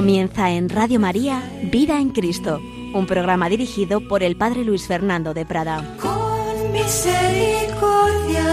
Comienza 0.00 0.50
en 0.50 0.70
Radio 0.70 0.98
María 0.98 1.42
Vida 1.70 2.00
en 2.00 2.08
Cristo, 2.08 2.58
un 2.94 3.04
programa 3.06 3.50
dirigido 3.50 4.00
por 4.08 4.22
el 4.22 4.34
Padre 4.34 4.64
Luis 4.64 4.86
Fernando 4.86 5.34
de 5.34 5.44
Prada. 5.44 5.94
Con 6.00 6.72
misericordia 6.72 8.46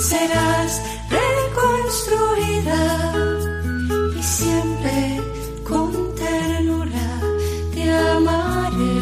serás 0.00 0.80
reconstruida 1.10 2.78
y 4.16 4.22
siempre 4.22 5.20
con 5.64 6.14
ternura 6.14 7.20
te 7.74 7.90
amaré. 7.92 9.00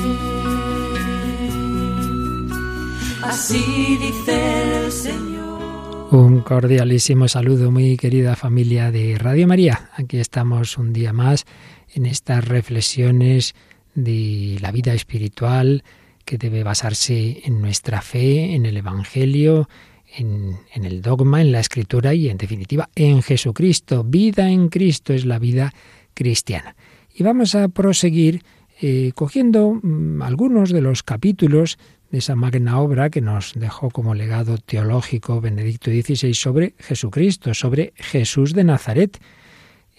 Así 3.25 3.99
dice 4.01 4.87
el 4.87 4.91
Señor. 4.91 6.09
Un 6.13 6.41
cordialísimo 6.41 7.29
saludo, 7.29 7.71
muy 7.71 7.99
querida 7.99 8.37
familia 8.37 8.91
de 8.91 9.19
Radio 9.19 9.47
María. 9.47 9.80
Aquí 10.11 10.19
estamos 10.19 10.77
un 10.77 10.93
día 10.93 11.13
más 11.13 11.47
en 11.95 12.05
estas 12.05 12.45
reflexiones 12.45 13.55
de 13.95 14.59
la 14.61 14.73
vida 14.73 14.93
espiritual 14.93 15.85
que 16.25 16.37
debe 16.37 16.65
basarse 16.65 17.43
en 17.45 17.61
nuestra 17.61 18.03
fe, 18.03 18.57
en 18.57 18.67
el 18.67 18.77
Evangelio, 18.77 19.69
en, 20.17 20.57
el 20.75 21.01
dogma, 21.01 21.41
en 21.41 21.53
la 21.53 21.61
escritura 21.61 22.13
y 22.13 22.29
en 22.29 22.39
definitiva 22.39 22.89
en 22.97 23.23
Jesucristo. 23.23 24.03
Vida 24.03 24.51
en 24.51 24.69
Cristo 24.69 25.13
es 25.13 25.27
la 25.27 25.39
vida 25.39 25.73
cristiana. 26.13 26.75
Y 27.15 27.23
vamos 27.23 27.55
a 27.55 27.69
proseguir 27.69 28.43
eh, 28.81 29.13
cogiendo 29.15 29.79
mm, 29.81 30.23
algunos 30.23 30.71
de 30.71 30.81
los 30.81 31.05
capítulos 31.05 31.79
de 32.11 32.19
esa 32.19 32.35
magna 32.35 32.81
obra 32.81 33.11
que 33.11 33.21
nos 33.21 33.53
dejó 33.55 33.91
como 33.91 34.17
legado 34.17 34.59
teológico 34.59 35.41
Benedicto 35.41 35.93
XVI 35.93 36.35
sobre 36.35 36.75
Jesucristo, 36.81 37.55
sobre 37.55 37.93
Jesús 37.95 38.55
de 38.55 38.65
Nazaret. 38.65 39.21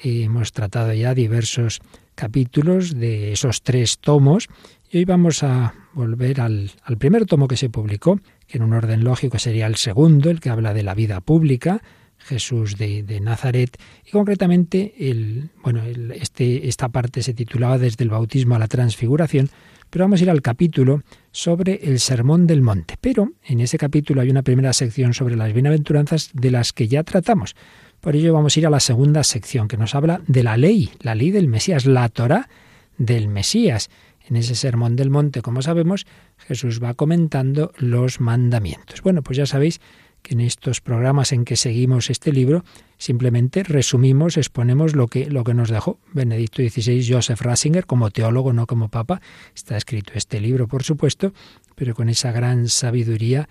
Hemos 0.04 0.52
tratado 0.52 0.94
ya 0.94 1.14
diversos 1.14 1.80
capítulos 2.16 2.96
de 2.96 3.34
esos 3.34 3.62
tres 3.62 4.00
tomos 4.00 4.48
y 4.90 4.98
hoy 4.98 5.06
vamos 5.06 5.44
a 5.44 5.76
volver 5.94 6.42
al, 6.42 6.72
primer 6.98 7.26
tomo 7.26 7.48
que 7.48 7.56
se 7.56 7.70
publicó, 7.70 8.20
que 8.48 8.58
en 8.58 8.64
un 8.64 8.74
orden 8.74 9.04
lógico 9.04 9.38
sería 9.38 9.68
el 9.68 9.76
segundo, 9.76 10.32
el 10.32 10.40
que 10.40 10.50
habla 10.50 10.74
de 10.74 10.82
la 10.82 10.96
vida 10.96 11.22
pública, 11.22 11.84
Jesús 12.18 12.78
de, 12.78 13.20
Nazaret, 13.22 13.78
y 14.06 14.12
concretamente 14.12 14.94
el, 14.98 15.50
bueno, 15.64 15.84
este, 16.16 16.68
esta 16.68 16.90
parte 16.90 17.22
se 17.22 17.34
titulaba 17.34 17.78
Desde 17.78 18.04
el 18.04 18.10
bautismo 18.10 18.56
a 18.56 18.60
la 18.60 18.68
transfiguración, 18.68 19.50
pero 19.92 20.06
vamos 20.06 20.22
a 20.22 20.24
ir 20.24 20.30
al 20.30 20.42
capítulo 20.42 21.04
sobre 21.32 21.76
el 21.84 22.00
Sermón 22.00 22.48
del 22.48 22.62
Monte. 22.62 22.96
Pero 23.00 23.34
en 23.44 23.60
ese 23.60 23.78
capítulo 23.78 24.22
hay 24.22 24.30
una 24.30 24.42
primera 24.42 24.74
sección 24.74 25.14
sobre 25.14 25.36
las 25.36 25.54
bienaventuranzas 25.54 26.32
de 26.34 26.50
las 26.50 26.74
que 26.74 26.88
ya 26.88 27.04
tratamos. 27.04 27.56
Por 28.02 28.16
ello 28.16 28.34
vamos 28.34 28.58
a 28.58 28.60
ir 28.60 28.66
a 28.66 28.72
la 28.72 28.80
segunda 28.80 29.24
sección 29.24 29.68
que 29.68 29.78
nos 29.78 29.94
habla 29.94 30.22
de 30.28 30.42
la 30.42 30.58
ley, 30.58 30.90
la 31.02 31.14
ley 31.14 31.30
del 31.30 31.48
Mesías, 31.48 31.86
la 31.86 32.10
Torah 32.10 32.50
del 32.98 33.28
Mesías. 33.28 33.92
En 34.28 34.36
ese 34.36 34.56
Sermón 34.56 34.96
del 34.96 35.12
Monte, 35.12 35.44
como 35.44 35.62
sabemos, 35.62 36.08
Jesús 36.40 36.82
va 36.82 36.96
comentando 36.96 37.72
los 37.78 38.20
mandamientos. 38.20 39.04
Bueno, 39.04 39.22
pues 39.22 39.38
ya 39.38 39.46
sabéis 39.46 39.82
que 40.24 40.34
en 40.34 40.42
estos 40.42 40.82
programas 40.82 41.32
en 41.32 41.46
que 41.46 41.56
seguimos 41.56 42.10
este 42.10 42.32
libro 42.32 42.64
simplemente 42.98 43.62
resumimos, 43.64 44.38
exponemos 44.38 44.96
lo 44.96 45.08
que, 45.08 45.28
lo 45.30 45.44
que 45.44 45.54
nos 45.54 45.70
dejó 45.70 46.00
Benedicto 46.12 46.64
XVI, 46.64 47.08
Joseph 47.08 47.42
Ratzinger, 47.42 47.86
como 47.86 48.10
teólogo, 48.10 48.52
no 48.52 48.66
como 48.66 48.90
papa. 48.90 49.22
Está 49.56 49.78
escrito 49.78 50.14
este 50.16 50.40
libro, 50.40 50.68
por 50.68 50.82
supuesto, 50.82 51.34
pero 51.76 51.94
con 51.94 52.10
esa 52.10 52.32
gran 52.32 52.68
sabiduría 52.68 53.48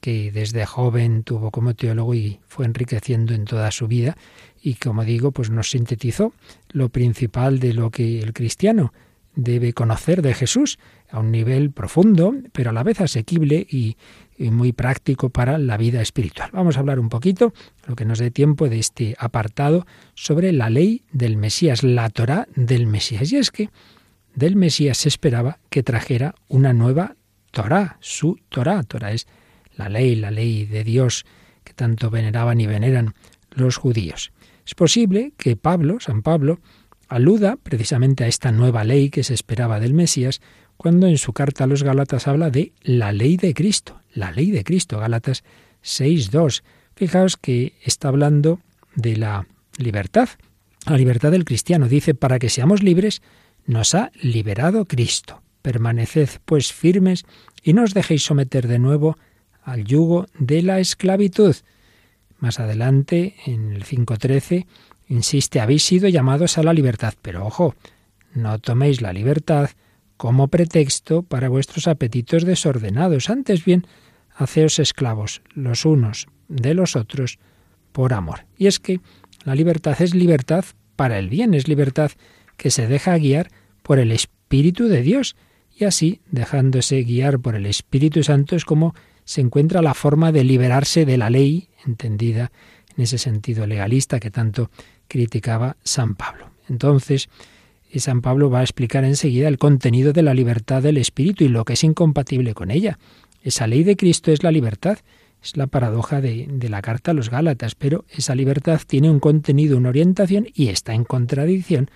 que 0.00 0.32
desde 0.32 0.66
joven 0.66 1.22
tuvo 1.24 1.50
como 1.50 1.74
teólogo 1.74 2.14
y 2.14 2.40
fue 2.46 2.64
enriqueciendo 2.64 3.34
en 3.34 3.44
toda 3.44 3.70
su 3.70 3.86
vida 3.86 4.16
y 4.64 4.74
como 4.76 5.04
digo, 5.04 5.30
pues 5.30 5.50
nos 5.50 5.70
sintetizó 5.70 6.32
lo 6.70 6.88
principal 6.88 7.60
de 7.60 7.74
lo 7.74 7.90
que 7.90 8.20
el 8.20 8.32
cristiano 8.32 8.94
debe 9.36 9.74
conocer 9.74 10.22
de 10.22 10.32
Jesús 10.32 10.78
a 11.10 11.20
un 11.20 11.30
nivel 11.30 11.70
profundo, 11.70 12.34
pero 12.52 12.70
a 12.70 12.72
la 12.72 12.82
vez 12.82 13.00
asequible 13.00 13.66
y, 13.70 13.96
muy 14.38 14.72
práctico 14.72 15.28
para 15.28 15.58
la 15.58 15.76
vida 15.76 16.00
espiritual. 16.00 16.50
Vamos 16.52 16.76
a 16.76 16.80
hablar 16.80 16.98
un 16.98 17.08
poquito, 17.08 17.52
lo 17.86 17.94
que 17.94 18.04
nos 18.04 18.18
dé 18.18 18.30
tiempo, 18.30 18.68
de 18.68 18.80
este 18.80 19.14
apartado 19.18 19.86
sobre 20.14 20.50
la 20.50 20.70
ley 20.70 21.02
del 21.12 21.36
Mesías, 21.36 21.84
la 21.84 22.08
Torah 22.08 22.48
del 22.56 22.86
Mesías. 22.86 23.30
Y 23.30 23.36
es 23.36 23.52
que 23.52 23.68
del 24.34 24.56
Mesías 24.56 24.98
se 24.98 25.08
esperaba 25.08 25.58
que 25.70 25.84
trajera 25.84 26.34
una 26.48 26.72
nueva 26.72 27.14
Torah, 27.52 27.96
su 28.00 28.40
Torah. 28.48 28.82
Torah 28.82 29.12
es 29.12 29.28
la 29.76 29.88
ley, 29.88 30.14
la 30.14 30.30
ley 30.30 30.66
de 30.66 30.84
Dios 30.84 31.24
que 31.64 31.72
tanto 31.72 32.10
veneraban 32.10 32.60
y 32.60 32.66
veneran 32.66 33.14
los 33.50 33.76
judíos. 33.76 34.32
Es 34.66 34.74
posible 34.74 35.32
que 35.36 35.56
Pablo, 35.56 35.98
San 36.00 36.22
Pablo, 36.22 36.60
aluda 37.08 37.56
precisamente 37.56 38.24
a 38.24 38.28
esta 38.28 38.52
nueva 38.52 38.84
ley 38.84 39.10
que 39.10 39.24
se 39.24 39.34
esperaba 39.34 39.80
del 39.80 39.94
Mesías 39.94 40.40
cuando 40.76 41.06
en 41.06 41.18
su 41.18 41.32
carta 41.32 41.64
a 41.64 41.66
los 41.66 41.82
Gálatas 41.82 42.26
habla 42.26 42.50
de 42.50 42.72
la 42.82 43.12
ley 43.12 43.36
de 43.36 43.54
Cristo, 43.54 44.00
la 44.12 44.32
ley 44.32 44.50
de 44.50 44.64
Cristo, 44.64 44.98
Gálatas 44.98 45.44
6.2. 45.82 46.62
Fijaos 46.96 47.36
que 47.36 47.74
está 47.82 48.08
hablando 48.08 48.60
de 48.94 49.16
la 49.16 49.46
libertad, 49.78 50.28
la 50.86 50.96
libertad 50.96 51.30
del 51.30 51.44
cristiano. 51.44 51.88
Dice, 51.88 52.14
para 52.14 52.38
que 52.38 52.48
seamos 52.48 52.82
libres, 52.82 53.22
nos 53.66 53.94
ha 53.94 54.10
liberado 54.20 54.84
Cristo. 54.84 55.42
Permaneced 55.62 56.28
pues 56.44 56.72
firmes 56.72 57.24
y 57.62 57.72
no 57.72 57.82
os 57.82 57.94
dejéis 57.94 58.24
someter 58.24 58.68
de 58.68 58.78
nuevo 58.78 59.16
al 59.64 59.84
yugo 59.84 60.26
de 60.38 60.62
la 60.62 60.78
esclavitud. 60.78 61.56
Más 62.38 62.60
adelante, 62.60 63.34
en 63.46 63.72
el 63.72 63.84
5.13, 63.84 64.66
insiste, 65.08 65.60
habéis 65.60 65.84
sido 65.84 66.08
llamados 66.08 66.58
a 66.58 66.62
la 66.62 66.72
libertad, 66.72 67.14
pero 67.22 67.46
ojo, 67.46 67.74
no 68.34 68.58
toméis 68.58 69.00
la 69.00 69.12
libertad 69.12 69.70
como 70.16 70.48
pretexto 70.48 71.22
para 71.22 71.48
vuestros 71.48 71.88
apetitos 71.88 72.44
desordenados, 72.44 73.30
antes 73.30 73.64
bien, 73.64 73.86
haceos 74.34 74.78
esclavos 74.78 75.42
los 75.54 75.84
unos 75.84 76.26
de 76.48 76.74
los 76.74 76.96
otros 76.96 77.38
por 77.92 78.12
amor. 78.12 78.46
Y 78.56 78.66
es 78.66 78.80
que 78.80 79.00
la 79.44 79.54
libertad 79.54 80.00
es 80.00 80.14
libertad 80.14 80.64
para 80.96 81.18
el 81.18 81.28
bien, 81.28 81.54
es 81.54 81.68
libertad 81.68 82.10
que 82.56 82.70
se 82.70 82.86
deja 82.86 83.16
guiar 83.18 83.50
por 83.82 83.98
el 83.98 84.12
Espíritu 84.12 84.88
de 84.88 85.02
Dios, 85.02 85.36
y 85.76 85.84
así, 85.84 86.20
dejándose 86.30 87.02
guiar 87.02 87.40
por 87.40 87.56
el 87.56 87.66
Espíritu 87.66 88.22
Santo, 88.22 88.54
es 88.54 88.64
como 88.64 88.94
se 89.24 89.40
encuentra 89.40 89.82
la 89.82 89.94
forma 89.94 90.32
de 90.32 90.44
liberarse 90.44 91.04
de 91.04 91.16
la 91.16 91.30
ley, 91.30 91.68
entendida 91.86 92.52
en 92.96 93.04
ese 93.04 93.18
sentido 93.18 93.66
legalista 93.66 94.20
que 94.20 94.30
tanto 94.30 94.70
criticaba 95.08 95.76
San 95.82 96.14
Pablo. 96.14 96.50
Entonces, 96.68 97.28
San 97.96 98.22
Pablo 98.22 98.50
va 98.50 98.60
a 98.60 98.64
explicar 98.64 99.04
enseguida 99.04 99.48
el 99.48 99.58
contenido 99.58 100.12
de 100.12 100.22
la 100.22 100.34
libertad 100.34 100.82
del 100.82 100.96
espíritu 100.96 101.44
y 101.44 101.48
lo 101.48 101.64
que 101.64 101.74
es 101.74 101.84
incompatible 101.84 102.54
con 102.54 102.70
ella. 102.70 102.98
Esa 103.42 103.66
ley 103.66 103.84
de 103.84 103.96
Cristo 103.96 104.32
es 104.32 104.42
la 104.42 104.50
libertad, 104.50 104.98
es 105.42 105.56
la 105.56 105.66
paradoja 105.66 106.20
de, 106.20 106.46
de, 106.50 106.68
la 106.68 106.82
carta 106.82 107.10
a 107.10 107.14
los 107.14 107.30
Gálatas, 107.30 107.74
pero 107.74 108.04
esa 108.10 108.34
libertad 108.34 108.80
tiene 108.86 109.10
un 109.10 109.20
contenido, 109.20 109.76
una 109.76 109.90
orientación 109.90 110.48
y 110.54 110.68
está 110.68 110.94
en 110.94 111.04
contradicción 111.04 111.90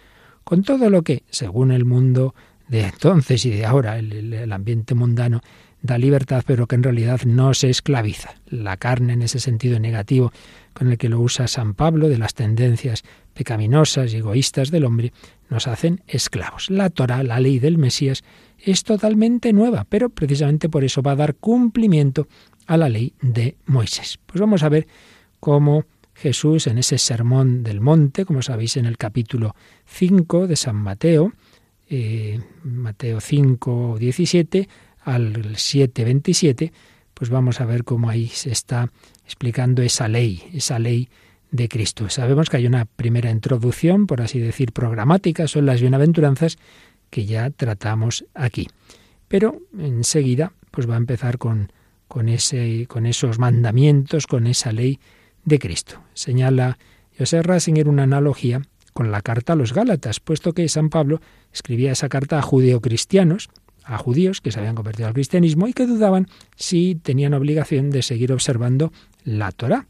con 0.45 0.63
todo 0.63 0.91
lo 0.91 1.03
que, 1.03 1.25
según 1.31 1.73
el 1.73 1.85
mundo 1.85 2.35
de 2.69 2.83
entonces 2.83 3.45
y 3.47 3.51
de 3.51 3.65
ahora, 3.65 3.99
el 3.99 4.53
ambiente 4.53 4.95
mundano, 4.95 5.41
da 5.83 5.99
libertad, 5.99 6.45
pero 6.47 6.67
que 6.67 6.75
en 6.75 6.83
realidad 6.83 7.23
no 7.25 7.55
se 7.55 7.71
esclaviza. 7.71 8.35
La 8.47 8.77
carne, 8.77 9.13
en 9.13 9.23
ese 9.23 9.41
sentido 9.41 9.79
negativo 9.79 10.33
con 10.73 10.91
el 10.91 10.99
que 10.99 11.09
lo 11.09 11.21
usa 11.21 11.49
San 11.49 11.75
Pablo, 11.75 12.09
de 12.09 12.19
las 12.19 12.35
tendencias 12.35 13.05
pecaminosas 13.35 14.13
y 14.13 14.17
egoístas 14.17 14.71
del 14.71 14.85
hombre, 14.85 15.13
nos 15.51 15.67
hacen 15.67 16.03
esclavos. 16.07 16.71
La 16.71 16.91
Torah, 16.91 17.23
la 17.23 17.41
ley 17.41 17.59
del 17.59 17.79
Mesías, 17.79 18.25
es 18.59 18.83
totalmente 18.85 19.53
nueva, 19.53 19.87
pero 19.89 20.09
precisamente 20.11 20.69
por 20.69 20.85
eso 20.85 21.03
va 21.03 21.13
a 21.13 21.17
dar 21.17 21.35
cumplimiento 21.37 22.27
a 22.67 22.77
la 22.77 22.89
ley 22.89 23.15
de 23.23 23.57
Moisés. 23.67 24.19
Pues 24.27 24.41
vamos 24.41 24.63
a 24.63 24.69
ver 24.69 24.87
cómo 25.41 25.85
Jesús 26.15 26.67
en 26.67 26.79
ese 26.79 26.99
sermón 26.99 27.63
del 27.63 27.81
monte, 27.81 28.25
como 28.25 28.43
sabéis 28.43 28.77
en 28.77 28.87
el 28.87 28.99
capítulo 28.99 29.55
5 29.87 30.49
de 30.49 30.57
San 30.57 30.77
Mateo, 30.77 31.33
eh, 31.89 32.41
Mateo 32.65 33.21
5, 33.21 33.97
17, 33.99 34.69
al 35.09 35.55
7.27, 35.55 36.73
pues 37.15 37.31
vamos 37.31 37.61
a 37.61 37.67
ver 37.67 37.85
cómo 37.85 38.11
ahí 38.11 38.29
se 38.29 38.51
está 38.51 38.91
explicando 39.25 39.83
esa 39.83 40.09
ley, 40.09 40.43
esa 40.53 40.79
ley 40.79 41.09
de 41.51 41.69
Cristo. 41.69 42.09
Sabemos 42.09 42.51
que 42.51 42.59
hay 42.59 42.67
una 42.67 42.85
primera 42.85 43.31
introducción, 43.31 44.07
por 44.07 44.23
así 44.23 44.39
decir, 44.39 44.73
programática, 44.73 45.49
son 45.49 45.67
las 45.67 45.81
bienaventuranzas 45.81 46.59
que 47.11 47.25
ya 47.25 47.51
tratamos 47.51 48.25
aquí. 48.35 48.69
Pero 49.29 49.61
enseguida 49.79 50.53
pues 50.71 50.89
va 50.89 50.95
a 50.95 50.99
empezar 50.99 51.39
con, 51.39 51.73
con, 52.07 52.29
ese, 52.29 52.87
con 52.87 53.07
esos 53.07 53.39
mandamientos, 53.39 54.27
con 54.27 54.47
esa 54.47 54.73
ley 54.73 55.01
de 55.45 55.59
Cristo. 55.59 56.03
Señala 56.15 56.79
José 57.19 57.43
Rasinger 57.43 57.89
una 57.89 58.05
analogía 58.05 58.63
con 58.93 59.11
la 59.11 59.23
carta 59.23 59.53
a 59.53 59.57
los 59.57 59.73
Gálatas, 59.73 60.21
puesto 60.21 60.53
que 60.53 60.69
San 60.69 60.91
Pablo 60.91 61.21
escribía 61.53 61.93
esa 61.93 62.09
carta 62.09 62.39
a 62.39 62.43
judeocristianos, 62.43 63.49
a 63.89 63.97
judíos 63.97 64.41
que 64.41 64.53
se 64.53 64.59
habían 64.61 64.75
convertido 64.75 65.09
al 65.09 65.15
cristianismo 65.15 65.67
y 65.67 65.73
que 65.73 65.87
dudaban 65.87 66.29
si 66.57 66.95
tenían 66.95 67.33
obligación 67.33 67.91
de 67.91 68.03
seguir 68.03 68.33
observando 68.33 68.93
la 69.25 69.51
Torá 69.51 69.87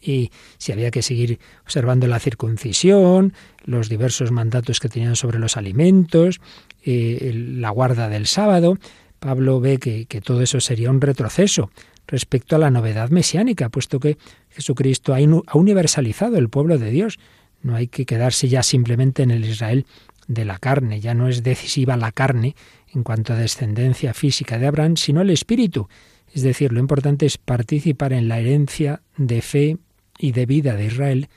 y 0.00 0.30
si 0.58 0.70
había 0.70 0.92
que 0.92 1.02
seguir 1.02 1.40
observando 1.64 2.06
la 2.06 2.20
circuncisión, 2.20 3.32
los 3.64 3.88
diversos 3.88 4.30
mandatos 4.30 4.78
que 4.78 4.88
tenían 4.88 5.16
sobre 5.16 5.40
los 5.40 5.56
alimentos, 5.56 6.40
eh, 6.84 7.32
la 7.34 7.70
guarda 7.70 8.08
del 8.08 8.28
sábado. 8.28 8.78
Pablo 9.18 9.58
ve 9.58 9.78
que, 9.78 10.06
que 10.06 10.20
todo 10.20 10.40
eso 10.40 10.60
sería 10.60 10.88
un 10.90 11.00
retroceso 11.00 11.70
respecto 12.06 12.54
a 12.54 12.60
la 12.60 12.70
novedad 12.70 13.10
mesiánica, 13.10 13.68
puesto 13.68 13.98
que 13.98 14.16
Jesucristo 14.50 15.14
ha 15.14 15.56
universalizado 15.56 16.36
el 16.36 16.48
pueblo 16.48 16.78
de 16.78 16.90
Dios. 16.90 17.18
No 17.62 17.74
hay 17.74 17.88
que 17.88 18.06
quedarse 18.06 18.48
ya 18.48 18.62
simplemente 18.62 19.24
en 19.24 19.32
el 19.32 19.44
Israel 19.44 19.86
de 20.28 20.44
la 20.44 20.58
carne, 20.58 21.00
ya 21.00 21.14
no 21.14 21.28
es 21.28 21.42
decisiva 21.42 21.96
la 21.96 22.12
carne 22.12 22.54
en 22.92 23.02
cuanto 23.02 23.32
a 23.32 23.36
descendencia 23.36 24.14
física 24.14 24.58
de 24.58 24.66
Abraham, 24.66 24.96
sino 24.96 25.22
el 25.22 25.30
espíritu. 25.30 25.88
Es 26.32 26.42
decir, 26.42 26.72
lo 26.72 26.80
importante 26.80 27.26
es 27.26 27.38
participar 27.38 28.12
en 28.12 28.28
la 28.28 28.38
herencia 28.38 29.02
de 29.16 29.42
fe 29.42 29.78
y 30.18 30.32
de 30.32 30.46
vida 30.46 30.76
de 30.76 30.86
Israel 30.86 31.28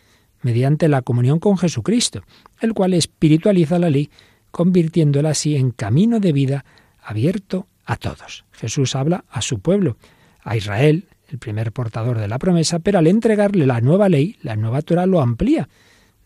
mediante 0.42 0.88
la 0.88 1.02
comunión 1.02 1.40
con 1.40 1.58
Jesucristo, 1.58 2.22
el 2.62 2.74
cual 2.74 2.94
espiritualiza 2.94 3.80
la 3.80 3.90
ley, 3.90 4.10
convirtiéndola 4.52 5.30
así 5.32 5.56
en 5.56 5.72
camino 5.72 6.20
de 6.20 6.32
vida 6.32 6.66
abierto 7.02 7.68
a 7.86 7.96
todos. 7.98 8.46
Jesús 8.52 8.96
habla 8.96 9.26
a 9.30 9.42
su 9.42 9.60
pueblo, 9.60 9.98
a 10.44 10.56
Israel, 10.56 11.08
el 11.30 11.40
primer 11.40 11.72
portador 11.72 12.20
de 12.20 12.28
la 12.28 12.38
promesa, 12.38 12.80
pero 12.80 13.00
al 13.00 13.08
entregarle 13.08 13.66
la 13.66 13.82
nueva 13.82 14.10
ley, 14.10 14.38
la 14.42 14.56
nueva 14.56 14.82
Torah 14.82 15.06
lo 15.06 15.22
amplía, 15.22 15.68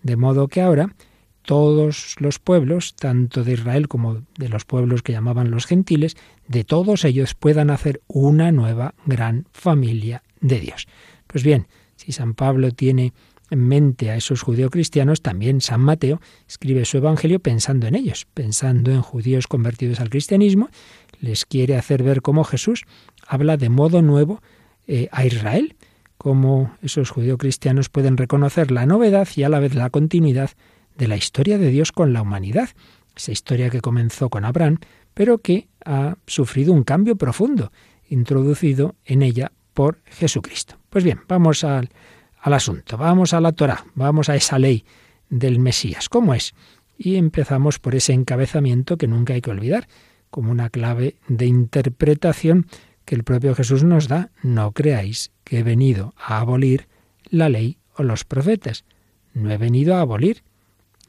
de 0.04 0.16
modo 0.16 0.48
que 0.48 0.62
ahora 0.62 0.94
todos 1.50 2.16
los 2.19 2.38
pueblos, 2.38 2.94
tanto 2.94 3.44
de 3.44 3.54
Israel 3.54 3.88
como 3.88 4.22
de 4.38 4.50
los 4.50 4.66
pueblos 4.66 5.01
que 5.01 5.13
llamaban 5.13 5.50
los 5.50 5.66
gentiles, 5.66 6.16
de 6.48 6.63
todos 6.63 7.06
ellos 7.06 7.34
puedan 7.34 7.72
hacer 7.72 8.01
una 8.06 8.51
nueva 8.51 8.94
gran 9.07 9.48
familia 9.51 10.22
de 10.42 10.60
Dios. 10.60 10.88
Pues 11.25 11.44
bien, 11.44 11.66
si 11.96 12.12
San 12.12 12.36
Pablo 12.36 12.69
tiene 12.69 13.13
en 13.50 13.68
mente 13.68 14.12
a 14.12 14.16
esos 14.16 14.44
judeocristianos, 14.44 15.24
también 15.24 15.60
San 15.60 15.81
Mateo 15.81 16.22
escribe 16.48 16.86
su 16.86 16.98
evangelio 16.98 17.40
pensando 17.40 17.88
en 17.88 17.95
ellos, 17.95 18.28
pensando 18.31 18.92
en 18.92 19.02
judíos 19.02 19.48
convertidos 19.48 20.00
al 20.02 20.12
cristianismo, 20.12 20.69
les 21.19 21.45
quiere 21.45 21.78
hacer 21.78 22.04
ver 22.04 22.22
cómo 22.22 22.44
Jesús 22.44 22.84
habla 23.25 23.57
de 23.57 23.69
modo 23.69 24.04
nuevo 24.04 24.44
eh, 24.86 25.10
a 25.12 25.25
Israel, 25.25 25.78
cómo 26.19 26.75
esos 26.84 27.10
judeocristianos 27.10 27.90
pueden 27.90 28.18
reconocer 28.18 28.69
la 28.69 28.86
novedad 28.86 29.28
y 29.36 29.42
a 29.42 29.50
la 29.50 29.60
vez 29.60 29.74
la 29.74 29.90
continuidad 29.90 30.52
de 31.00 31.07
la 31.07 31.16
historia 31.16 31.57
de 31.57 31.69
Dios 31.69 31.92
con 31.92 32.13
la 32.13 32.22
humanidad, 32.22 32.69
esa 33.16 33.31
historia 33.31 33.69
que 33.69 33.81
comenzó 33.81 34.30
con 34.30 34.46
Abraham, 34.46 34.78
pero 35.13 35.40
que 35.40 35.68
ha 35.84 36.18
sufrido 36.28 36.74
un 36.74 36.84
cambio 36.84 37.16
profundo, 37.16 37.72
introducido 38.10 38.96
en 39.06 39.22
ella 39.22 39.51
por 39.74 40.00
Jesucristo. 40.06 40.75
Pues 40.90 41.04
bien, 41.04 41.22
vamos 41.28 41.63
al, 41.63 41.90
al 42.42 42.54
asunto, 42.54 42.98
vamos 42.98 43.34
a 43.34 43.42
la 43.42 43.54
Torah, 43.54 43.86
vamos 43.96 44.30
a 44.30 44.36
esa 44.36 44.60
ley 44.60 44.86
del 45.30 45.60
Mesías. 45.60 46.10
¿Cómo 46.10 46.34
es? 46.34 46.54
Y 46.98 47.16
empezamos 47.16 47.80
por 47.80 47.95
ese 47.95 48.13
encabezamiento 48.13 48.98
que 48.98 49.07
nunca 49.07 49.34
hay 49.34 49.42
que 49.42 49.52
olvidar, 49.52 49.88
como 50.30 50.52
una 50.52 50.69
clave 50.69 51.16
de 51.28 51.45
interpretación 51.45 52.68
que 53.06 53.16
el 53.16 53.24
propio 53.24 53.56
Jesús 53.56 53.84
nos 53.84 54.07
da. 54.07 54.31
No 54.44 54.74
creáis 54.74 55.31
que 55.44 55.60
he 55.60 55.63
venido 55.63 56.13
a 56.18 56.40
abolir 56.40 56.88
la 57.30 57.48
ley 57.48 57.78
o 57.95 58.04
los 58.04 58.25
profetas. 58.25 58.84
No 59.34 59.50
he 59.50 59.57
venido 59.57 59.95
a 59.95 60.02
abolir, 60.02 60.44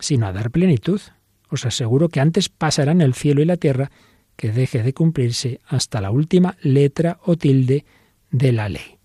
sino 0.01 0.27
a 0.27 0.33
dar 0.33 0.51
plenitud. 0.51 1.01
Os 1.49 1.67
aseguro 1.67 2.09
que 2.09 2.21
antes 2.21 2.49
pasarán 2.49 3.01
el 3.01 3.15
cielo 3.15 3.43
y 3.43 3.45
la 3.45 3.57
tierra 3.57 3.91
que 4.37 4.53
deje 4.53 4.83
de 4.83 4.95
cumplirse 4.95 5.61
hasta 5.67 6.01
la 6.01 6.11
última 6.11 6.57
letra 6.63 7.19
o 7.25 7.37
tilde 7.37 7.85
de 8.31 8.53
la 8.53 8.69
ley. 8.69 8.99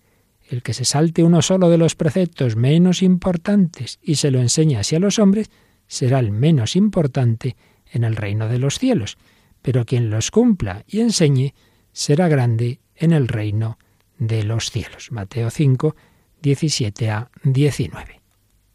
El 0.48 0.62
que 0.62 0.74
se 0.74 0.84
salte 0.84 1.24
uno 1.24 1.42
solo 1.42 1.68
de 1.68 1.78
los 1.78 1.94
preceptos 1.94 2.56
menos 2.56 3.02
importantes 3.02 3.98
y 4.02 4.14
se 4.16 4.30
lo 4.30 4.40
enseñe 4.40 4.76
así 4.76 4.96
a 4.96 5.00
los 5.00 5.18
hombres, 5.18 5.50
será 5.88 6.20
el 6.20 6.30
menos 6.30 6.76
importante 6.76 7.56
en 7.90 8.04
el 8.04 8.16
reino 8.16 8.48
de 8.48 8.58
los 8.58 8.78
cielos, 8.78 9.18
pero 9.62 9.84
quien 9.84 10.10
los 10.10 10.30
cumpla 10.30 10.84
y 10.86 11.00
enseñe 11.00 11.54
será 11.92 12.28
grande 12.28 12.80
en 12.94 13.12
el 13.12 13.28
reino 13.28 13.78
de 14.18 14.44
los 14.44 14.70
cielos. 14.70 15.10
Mateo 15.10 15.50
5, 15.50 15.96
17 16.42 17.10
a 17.10 17.30
19. 17.42 18.20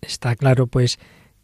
Está 0.02 0.36
claro, 0.36 0.68
pues, 0.68 1.00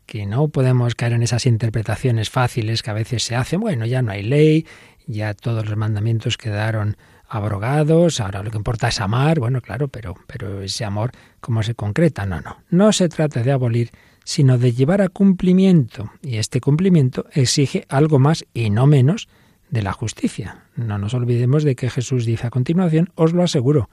que 0.08 0.26
no 0.26 0.48
podemos 0.48 0.96
caer 0.96 1.14
en 1.14 1.22
esas 1.22 1.46
interpretaciones 1.46 2.32
fáciles 2.32 2.82
que 2.82 2.90
a 2.90 2.94
veces 2.94 3.24
se 3.24 3.36
hacen. 3.36 3.60
Bueno, 3.60 3.86
ya 3.86 4.02
no 4.02 4.12
hay 4.12 4.24
ley, 4.24 4.66
ya 5.06 5.34
todos 5.36 5.68
los 5.68 5.78
mandamientos 5.78 6.38
quedaron 6.38 6.98
abrogados, 7.30 8.22
ahora 8.22 8.42
lo 8.42 8.50
que 8.50 8.58
importa 8.58 8.88
es 8.88 9.02
amar, 9.02 9.40
bueno, 9.40 9.62
claro, 9.62 9.90
pero, 9.90 10.16
pero 10.28 10.62
ese 10.62 10.86
amor, 10.86 11.12
¿cómo 11.42 11.62
se 11.62 11.76
concreta? 11.76 12.26
No, 12.26 12.40
no, 12.40 12.58
no 12.70 12.94
se 12.94 13.10
trata 13.10 13.44
de 13.44 13.52
abolir, 13.52 13.92
sino 14.24 14.58
de 14.58 14.72
llevar 14.72 15.02
a 15.02 15.10
cumplimiento, 15.10 16.10
y 16.24 16.38
este 16.38 16.62
cumplimiento 16.62 17.26
exige 17.34 17.86
algo 17.90 18.18
más 18.18 18.46
y 18.54 18.70
no 18.70 18.88
menos 18.88 19.28
de 19.70 19.82
la 19.82 19.92
justicia. 19.92 20.64
No 20.78 20.98
nos 20.98 21.14
olvidemos 21.14 21.64
de 21.64 21.76
que 21.76 21.90
Jesús 21.90 22.26
dice 22.26 22.48
a 22.48 22.50
continuación, 22.50 23.10
os 23.16 23.34
lo 23.34 23.44
aseguro, 23.44 23.90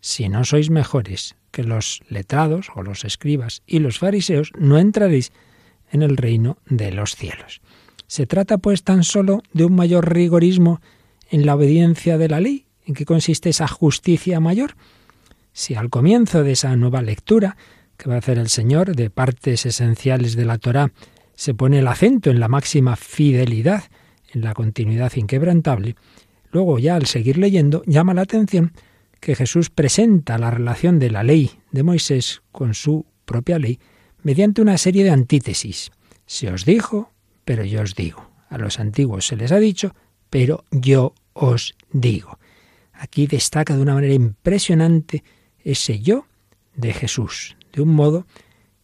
si 0.00 0.28
no 0.28 0.44
sois 0.44 0.70
mejores 0.70 1.34
que 1.50 1.64
los 1.64 2.00
letrados 2.08 2.68
o 2.76 2.84
los 2.84 3.04
escribas 3.04 3.62
y 3.66 3.80
los 3.80 3.98
fariseos, 3.98 4.52
no 4.56 4.78
entraréis 4.78 5.32
en 5.90 6.02
el 6.02 6.16
reino 6.16 6.58
de 6.66 6.92
los 6.92 7.16
cielos. 7.16 7.60
Se 8.06 8.26
trata 8.26 8.58
pues 8.58 8.82
tan 8.82 9.04
solo 9.04 9.42
de 9.52 9.64
un 9.64 9.74
mayor 9.74 10.12
rigorismo 10.12 10.80
en 11.30 11.44
la 11.44 11.54
obediencia 11.54 12.16
de 12.16 12.28
la 12.28 12.40
ley, 12.40 12.68
¿En 12.88 12.94
qué 12.94 13.04
consiste 13.04 13.50
esa 13.50 13.68
justicia 13.68 14.40
mayor? 14.40 14.74
Si 15.52 15.74
al 15.74 15.90
comienzo 15.90 16.42
de 16.42 16.52
esa 16.52 16.74
nueva 16.74 17.02
lectura 17.02 17.58
que 17.98 18.08
va 18.08 18.14
a 18.14 18.18
hacer 18.18 18.38
el 18.38 18.48
Señor 18.48 18.96
de 18.96 19.10
partes 19.10 19.66
esenciales 19.66 20.36
de 20.36 20.46
la 20.46 20.56
Torá 20.56 20.90
se 21.34 21.52
pone 21.52 21.80
el 21.80 21.86
acento 21.86 22.30
en 22.30 22.40
la 22.40 22.48
máxima 22.48 22.96
fidelidad, 22.96 23.84
en 24.32 24.40
la 24.40 24.54
continuidad 24.54 25.12
inquebrantable, 25.16 25.96
luego 26.50 26.78
ya 26.78 26.96
al 26.96 27.04
seguir 27.04 27.36
leyendo 27.36 27.82
llama 27.84 28.14
la 28.14 28.22
atención 28.22 28.72
que 29.20 29.34
Jesús 29.34 29.68
presenta 29.68 30.38
la 30.38 30.50
relación 30.50 30.98
de 30.98 31.10
la 31.10 31.22
ley 31.22 31.50
de 31.72 31.82
Moisés 31.82 32.40
con 32.52 32.72
su 32.72 33.04
propia 33.26 33.58
ley 33.58 33.80
mediante 34.28 34.60
una 34.60 34.76
serie 34.76 35.04
de 35.04 35.10
antítesis. 35.10 35.90
Se 36.26 36.52
os 36.52 36.66
dijo, 36.66 37.10
pero 37.46 37.64
yo 37.64 37.80
os 37.80 37.94
digo. 37.94 38.30
A 38.50 38.58
los 38.58 38.78
antiguos 38.78 39.26
se 39.26 39.36
les 39.36 39.52
ha 39.52 39.58
dicho, 39.58 39.94
pero 40.28 40.66
yo 40.70 41.14
os 41.32 41.74
digo. 41.92 42.38
Aquí 42.92 43.26
destaca 43.26 43.74
de 43.74 43.80
una 43.80 43.94
manera 43.94 44.12
impresionante 44.12 45.24
ese 45.64 46.00
yo 46.00 46.26
de 46.76 46.92
Jesús, 46.92 47.56
de 47.72 47.80
un 47.80 47.88
modo 47.94 48.26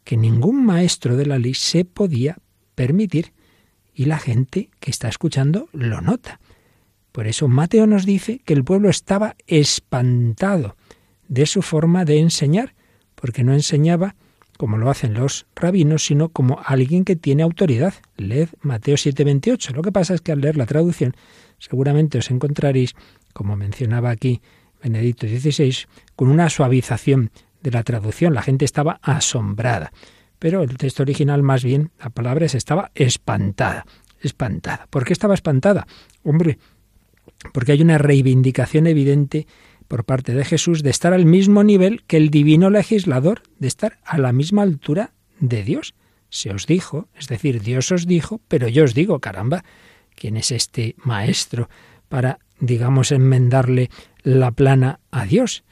que 0.02 0.16
ningún 0.16 0.64
maestro 0.64 1.14
de 1.14 1.26
la 1.26 1.38
ley 1.38 1.52
se 1.52 1.84
podía 1.84 2.38
permitir 2.74 3.34
y 3.94 4.06
la 4.06 4.16
gente 4.16 4.70
que 4.80 4.90
está 4.90 5.08
escuchando 5.08 5.68
lo 5.74 6.00
nota. 6.00 6.40
Por 7.12 7.26
eso 7.26 7.48
Mateo 7.48 7.86
nos 7.86 8.06
dice 8.06 8.40
que 8.46 8.54
el 8.54 8.64
pueblo 8.64 8.88
estaba 8.88 9.36
espantado 9.46 10.74
de 11.28 11.44
su 11.44 11.60
forma 11.60 12.06
de 12.06 12.18
enseñar, 12.18 12.74
porque 13.14 13.44
no 13.44 13.52
enseñaba 13.52 14.16
como 14.56 14.76
lo 14.76 14.90
hacen 14.90 15.14
los 15.14 15.46
rabinos, 15.54 16.04
sino 16.04 16.28
como 16.28 16.60
alguien 16.64 17.04
que 17.04 17.16
tiene 17.16 17.42
autoridad. 17.42 17.94
Leed 18.16 18.48
Mateo 18.60 18.96
7:28. 18.96 19.74
Lo 19.74 19.82
que 19.82 19.92
pasa 19.92 20.14
es 20.14 20.20
que 20.20 20.32
al 20.32 20.40
leer 20.40 20.56
la 20.56 20.66
traducción 20.66 21.14
seguramente 21.58 22.18
os 22.18 22.30
encontraréis 22.30 22.94
como 23.32 23.56
mencionaba 23.56 24.10
aquí 24.10 24.40
Benedicto 24.82 25.26
XVI, 25.26 25.86
con 26.14 26.28
una 26.28 26.48
suavización 26.50 27.30
de 27.62 27.70
la 27.70 27.82
traducción. 27.82 28.34
La 28.34 28.42
gente 28.42 28.64
estaba 28.64 29.00
asombrada. 29.02 29.92
Pero 30.38 30.62
el 30.62 30.76
texto 30.76 31.02
original, 31.02 31.42
más 31.42 31.64
bien, 31.64 31.90
la 31.98 32.10
palabra 32.10 32.46
es 32.46 32.54
estaba 32.54 32.90
espantada. 32.94 33.86
Espantada. 34.20 34.86
¿Por 34.90 35.04
qué 35.04 35.12
estaba 35.12 35.34
espantada? 35.34 35.86
Hombre, 36.22 36.58
porque 37.52 37.72
hay 37.72 37.82
una 37.82 37.98
reivindicación 37.98 38.86
evidente 38.86 39.46
por 39.88 40.04
parte 40.04 40.34
de 40.34 40.44
Jesús 40.44 40.82
de 40.82 40.90
estar 40.90 41.12
al 41.12 41.26
mismo 41.26 41.62
nivel 41.62 42.02
que 42.04 42.16
el 42.16 42.30
divino 42.30 42.70
legislador, 42.70 43.42
de 43.58 43.68
estar 43.68 43.98
a 44.04 44.18
la 44.18 44.32
misma 44.32 44.62
altura 44.62 45.12
de 45.40 45.62
Dios. 45.62 45.94
Se 46.28 46.50
os 46.50 46.66
dijo, 46.66 47.08
es 47.14 47.28
decir, 47.28 47.62
Dios 47.62 47.92
os 47.92 48.06
dijo, 48.06 48.40
pero 48.48 48.68
yo 48.68 48.84
os 48.84 48.94
digo, 48.94 49.20
caramba, 49.20 49.64
¿quién 50.14 50.36
es 50.36 50.50
este 50.50 50.96
maestro 50.98 51.68
para 52.08 52.38
digamos, 52.60 53.12
enmendarle 53.12 53.90
la 54.22 54.50
plana 54.50 55.00
a 55.10 55.24
Dios. 55.24 55.64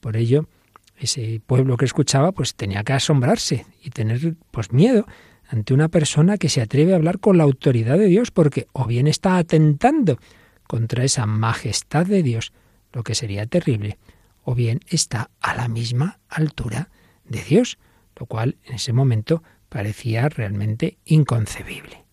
Por 0.00 0.16
ello, 0.16 0.48
ese 0.96 1.40
pueblo 1.46 1.76
que 1.76 1.84
escuchaba, 1.84 2.32
pues 2.32 2.54
tenía 2.54 2.82
que 2.84 2.92
asombrarse 2.92 3.66
y 3.82 3.90
tener 3.90 4.34
pues 4.50 4.72
miedo 4.72 5.06
ante 5.48 5.74
una 5.74 5.88
persona 5.88 6.36
que 6.36 6.48
se 6.48 6.60
atreve 6.60 6.92
a 6.92 6.96
hablar 6.96 7.20
con 7.20 7.38
la 7.38 7.44
autoridad 7.44 7.98
de 7.98 8.06
Dios, 8.06 8.30
porque 8.30 8.66
o 8.72 8.86
bien 8.86 9.06
está 9.06 9.38
atentando 9.38 10.18
contra 10.66 11.04
esa 11.04 11.24
majestad 11.26 12.06
de 12.06 12.22
Dios, 12.22 12.52
lo 12.92 13.02
que 13.02 13.14
sería 13.14 13.46
terrible, 13.46 13.98
o 14.44 14.54
bien 14.54 14.80
está 14.88 15.30
a 15.40 15.54
la 15.54 15.68
misma 15.68 16.20
altura 16.28 16.88
de 17.24 17.42
Dios, 17.42 17.78
lo 18.16 18.26
cual 18.26 18.56
en 18.64 18.76
ese 18.76 18.92
momento 18.92 19.42
parecía 19.68 20.28
realmente 20.28 20.98
inconcebible. 21.04 22.04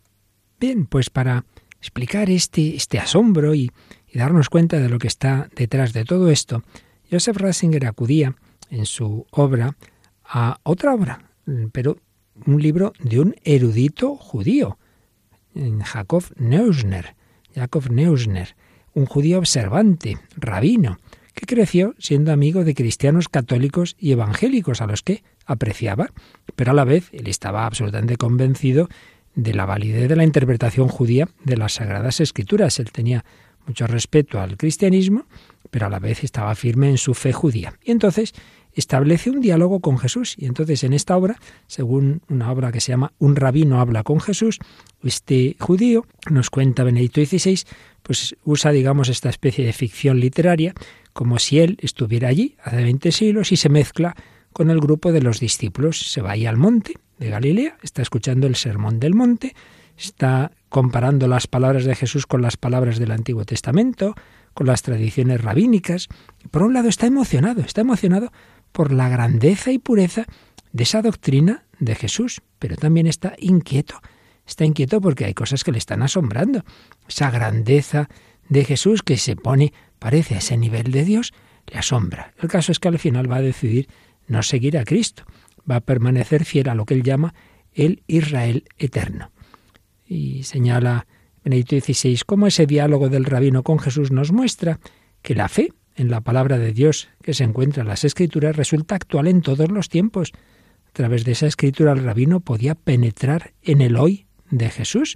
Bien, 0.60 0.86
pues 0.86 1.10
para 1.10 1.46
explicar 1.80 2.30
este, 2.30 2.76
este 2.76 3.00
asombro 3.00 3.56
y, 3.56 3.72
darnos 4.14 4.48
cuenta 4.48 4.80
de 4.80 4.88
lo 4.88 4.98
que 4.98 5.10
está 5.10 5.50
detrás 5.58 5.92
de 5.92 6.06
todo 6.06 6.30
esto, 6.30 6.64
Joseph 7.12 7.36
Ratzinger 7.36 7.86
acudía 7.86 8.34
en 8.70 8.86
su 8.86 9.28
obra 9.30 9.76
a 10.24 10.58
otra 10.64 10.94
obra, 10.94 11.30
pero 11.74 11.98
un 12.46 12.62
libro 12.62 12.94
de 13.00 13.20
un 13.20 13.36
erudito 13.44 14.16
judío, 14.16 14.78
Jacob 15.84 16.24
Neusner, 16.38 17.16
Jacob 17.54 17.90
Neusner, 17.92 18.56
un 18.96 19.06
judío 19.06 19.38
observante, 19.38 20.18
rabino, 20.36 20.98
que 21.36 21.46
creció 21.46 21.94
siendo 22.00 22.32
amigo 22.32 22.64
de 22.64 22.74
cristianos 22.74 23.30
católicos 23.30 23.96
y 24.00 24.14
evangélicos 24.14 24.82
a 24.82 24.88
los 24.88 25.04
que 25.04 25.24
apreciaba, 25.46 26.10
pero 26.56 26.72
a 26.72 26.74
la 26.74 26.86
vez 26.86 27.10
él 27.12 27.28
estaba 27.28 27.66
absolutamente 27.66 28.16
convencido 28.16 28.90
de 29.36 29.54
la 29.54 29.66
validez 29.66 30.10
de 30.10 30.16
la 30.16 30.24
interpretación 30.24 30.88
judía 30.88 31.28
de 31.44 31.58
las 31.58 31.74
Sagradas 31.74 32.22
Escrituras. 32.22 32.80
Él 32.80 32.92
tenía 32.92 33.26
mucho 33.68 33.86
respeto 33.86 34.40
al 34.40 34.58
cristianismo, 34.58 35.26
pero 35.70 35.88
a 35.88 35.90
la 35.90 36.00
vez 36.00 36.24
estaba 36.24 36.56
firme 36.56 36.90
en 36.90 36.98
su 36.98 37.14
fe 37.14 37.34
judía. 37.34 37.74
Y 37.84 37.92
entonces 37.92 38.34
establece 38.74 39.30
un 39.30 39.42
diálogo 39.42 39.80
con 39.80 39.98
Jesús. 39.98 40.36
Y 40.38 40.46
entonces 40.46 40.84
en 40.84 40.94
esta 40.94 41.18
obra, 41.18 41.38
según 41.68 42.22
una 42.30 42.52
obra 42.52 42.72
que 42.72 42.82
se 42.82 42.92
llama 42.92 43.14
Un 43.18 43.36
rabino 43.36 43.80
habla 43.80 44.04
con 44.04 44.20
Jesús, 44.20 44.60
este 45.04 45.56
judío, 45.60 46.06
nos 46.30 46.50
cuenta 46.50 46.84
Benedicto 46.84 47.24
XVI, 47.24 47.60
pues 48.06 48.36
usa, 48.44 48.72
digamos, 48.72 49.10
esta 49.10 49.30
especie 49.30 49.66
de 49.66 49.74
ficción 49.74 50.20
literaria, 50.20 50.76
como 51.12 51.40
si 51.40 51.60
él 51.60 51.78
estuviera 51.82 52.28
allí 52.28 52.56
hace 52.64 52.84
20 52.84 53.12
siglos 53.12 53.52
y 53.52 53.58
se 53.58 53.68
mezcla 53.68 54.16
con 54.54 54.70
el 54.70 54.80
grupo 54.80 55.12
de 55.12 55.24
los 55.24 55.40
discípulos. 55.40 56.12
Se 56.12 56.22
va 56.22 56.32
ahí 56.32 56.46
al 56.46 56.56
monte 56.56 57.00
de 57.18 57.32
Galilea, 57.32 57.78
está 57.82 58.04
escuchando 58.04 58.46
el 58.46 58.56
sermón 58.56 59.00
del 59.00 59.16
monte, 59.16 59.56
está 59.98 60.52
comparando 60.70 61.28
las 61.28 61.48
palabras 61.48 61.86
de 61.86 61.96
Jesús 61.96 62.28
con 62.28 62.44
las 62.44 62.58
palabras 62.58 63.00
del 63.00 63.10
Antiguo 63.10 63.44
Testamento, 63.44 64.14
con 64.54 64.68
las 64.68 64.84
tradiciones 64.84 65.42
rabínicas. 65.42 66.08
Por 66.52 66.62
un 66.62 66.76
lado 66.76 66.90
está 66.90 67.08
emocionado, 67.08 67.62
está 67.62 67.82
emocionado 67.82 68.32
por 68.72 68.94
la 68.94 69.10
grandeza 69.10 69.72
y 69.72 69.80
pureza 69.80 70.26
de 70.74 70.84
esa 70.84 71.02
doctrina 71.02 71.66
de 71.80 71.96
Jesús, 71.96 72.44
pero 72.60 72.76
también 72.76 73.08
está 73.08 73.34
inquieto. 73.40 74.00
Está 74.48 74.66
inquieto 74.66 75.02
porque 75.02 75.26
hay 75.26 75.34
cosas 75.34 75.64
que 75.64 75.72
le 75.72 75.78
están 75.78 76.02
asombrando. 76.02 76.64
Esa 77.08 77.32
grandeza 77.32 78.10
de 78.50 78.64
Jesús 78.64 79.02
que 79.02 79.18
se 79.18 79.36
pone, 79.36 79.74
parece, 80.00 80.36
a 80.36 80.38
ese 80.40 80.58
nivel 80.58 80.92
de 80.92 81.04
Dios, 81.04 81.34
le 81.68 81.80
asombra. 81.80 82.34
El 82.42 82.50
caso 82.50 82.72
es 82.72 82.80
que 82.80 82.88
al 82.88 83.00
final 83.00 83.32
va 83.32 83.38
a 83.38 83.42
decidir 83.42 83.88
no 84.28 84.44
seguir 84.44 84.78
a 84.78 84.86
Cristo, 84.86 85.24
va 85.70 85.78
a 85.78 85.82
permanecer 85.82 86.46
fiel 86.46 86.70
a 86.70 86.76
lo 86.76 86.86
que 86.86 86.94
él 86.94 87.04
llama 87.04 87.34
el 87.74 88.04
Israel 88.08 88.66
eterno. 88.78 89.32
Y 90.06 90.44
señala 90.44 91.08
Benedicto 91.44 91.80
XVI 91.80 92.20
cómo 92.26 92.48
ese 92.48 92.66
diálogo 92.66 93.10
del 93.10 93.26
rabino 93.26 93.64
con 93.64 93.80
Jesús 93.80 94.12
nos 94.12 94.32
muestra 94.32 94.80
que 95.22 95.36
la 95.36 95.50
fe 95.50 95.74
en 95.96 96.10
la 96.10 96.22
palabra 96.22 96.58
de 96.58 96.74
Dios 96.74 97.08
que 97.22 97.34
se 97.34 97.44
encuentra 97.44 97.82
en 97.82 97.88
las 97.88 98.04
Escrituras 98.04 98.56
resulta 98.56 98.96
actual 98.96 99.28
en 99.28 99.42
todos 99.42 99.72
los 99.72 99.90
tiempos. 99.90 100.34
A 100.88 100.92
través 100.92 101.24
de 101.24 101.32
esa 101.34 101.48
escritura 101.48 101.92
el 101.92 102.04
rabino 102.04 102.40
podía 102.40 102.76
penetrar 102.76 103.54
en 103.62 103.82
el 103.82 103.96
hoy 103.96 104.25
de 104.58 104.70
Jesús 104.70 105.16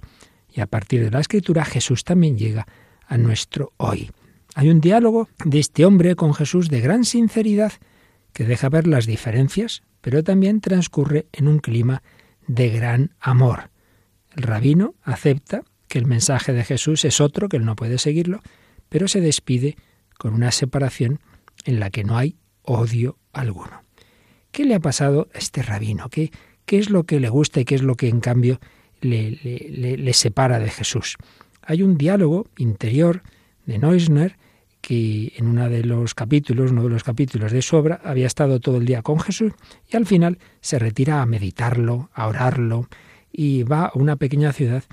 y 0.52 0.60
a 0.60 0.66
partir 0.66 1.02
de 1.02 1.10
la 1.10 1.20
escritura 1.20 1.64
Jesús 1.64 2.04
también 2.04 2.36
llega 2.36 2.66
a 3.06 3.18
nuestro 3.18 3.72
hoy. 3.76 4.10
Hay 4.54 4.68
un 4.68 4.80
diálogo 4.80 5.28
de 5.44 5.58
este 5.58 5.84
hombre 5.84 6.16
con 6.16 6.34
Jesús 6.34 6.68
de 6.68 6.80
gran 6.80 7.04
sinceridad 7.04 7.72
que 8.32 8.44
deja 8.44 8.68
ver 8.68 8.86
las 8.86 9.06
diferencias, 9.06 9.82
pero 10.00 10.22
también 10.22 10.60
transcurre 10.60 11.26
en 11.32 11.48
un 11.48 11.58
clima 11.58 12.02
de 12.46 12.70
gran 12.70 13.14
amor. 13.20 13.70
El 14.36 14.44
rabino 14.44 14.94
acepta 15.02 15.62
que 15.88 15.98
el 15.98 16.06
mensaje 16.06 16.52
de 16.52 16.64
Jesús 16.64 17.04
es 17.04 17.20
otro, 17.20 17.48
que 17.48 17.56
él 17.56 17.64
no 17.64 17.76
puede 17.76 17.98
seguirlo, 17.98 18.40
pero 18.88 19.08
se 19.08 19.20
despide 19.20 19.76
con 20.18 20.34
una 20.34 20.52
separación 20.52 21.20
en 21.64 21.80
la 21.80 21.90
que 21.90 22.04
no 22.04 22.16
hay 22.16 22.36
odio 22.62 23.18
alguno. 23.32 23.82
¿Qué 24.52 24.64
le 24.64 24.74
ha 24.74 24.80
pasado 24.80 25.28
a 25.34 25.38
este 25.38 25.62
rabino? 25.62 26.08
¿Qué, 26.08 26.30
qué 26.64 26.78
es 26.78 26.90
lo 26.90 27.04
que 27.04 27.20
le 27.20 27.28
gusta 27.28 27.60
y 27.60 27.64
qué 27.64 27.74
es 27.74 27.82
lo 27.82 27.96
que 27.96 28.08
en 28.08 28.20
cambio 28.20 28.60
le, 29.00 30.12
separa 30.12 30.58
de 30.58 30.70
Jesús? 30.70 31.16
Hay 31.62 31.82
un 31.82 31.96
diálogo 31.96 32.46
interior 32.58 33.22
de 33.66 33.78
Neusner 33.78 34.36
que 34.80 35.32
en 35.36 35.46
uno 35.46 35.68
de 35.68 35.84
los 35.84 36.14
capítulos, 36.14 36.70
uno 36.70 36.84
de 36.84 36.88
los 36.88 37.04
capítulos 37.04 37.52
de 37.52 37.62
su 37.62 37.76
obra, 37.76 38.00
había 38.02 38.26
estado 38.26 38.60
todo 38.60 38.78
el 38.78 38.86
día 38.86 39.02
con 39.02 39.20
Jesús 39.20 39.52
y 39.88 39.96
al 39.96 40.06
final 40.06 40.38
se 40.60 40.78
retira 40.78 41.20
a 41.20 41.26
meditarlo, 41.26 42.10
a 42.14 42.26
orarlo 42.26 42.88
y 43.30 43.62
va 43.62 43.86
a 43.86 43.92
una 43.94 44.16
pequeña 44.16 44.52
ciudad 44.52 44.84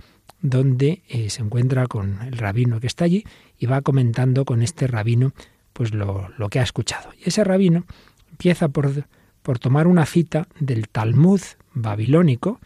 donde 0.42 1.02
eh, 1.08 1.30
se 1.30 1.42
encuentra 1.42 1.88
con 1.88 2.22
el 2.22 2.38
rabino 2.38 2.80
que 2.80 2.88
está 2.88 3.06
allí 3.06 3.26
y 3.58 3.66
va 3.66 3.82
comentando 3.82 4.46
con 4.46 4.62
este 4.62 4.88
rabino 4.88 5.34
pues 5.74 5.94
lo, 5.94 6.30
que 6.50 6.60
ha 6.60 6.64
escuchado. 6.64 7.12
Y 7.20 7.30
ese 7.30 7.44
rabino 7.44 7.86
empieza 8.32 8.70
por, 8.70 9.06
por 9.42 9.60
tomar 9.60 9.88
una 9.88 10.06
cita 10.06 10.48
del 10.60 10.90
Talmud 10.90 11.42
babilónico, 11.74 12.60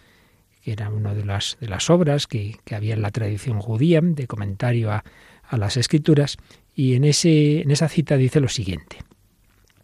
que 0.62 0.72
era 0.72 0.90
una 0.90 1.14
de 1.14 1.26
las, 1.26 1.58
de 1.60 1.68
las 1.68 1.90
obras 1.90 2.28
que, 2.28 2.60
había 2.72 2.94
en 2.94 3.02
la 3.02 3.12
tradición 3.12 3.60
judía 3.60 4.00
de 4.02 4.28
comentario 4.28 4.92
a, 4.92 5.04
a 5.44 5.58
las 5.58 5.78
escrituras, 5.78 6.38
y 6.74 6.94
en, 6.94 7.04
ese, 7.04 7.62
en 7.62 7.72
esa 7.72 7.90
cita 7.90 8.18
dice 8.18 8.40
lo 8.40 8.48
siguiente. 8.48 8.98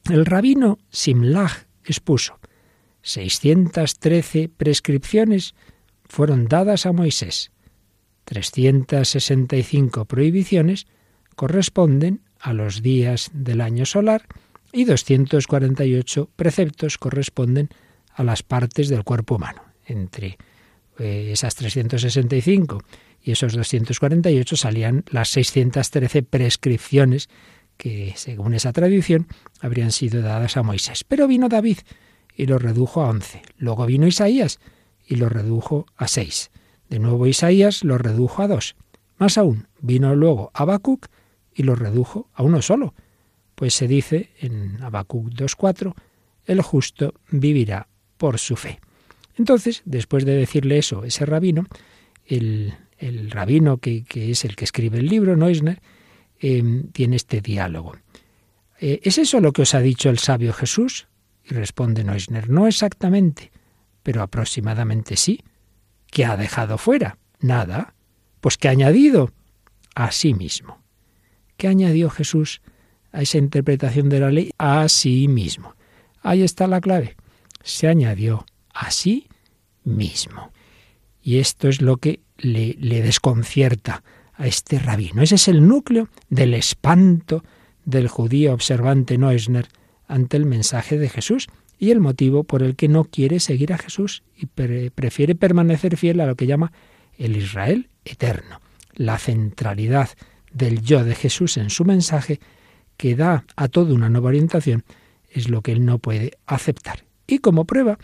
El 0.10 0.26
rabino 0.26 0.78
Simlach 0.90 1.66
expuso 1.84 2.40
613 3.02 4.50
prescripciones 4.50 5.56
fueron 6.06 6.48
dadas 6.48 6.86
a 6.86 6.94
Moisés 6.94 7.52
365 8.28 10.04
prohibiciones 10.04 10.86
corresponden 11.38 12.22
a 12.40 12.52
los 12.52 12.82
días 12.82 13.32
del 13.34 13.62
año 13.62 13.86
solar 13.86 14.28
y 14.74 14.84
248 14.84 16.30
preceptos 16.36 16.98
corresponden 16.98 17.70
a 18.14 18.24
las 18.24 18.44
partes 18.44 18.90
del 18.90 19.06
cuerpo 19.06 19.36
humano. 19.36 19.62
Entre 19.86 20.38
eh, 21.00 21.30
esas 21.32 21.56
365 21.56 22.84
y 23.22 23.32
esos 23.32 23.54
248 23.54 24.56
salían 24.56 25.04
las 25.10 25.30
613 25.30 26.24
prescripciones 26.24 27.30
que, 27.78 28.14
según 28.16 28.54
esa 28.54 28.74
tradición, 28.74 29.28
habrían 29.60 29.92
sido 29.92 30.22
dadas 30.22 30.58
a 30.58 30.64
Moisés. 30.64 31.04
Pero 31.04 31.28
vino 31.28 31.50
David 31.50 31.80
y 32.36 32.46
lo 32.46 32.58
redujo 32.58 33.02
a 33.02 33.10
11. 33.10 33.42
Luego 33.58 33.86
vino 33.86 34.08
Isaías 34.08 34.60
y 35.06 35.16
lo 35.16 35.30
redujo 35.30 35.86
a 35.96 36.08
6. 36.08 36.52
De 36.90 37.00
nuevo 37.00 37.28
Isaías 37.28 37.84
lo 37.84 37.98
redujo 37.98 38.42
a 38.42 38.48
dos. 38.48 38.76
Más 39.18 39.38
aún, 39.38 39.68
vino 39.82 40.16
luego 40.16 40.52
Habacuc 40.54 41.08
y 41.54 41.64
lo 41.64 41.76
redujo 41.76 42.30
a 42.34 42.44
uno 42.44 42.62
solo, 42.62 42.94
pues 43.56 43.74
se 43.74 43.88
dice 43.88 44.30
en 44.40 44.82
Habacuc 44.84 45.30
2.4, 45.30 45.94
el 46.46 46.62
justo 46.62 47.16
vivirá 47.30 47.88
por 48.18 48.38
su 48.38 48.56
fe. 48.56 48.80
Entonces, 49.38 49.84
después 49.86 50.26
de 50.26 50.36
decirle 50.36 50.78
eso, 50.80 51.04
ese 51.04 51.26
rabino, 51.26 51.66
el, 52.26 52.74
rabino 53.30 53.78
que, 53.78 54.04
es 54.14 54.46
el 54.46 54.56
que 54.56 54.66
escribe 54.66 54.98
el 54.98 55.08
libro, 55.08 55.36
Neusner, 55.36 55.82
em, 56.40 56.92
tiene 56.92 57.16
este 57.16 57.42
diálogo. 57.42 57.96
Eh, 58.80 59.00
¿Es 59.04 59.18
eso 59.18 59.40
lo 59.40 59.54
que 59.54 59.62
os 59.62 59.74
ha 59.76 59.80
dicho 59.80 60.10
el 60.10 60.20
sabio 60.20 60.54
Jesús? 60.54 61.08
Y 61.44 61.54
responde 61.54 62.04
Neusner, 62.04 62.50
no 62.50 62.68
exactamente, 62.68 63.52
pero 64.04 64.22
aproximadamente 64.22 65.16
sí. 65.16 65.44
¿Qué 66.12 66.26
ha 66.26 66.36
dejado 66.36 66.78
fuera? 66.78 67.18
Nada. 67.40 67.94
Pues 68.42 68.58
¿qué 68.58 68.68
ha 68.68 68.72
añadido? 68.72 69.32
A 69.96 70.12
sí 70.12 70.34
mismo. 70.34 70.82
¿Qué 71.58 71.68
añadió 71.68 72.10
Jesús 72.10 72.62
a 73.12 73.22
esa 73.22 73.38
interpretación 73.38 74.10
de 74.10 74.20
la 74.20 74.32
ley? 74.32 74.52
A 74.58 74.88
sí 74.90 75.28
mismo. 75.28 75.76
Ahí 76.22 76.44
está 76.44 76.68
la 76.68 76.82
clave. 76.82 77.16
Se 77.64 77.88
añadió 77.88 78.46
a 78.78 78.92
sí 78.92 79.28
mismo. 79.84 80.52
Y 81.22 81.40
esto 81.40 81.68
es 81.68 81.82
lo 81.82 81.98
que 81.98 82.22
le, 82.38 82.76
desconcierta 83.02 84.04
a 84.34 84.48
este 84.48 84.80
rabino. 84.80 85.22
Ese 85.22 85.36
es 85.36 85.48
el 85.48 85.68
núcleo 85.68 86.10
del 86.30 86.54
espanto 86.54 87.44
del 87.86 88.08
judío 88.08 88.54
observante 88.54 89.18
Neusner 89.18 89.68
ante 90.08 90.38
el 90.38 90.46
mensaje 90.46 90.98
de 90.98 91.10
Jesús 91.10 91.48
y 91.80 91.92
el 91.92 92.00
motivo 92.00 92.44
por 92.44 92.64
el 92.64 92.76
que 92.76 92.88
no 92.88 93.06
quiere 93.06 93.40
seguir 93.40 93.74
a 93.74 93.78
Jesús 93.78 94.24
y 94.36 94.46
prefiere 94.46 95.36
permanecer 95.36 95.98
fiel 95.98 96.22
a 96.22 96.26
lo 96.26 96.36
que 96.36 96.48
llama 96.48 96.72
el 97.18 97.36
Israel 97.36 97.90
eterno. 98.06 98.62
La 98.94 99.18
centralidad 99.18 100.10
del 100.54 100.82
yo 100.82 101.04
de 101.04 101.16
Jesús 101.16 101.58
en 101.58 101.70
su 101.70 101.86
mensaje, 101.86 102.40
que 102.96 103.16
da 103.16 103.46
a 103.56 103.68
todo 103.68 103.94
una 103.94 104.10
nueva 104.10 104.30
orientación, 104.30 104.84
es 105.30 105.50
lo 105.50 105.62
que 105.62 105.72
él 105.72 105.86
no 105.86 106.00
puede 106.00 106.38
aceptar. 106.46 107.06
Y 107.28 107.40
como 107.40 107.66
prueba 107.66 108.00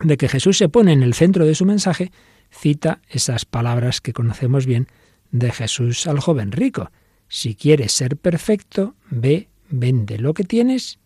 de 0.00 0.16
que 0.16 0.28
Jesús 0.28 0.58
se 0.58 0.68
pone 0.68 0.92
en 0.92 1.02
el 1.02 1.14
centro 1.14 1.46
de 1.46 1.54
su 1.54 1.64
mensaje, 1.64 2.10
cita 2.50 3.00
esas 3.08 3.44
palabras 3.44 4.00
que 4.00 4.12
conocemos 4.12 4.66
bien 4.66 4.88
de 5.30 5.50
Jesús 5.50 6.06
al 6.06 6.20
joven 6.20 6.52
rico. 6.52 6.90
Si 7.28 7.54
quieres 7.54 7.92
ser 7.92 8.16
perfecto, 8.16 8.94
ve, 9.10 9.48
vende 9.68 10.18
lo 10.18 10.34
que 10.34 10.44
tienes 10.44 10.98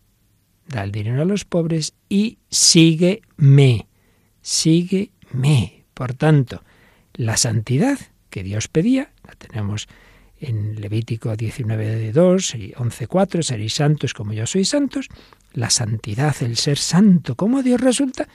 da 0.69 0.83
el 0.83 0.91
dinero 0.91 1.23
a 1.23 1.25
los 1.25 1.45
pobres 1.45 1.93
y 2.07 2.37
sígueme, 2.49 3.87
sígueme. 4.41 5.83
Por 5.93 6.13
tanto, 6.13 6.63
la 7.13 7.35
santidad 7.35 7.99
que 8.29 8.43
Dios 8.43 8.67
pedía, 8.67 9.11
La 9.27 9.33
tenemos 9.33 9.87
en 10.39 10.79
Levítico 10.79 11.33
19.2 11.33 12.57
y 12.57 12.71
11.4, 12.71 13.41
seréis 13.41 13.73
santos 13.73 14.13
como 14.13 14.31
yo 14.31 14.45
soy 14.45 14.63
santos. 14.63 15.09
La 15.51 15.69
santidad, 15.69 16.35
el 16.41 16.55
ser 16.55 16.77
santo 16.77 17.35
como 17.35 17.63
Dios 17.63 17.81
resulta 17.81 18.29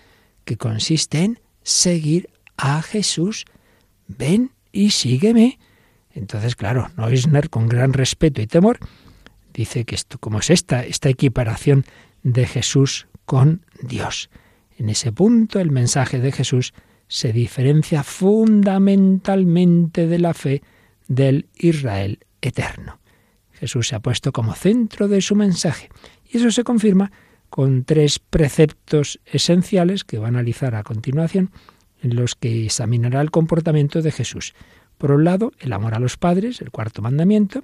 que 0.45 0.57
consiste 0.57 1.23
en 1.23 1.41
seguir 1.63 2.31
a 2.57 2.83
Jesús. 2.83 3.45
Ven 4.07 4.53
y 4.73 4.91
sígueme. 4.91 5.59
Entonces, 6.13 6.57
claro, 6.57 6.91
Neusner, 6.97 7.51
con 7.51 7.69
gran 7.69 7.93
respeto 7.93 8.41
y 8.41 8.47
temor, 8.47 8.79
dice 9.53 9.85
que 9.85 9.95
esto, 9.95 10.19
como 10.19 10.39
es 10.39 10.51
esta, 10.51 10.85
esta 10.85 11.09
equiparación 11.09 11.85
de 12.23 12.47
Jesús 12.47 13.09
con 13.25 13.67
Dios. 13.83 14.31
En 14.77 14.89
ese 14.89 15.13
punto, 15.13 15.61
el 15.61 15.71
mensaje 15.71 16.21
de 16.21 16.33
Jesús 16.33 16.75
se 17.09 17.33
diferencia 17.33 18.03
fundamentalmente 18.03 20.07
de 20.07 20.19
la 20.19 20.35
fe 20.35 20.63
del 21.07 21.49
Israel 21.55 22.21
eterno. 22.41 22.99
Jesús 23.53 23.89
se 23.89 23.95
ha 23.95 24.01
puesto 24.01 24.33
como 24.33 24.55
centro 24.55 25.09
de 25.09 25.21
su 25.21 25.37
mensaje 25.37 25.91
y 26.29 26.39
eso 26.39 26.51
se 26.51 26.65
confirma 26.65 27.13
con 27.55 27.85
tres 27.85 28.19
preceptos 28.19 29.21
esenciales 29.27 30.03
que 30.03 30.19
va 30.19 30.27
a 30.27 30.31
analizar 30.31 30.75
a 30.75 30.83
continuación 30.83 31.53
en 32.03 32.17
los 32.17 32.35
que 32.35 32.65
examinará 32.65 33.21
el 33.21 33.31
comportamiento 33.31 34.03
de 34.03 34.11
Jesús. 34.11 34.55
Por 34.99 35.13
un 35.13 35.23
lado, 35.23 35.53
el 35.61 35.73
amor 35.73 35.95
a 35.95 36.01
los 36.01 36.17
padres, 36.17 36.61
el 36.61 36.73
cuarto 36.73 37.01
mandamiento. 37.01 37.63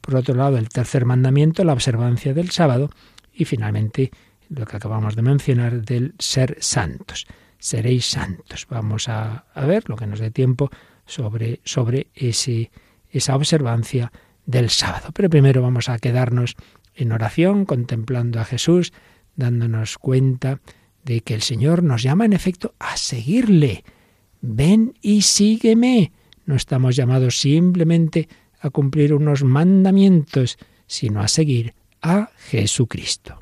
Por 0.00 0.14
otro 0.14 0.36
lado, 0.36 0.58
el 0.58 0.68
tercer 0.68 1.06
mandamiento, 1.06 1.64
la 1.64 1.72
observancia 1.72 2.34
del 2.34 2.52
sábado. 2.52 2.90
Y 3.32 3.44
finalmente, 3.44 4.12
lo 4.48 4.64
que 4.64 4.76
acabamos 4.76 5.16
de 5.16 5.22
mencionar 5.22 5.82
del 5.82 6.14
ser 6.20 6.58
santos. 6.60 7.26
Seréis 7.58 8.06
santos. 8.06 8.68
Vamos 8.70 9.08
a, 9.08 9.46
ver 9.56 9.88
lo 9.88 9.96
que 9.96 10.06
nos 10.06 10.20
dé 10.20 10.30
tiempo 10.30 10.70
sobre, 11.04 11.58
sobre 11.64 12.06
esa 12.14 13.34
observancia 13.34 14.12
del 14.46 14.70
sábado. 14.70 15.08
Pero 15.12 15.28
primero 15.28 15.62
vamos 15.62 15.88
a 15.88 15.98
quedarnos 15.98 16.54
en 16.94 17.10
oración, 17.10 17.64
contemplando 17.64 18.38
a 18.38 18.44
Jesús, 18.44 18.92
dándonos 19.36 19.98
cuenta 19.98 20.60
de 21.04 21.20
que 21.20 21.34
el 21.34 21.42
Señor 21.42 21.82
nos 21.82 22.02
llama 22.02 22.24
en 22.24 22.32
efecto 22.32 22.74
a 22.78 22.96
seguirle. 22.96 23.84
Ven 24.40 24.94
y 25.02 25.22
sígueme. 25.22 26.12
No 26.46 26.54
estamos 26.54 26.96
llamados 26.96 27.38
simplemente 27.40 28.28
a 28.60 28.70
cumplir 28.70 29.14
unos 29.14 29.42
mandamientos, 29.44 30.58
sino 30.86 31.20
a 31.20 31.28
seguir 31.28 31.74
a 32.00 32.30
Jesucristo. 32.36 33.41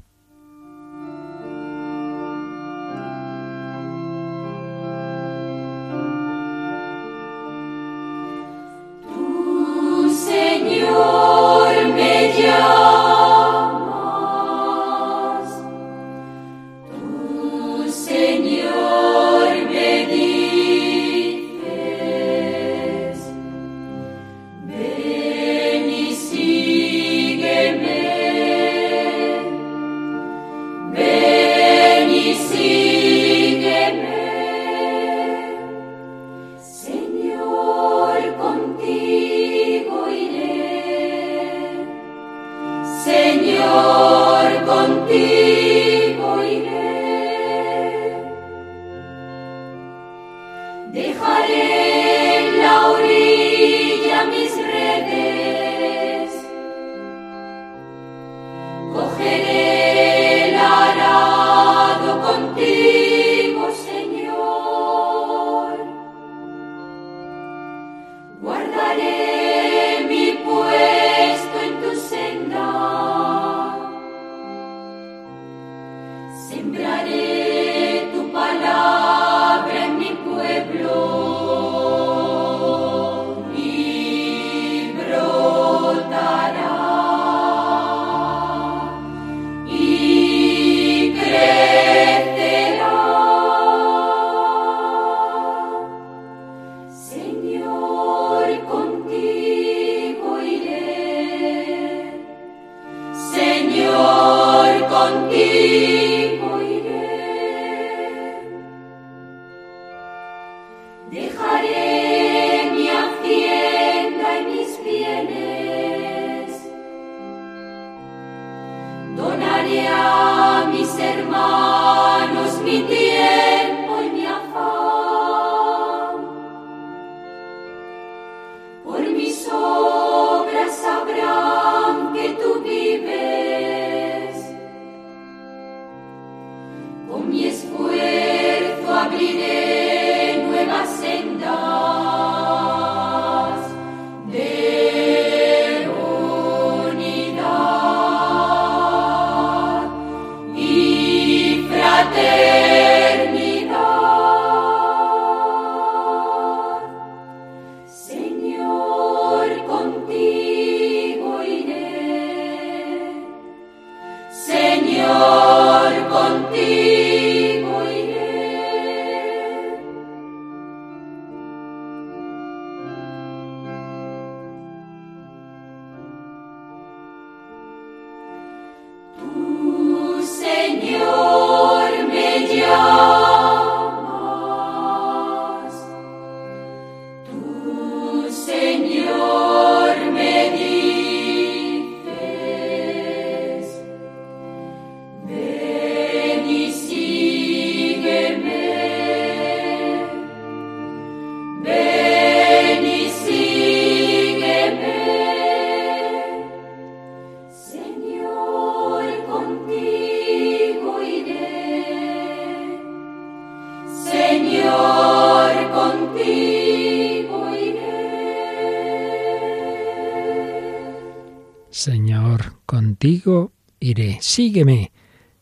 Sígueme. 224.40 224.90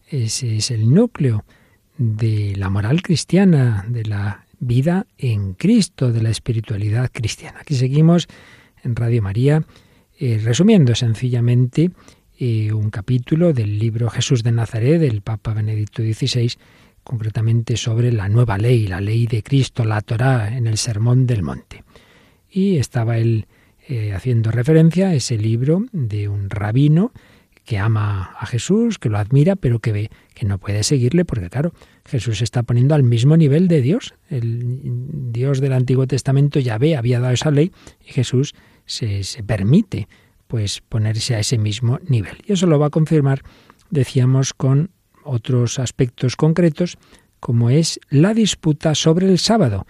Ese 0.08 0.56
es 0.56 0.72
el 0.72 0.92
núcleo 0.92 1.44
de 1.98 2.56
la 2.56 2.68
moral 2.68 3.00
cristiana, 3.00 3.86
de 3.88 4.04
la 4.04 4.44
vida 4.58 5.06
en 5.18 5.54
Cristo, 5.54 6.10
de 6.10 6.20
la 6.20 6.30
espiritualidad 6.30 7.08
cristiana. 7.12 7.60
Aquí 7.60 7.76
seguimos 7.76 8.26
en 8.82 8.96
Radio 8.96 9.22
María, 9.22 9.62
eh, 10.18 10.40
resumiendo 10.42 10.96
sencillamente 10.96 11.92
eh, 12.40 12.72
un 12.72 12.90
capítulo 12.90 13.52
del 13.52 13.78
libro 13.78 14.10
Jesús 14.10 14.42
de 14.42 14.50
Nazaret 14.50 15.00
del 15.00 15.22
Papa 15.22 15.54
Benedicto 15.54 16.02
XVI, 16.02 16.54
concretamente 17.04 17.76
sobre 17.76 18.10
la 18.10 18.28
nueva 18.28 18.58
ley, 18.58 18.88
la 18.88 19.00
ley 19.00 19.28
de 19.28 19.44
Cristo, 19.44 19.84
la 19.84 20.00
Torá, 20.00 20.56
en 20.56 20.66
el 20.66 20.76
Sermón 20.76 21.24
del 21.24 21.44
Monte. 21.44 21.84
Y 22.50 22.78
estaba 22.78 23.18
él 23.18 23.46
eh, 23.86 24.12
haciendo 24.12 24.50
referencia 24.50 25.10
a 25.10 25.14
ese 25.14 25.38
libro 25.38 25.84
de 25.92 26.28
un 26.28 26.50
rabino 26.50 27.12
que 27.68 27.76
ama 27.76 28.34
a 28.40 28.46
Jesús, 28.46 28.98
que 28.98 29.10
lo 29.10 29.18
admira, 29.18 29.54
pero 29.54 29.78
que 29.78 29.92
ve 29.92 30.10
que 30.32 30.46
no 30.46 30.56
puede 30.56 30.82
seguirle 30.82 31.26
porque, 31.26 31.50
claro, 31.50 31.74
Jesús 32.06 32.38
se 32.38 32.44
está 32.44 32.62
poniendo 32.62 32.94
al 32.94 33.02
mismo 33.02 33.36
nivel 33.36 33.68
de 33.68 33.82
Dios. 33.82 34.14
El 34.30 34.80
Dios 35.32 35.60
del 35.60 35.74
Antiguo 35.74 36.06
Testamento, 36.06 36.60
ya 36.60 36.78
ve, 36.78 36.96
había 36.96 37.20
dado 37.20 37.34
esa 37.34 37.50
ley 37.50 37.70
y 38.02 38.10
Jesús 38.14 38.54
se, 38.86 39.22
se 39.22 39.42
permite 39.42 40.08
pues 40.46 40.80
ponerse 40.80 41.34
a 41.34 41.40
ese 41.40 41.58
mismo 41.58 42.00
nivel. 42.08 42.38
Y 42.46 42.54
eso 42.54 42.66
lo 42.66 42.78
va 42.78 42.86
a 42.86 42.90
confirmar, 42.90 43.42
decíamos, 43.90 44.54
con 44.54 44.88
otros 45.22 45.78
aspectos 45.78 46.36
concretos, 46.36 46.96
como 47.38 47.68
es 47.68 48.00
la 48.08 48.32
disputa 48.32 48.94
sobre 48.94 49.28
el 49.28 49.38
sábado, 49.38 49.86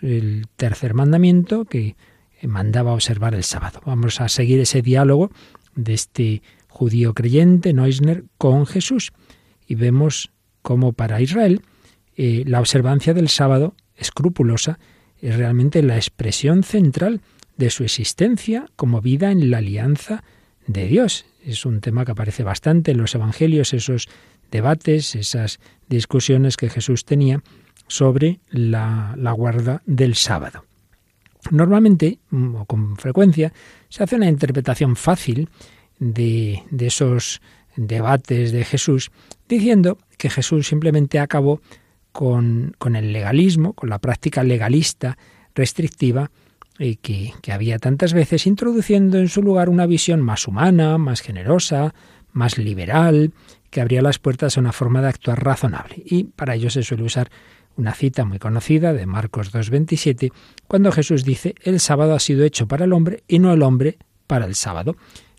el 0.00 0.46
tercer 0.54 0.94
mandamiento 0.94 1.64
que 1.64 1.96
mandaba 2.44 2.92
observar 2.92 3.34
el 3.34 3.42
sábado. 3.42 3.80
Vamos 3.84 4.20
a 4.20 4.28
seguir 4.28 4.60
ese 4.60 4.80
diálogo 4.80 5.32
de 5.74 5.94
este 5.94 6.42
judío 6.76 7.14
creyente, 7.14 7.72
Neusner, 7.72 8.24
con 8.36 8.66
Jesús. 8.66 9.12
Y 9.66 9.76
vemos 9.76 10.30
cómo 10.60 10.92
para 10.92 11.22
Israel 11.22 11.62
eh, 12.16 12.44
la 12.46 12.60
observancia 12.60 13.14
del 13.14 13.30
sábado 13.30 13.74
escrupulosa 13.96 14.78
es 15.22 15.34
realmente 15.36 15.82
la 15.82 15.96
expresión 15.96 16.62
central 16.62 17.22
de 17.56 17.70
su 17.70 17.82
existencia 17.82 18.66
como 18.76 19.00
vida 19.00 19.30
en 19.30 19.50
la 19.50 19.58
alianza 19.58 20.22
de 20.66 20.86
Dios. 20.86 21.24
Es 21.42 21.64
un 21.64 21.80
tema 21.80 22.04
que 22.04 22.12
aparece 22.12 22.42
bastante 22.42 22.90
en 22.90 22.98
los 22.98 23.14
evangelios, 23.14 23.72
esos 23.72 24.08
debates, 24.50 25.14
esas 25.14 25.60
discusiones 25.88 26.58
que 26.58 26.68
Jesús 26.68 27.06
tenía 27.06 27.42
sobre 27.86 28.40
la, 28.50 29.14
la 29.16 29.32
guarda 29.32 29.82
del 29.86 30.14
sábado. 30.14 30.66
Normalmente, 31.50 32.18
o 32.30 32.66
con 32.66 32.96
frecuencia, 32.96 33.54
se 33.88 34.02
hace 34.02 34.16
una 34.16 34.28
interpretación 34.28 34.94
fácil 34.94 35.48
de, 35.98 36.62
esos 36.78 37.40
debates 37.76 38.52
de 38.52 38.64
Jesús, 38.64 39.10
diciendo 39.48 39.98
que 40.18 40.30
Jesús 40.30 40.68
simplemente 40.68 41.18
acabó 41.18 41.60
con, 42.12 42.74
el 42.94 43.12
legalismo, 43.12 43.72
con 43.74 43.90
la 43.90 43.98
práctica 43.98 44.42
legalista 44.42 45.18
restrictiva 45.54 46.30
y 46.78 46.96
que, 46.96 47.32
que, 47.42 47.52
había 47.52 47.78
tantas 47.78 48.12
veces, 48.12 48.46
introduciendo 48.46 49.18
en 49.18 49.28
su 49.28 49.42
lugar 49.42 49.68
una 49.68 49.86
visión 49.86 50.20
más 50.20 50.46
humana, 50.46 50.98
más 50.98 51.20
generosa, 51.20 51.94
más 52.32 52.58
liberal, 52.58 53.32
que 53.70 53.80
abría 53.80 54.02
las 54.02 54.18
puertas 54.18 54.56
a 54.56 54.60
una 54.60 54.72
forma 54.72 55.00
de 55.00 55.08
actuar 55.08 55.42
razonable. 55.42 56.02
Y 56.04 56.24
para 56.24 56.54
ello 56.54 56.70
se 56.70 56.82
suele 56.82 57.04
usar 57.04 57.30
una 57.76 57.92
cita 57.92 58.24
muy 58.24 58.38
conocida 58.38 58.92
de 58.92 59.06
Marcos 59.06 59.52
2.27, 59.52 60.32
cuando 60.66 60.92
Jesús 60.92 61.24
dice, 61.24 61.54
el 61.62 61.80
sábado 61.80 62.14
ha 62.14 62.20
sido 62.20 62.44
hecho 62.44 62.66
para 62.66 62.84
el 62.84 62.92
hombre 62.92 63.22
y 63.28 63.38
no 63.38 63.52
el 63.52 63.62
hombre 63.62 63.98
para 64.26 64.46
el 64.46 64.54
sábado. 64.54 64.96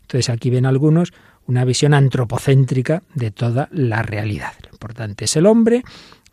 Entonces 0.08 0.30
aquí 0.30 0.48
ven 0.48 0.64
algunos 0.64 1.12
una 1.46 1.66
visión 1.66 1.92
antropocéntrica 1.92 3.02
de 3.14 3.30
toda 3.30 3.68
la 3.72 4.02
realidad. 4.02 4.52
Lo 4.62 4.70
importante 4.70 5.26
es 5.26 5.36
el 5.36 5.44
hombre, 5.44 5.82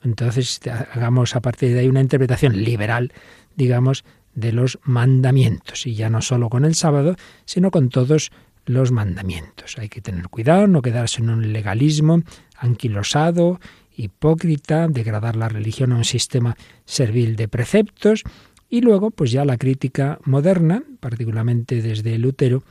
entonces 0.01 0.61
hagamos 0.93 1.35
a 1.35 1.41
partir 1.41 1.73
de 1.73 1.79
ahí 1.79 1.89
una 1.89 1.99
interpretación 1.99 2.63
liberal, 2.63 3.11
digamos, 3.57 4.05
de 4.33 4.53
los 4.53 4.79
mandamientos, 4.83 5.88
y 5.88 5.95
ya 5.95 6.09
no 6.09 6.21
solo 6.21 6.49
con 6.49 6.63
el 6.63 6.75
sábado, 6.75 7.17
sino 7.43 7.69
con 7.69 7.89
todos 7.89 8.31
los 8.65 8.91
mandamientos. 8.91 9.77
Hay 9.77 9.89
que 9.89 9.99
tener 10.01 10.29
cuidado, 10.29 10.67
no 10.67 10.81
quedarse 10.81 11.21
en 11.21 11.29
un 11.29 11.51
legalismo 11.51 12.21
anquilosado, 12.57 13.59
hipócrita, 13.97 14.88
degradar 14.88 15.35
la 15.35 15.49
religión 15.49 15.91
a 15.91 15.97
un 15.97 16.05
sistema 16.05 16.55
servil 16.85 17.35
de 17.35 17.49
preceptos, 17.49 18.23
y 18.69 18.81
luego, 18.81 19.11
pues 19.11 19.31
ya 19.31 19.43
la 19.43 19.57
crítica 19.57 20.19
moderna, 20.23 20.83
particularmente 21.01 21.81
desde 21.81 22.17
Lutero, 22.17 22.63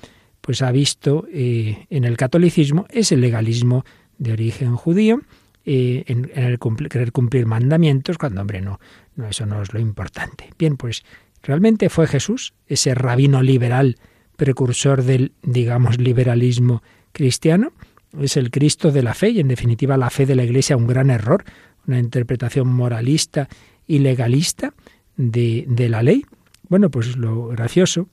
pues 0.44 0.60
ha 0.60 0.70
visto 0.72 1.26
eh, 1.32 1.86
en 1.88 2.04
el 2.04 2.18
catolicismo 2.18 2.86
ese 2.90 3.16
legalismo 3.16 3.82
de 4.18 4.32
origen 4.32 4.76
judío, 4.76 5.22
eh, 5.64 6.04
en, 6.06 6.30
el 6.34 6.58
querer 6.90 7.12
cumplir 7.12 7.46
mandamientos, 7.46 8.18
cuando, 8.18 8.42
hombre, 8.42 8.60
no, 8.60 8.78
no, 9.16 9.26
eso 9.26 9.46
no 9.46 9.62
es 9.62 9.72
lo 9.72 9.80
importante. 9.80 10.50
Bien, 10.58 10.76
pues 10.76 11.02
realmente 11.42 11.88
fue 11.88 12.06
Jesús, 12.06 12.52
ese 12.66 12.94
rabino 12.94 13.42
liberal, 13.42 13.96
precursor 14.36 15.02
del, 15.02 15.32
digamos, 15.42 15.98
liberalismo 15.98 16.82
cristiano, 17.12 17.72
es 18.20 18.36
el 18.36 18.50
Cristo 18.50 18.92
de 18.92 19.02
la 19.02 19.14
fe 19.14 19.30
y 19.30 19.40
en 19.40 19.48
definitiva 19.48 19.96
la 19.96 20.10
fe 20.10 20.26
de 20.26 20.34
la 20.34 20.44
Iglesia 20.44 20.76
un 20.76 20.86
gran 20.86 21.08
error, 21.08 21.44
una 21.86 21.98
interpretación 21.98 22.68
moralista 22.68 23.48
y 23.86 24.00
legalista 24.00 24.74
de, 25.16 25.64
de 25.68 25.88
la 25.88 26.02
ley. 26.02 26.26
Bueno, 26.68 26.90
pues 26.90 27.16
lo 27.16 27.46
gracioso 27.48 28.08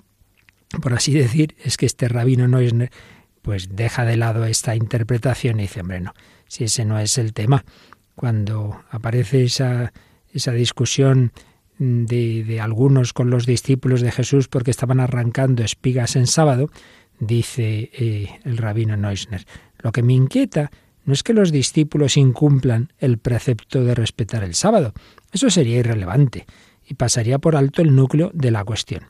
por 0.79 0.93
así 0.93 1.13
decir, 1.13 1.55
es 1.63 1.77
que 1.77 1.85
este 1.85 2.07
rabino 2.07 2.47
Neusner 2.47 2.91
pues 3.41 3.75
deja 3.75 4.05
de 4.05 4.17
lado 4.17 4.45
esta 4.45 4.75
interpretación 4.75 5.59
y 5.59 5.63
dice, 5.63 5.81
hombre, 5.81 5.99
no, 5.99 6.13
si 6.47 6.65
ese 6.65 6.85
no 6.85 6.99
es 6.99 7.17
el 7.17 7.33
tema. 7.33 7.65
Cuando 8.15 8.83
aparece 8.91 9.43
esa, 9.43 9.93
esa 10.31 10.51
discusión 10.51 11.31
de, 11.79 12.43
de, 12.43 12.61
algunos 12.61 13.13
con 13.13 13.31
los 13.31 13.45
discípulos 13.47 14.01
de 14.01 14.11
Jesús 14.11 14.47
porque 14.47 14.69
estaban 14.69 14.99
arrancando 14.99 15.63
espigas 15.63 16.15
en 16.15 16.27
sábado, 16.27 16.69
dice 17.19 17.89
eh, 17.93 18.39
el 18.43 18.57
rabino 18.57 18.95
Neusner, 18.97 19.45
lo 19.79 19.91
que 19.91 20.03
me 20.03 20.13
inquieta 20.13 20.69
no 21.05 21.13
es 21.13 21.23
que 21.23 21.33
los 21.33 21.51
discípulos 21.51 22.17
incumplan 22.17 22.93
el 22.99 23.17
precepto 23.17 23.83
de 23.83 23.95
respetar 23.95 24.43
el 24.43 24.53
sábado, 24.53 24.93
eso 25.31 25.49
sería 25.49 25.79
irrelevante 25.79 26.45
y 26.85 26.93
pasaría 26.93 27.39
por 27.39 27.55
alto 27.55 27.81
el 27.81 27.95
núcleo 27.95 28.29
de 28.33 28.51
la 28.51 28.63
cuestión. 28.63 29.05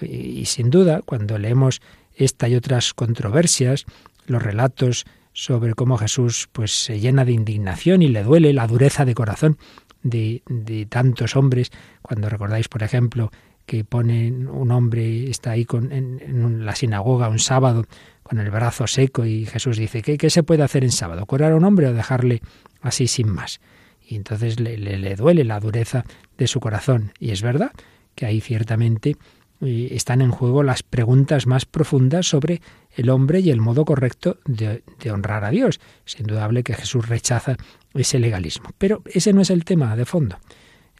Y 0.00 0.44
sin 0.46 0.70
duda, 0.70 1.02
cuando 1.04 1.38
leemos 1.38 1.80
esta 2.14 2.48
y 2.48 2.56
otras 2.56 2.94
controversias, 2.94 3.86
los 4.26 4.42
relatos 4.42 5.04
sobre 5.32 5.74
cómo 5.74 5.98
Jesús 5.98 6.48
pues 6.52 6.72
se 6.72 7.00
llena 7.00 7.24
de 7.24 7.32
indignación 7.32 8.02
y 8.02 8.08
le 8.08 8.22
duele 8.22 8.52
la 8.52 8.66
dureza 8.66 9.04
de 9.04 9.14
corazón 9.14 9.58
de, 10.02 10.42
de 10.48 10.86
tantos 10.86 11.34
hombres, 11.34 11.70
cuando 12.02 12.28
recordáis, 12.28 12.68
por 12.68 12.82
ejemplo, 12.82 13.30
que 13.66 13.84
ponen 13.84 14.46
un 14.48 14.70
hombre, 14.70 15.30
está 15.30 15.52
ahí 15.52 15.64
con, 15.64 15.90
en, 15.90 16.64
la 16.64 16.76
sinagoga 16.76 17.28
un 17.28 17.38
sábado 17.38 17.86
con 18.22 18.38
el 18.38 18.50
brazo 18.50 18.86
seco 18.86 19.24
y 19.24 19.46
Jesús 19.46 19.76
dice, 19.76 20.02
¿qué, 20.02 20.18
qué 20.18 20.30
se 20.30 20.42
puede 20.42 20.62
hacer 20.62 20.84
en 20.84 20.92
sábado? 20.92 21.26
¿Curar 21.26 21.52
a 21.52 21.56
un 21.56 21.64
hombre 21.64 21.88
o 21.88 21.92
dejarle 21.92 22.42
así 22.80 23.06
sin 23.08 23.28
más? 23.28 23.60
Y 24.06 24.16
entonces 24.16 24.60
le, 24.60 24.76
le, 24.76 24.98
le 24.98 25.16
duele 25.16 25.44
la 25.44 25.60
dureza 25.60 26.04
de 26.36 26.46
su 26.46 26.60
corazón. 26.60 27.12
Y 27.18 27.30
es 27.30 27.42
verdad 27.42 27.72
que 28.14 28.26
ahí 28.26 28.40
ciertamente 28.40 29.16
están 29.60 30.20
en 30.20 30.30
juego 30.30 30.62
las 30.62 30.82
preguntas 30.82 31.46
más 31.46 31.64
profundas 31.64 32.26
sobre 32.26 32.60
el 32.96 33.10
hombre 33.10 33.40
y 33.40 33.50
el 33.50 33.60
modo 33.60 33.84
correcto 33.84 34.38
de, 34.44 34.82
honrar 35.10 35.44
a 35.44 35.50
Dios. 35.50 35.80
Es 36.06 36.20
indudable 36.20 36.62
que 36.62 36.74
Jesús 36.74 37.08
rechaza 37.08 37.56
ese 37.94 38.18
legalismo. 38.18 38.70
Pero 38.78 39.02
ese 39.06 39.32
no 39.32 39.40
es 39.40 39.50
el 39.50 39.64
tema 39.64 39.96
de 39.96 40.04
fondo. 40.04 40.38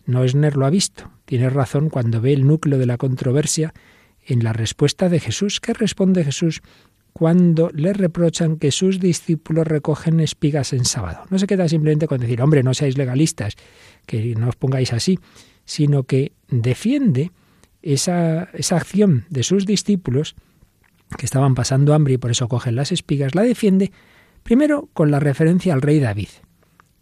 Noesner 0.06 0.56
lo 0.56 0.66
ha 0.66 0.70
visto. 0.70 1.10
Tiene 1.24 1.50
razón 1.50 1.90
cuando 1.90 2.20
ve 2.20 2.32
el 2.32 2.46
núcleo 2.46 2.78
de 2.78 2.86
la 2.86 2.96
controversia 2.96 3.74
en 4.26 4.44
la 4.44 4.52
respuesta 4.52 5.08
de 5.08 5.20
Jesús. 5.20 5.60
¿Qué 5.60 5.74
responde 5.74 6.24
Jesús 6.24 6.62
cuando 7.12 7.70
le 7.72 7.92
reprochan 7.92 8.56
que 8.56 8.70
sus 8.70 9.00
discípulos 9.00 9.66
recogen 9.66 10.20
espigas 10.20 10.72
en 10.72 10.84
sábado? 10.84 11.24
No 11.30 11.38
se 11.38 11.46
queda 11.46 11.68
simplemente 11.68 12.06
con 12.06 12.20
decir, 12.20 12.40
hombre, 12.42 12.62
no 12.62 12.74
seáis 12.74 12.98
legalistas, 12.98 13.54
que 14.06 14.34
no 14.34 14.48
os 14.48 14.56
pongáis 14.56 14.92
así, 14.92 15.18
sino 15.64 16.04
que 16.04 16.32
defiende 16.48 17.30
esa, 17.84 18.44
esa 18.54 18.76
acción 18.76 19.26
de 19.28 19.42
sus 19.42 19.66
discípulos, 19.66 20.34
que 21.18 21.26
estaban 21.26 21.54
pasando 21.54 21.94
hambre 21.94 22.14
y 22.14 22.18
por 22.18 22.30
eso 22.30 22.48
cogen 22.48 22.76
las 22.76 22.90
espigas, 22.90 23.34
la 23.34 23.42
defiende 23.42 23.92
primero 24.42 24.88
con 24.92 25.10
la 25.10 25.20
referencia 25.20 25.74
al 25.74 25.82
rey 25.82 26.00
David, 26.00 26.28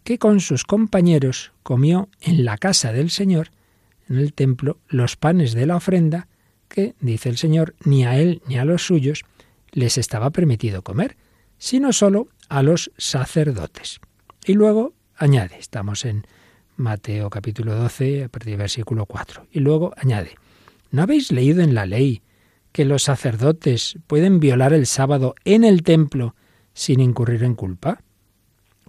que 0.03 0.19
con 0.19 0.39
sus 0.39 0.65
compañeros 0.65 1.53
comió 1.63 2.09
en 2.21 2.45
la 2.45 2.57
casa 2.57 2.91
del 2.91 3.09
Señor, 3.09 3.49
en 4.09 4.17
el 4.17 4.33
templo, 4.33 4.77
los 4.87 5.15
panes 5.15 5.53
de 5.53 5.65
la 5.65 5.77
ofrenda 5.77 6.27
que, 6.67 6.95
dice 6.99 7.29
el 7.29 7.37
Señor, 7.37 7.75
ni 7.85 8.03
a 8.03 8.17
él 8.17 8.41
ni 8.47 8.57
a 8.57 8.65
los 8.65 8.85
suyos 8.85 9.23
les 9.71 9.97
estaba 9.97 10.31
permitido 10.31 10.83
comer, 10.83 11.15
sino 11.57 11.93
solo 11.93 12.27
a 12.49 12.61
los 12.61 12.91
sacerdotes. 12.97 14.01
Y 14.45 14.53
luego 14.53 14.93
añade, 15.15 15.57
estamos 15.57 16.03
en 16.03 16.27
Mateo 16.75 17.29
capítulo 17.29 17.75
12, 17.75 18.25
a 18.25 18.29
partir 18.29 18.51
del 18.51 18.59
versículo 18.59 19.05
4, 19.05 19.47
y 19.51 19.59
luego 19.59 19.93
añade, 19.97 20.35
¿No 20.93 21.01
habéis 21.01 21.31
leído 21.31 21.63
en 21.63 21.73
la 21.73 21.87
ley 21.87 22.21
que 22.71 22.85
los 22.85 23.01
sacerdotes 23.01 23.97
pueden 24.05 24.39
violar 24.39 24.73
el 24.73 24.85
sábado 24.85 25.33
en 25.43 25.63
el 25.63 25.81
templo 25.81 26.35
sin 26.75 26.99
incurrir 26.99 27.43
en 27.43 27.55
culpa? 27.55 28.03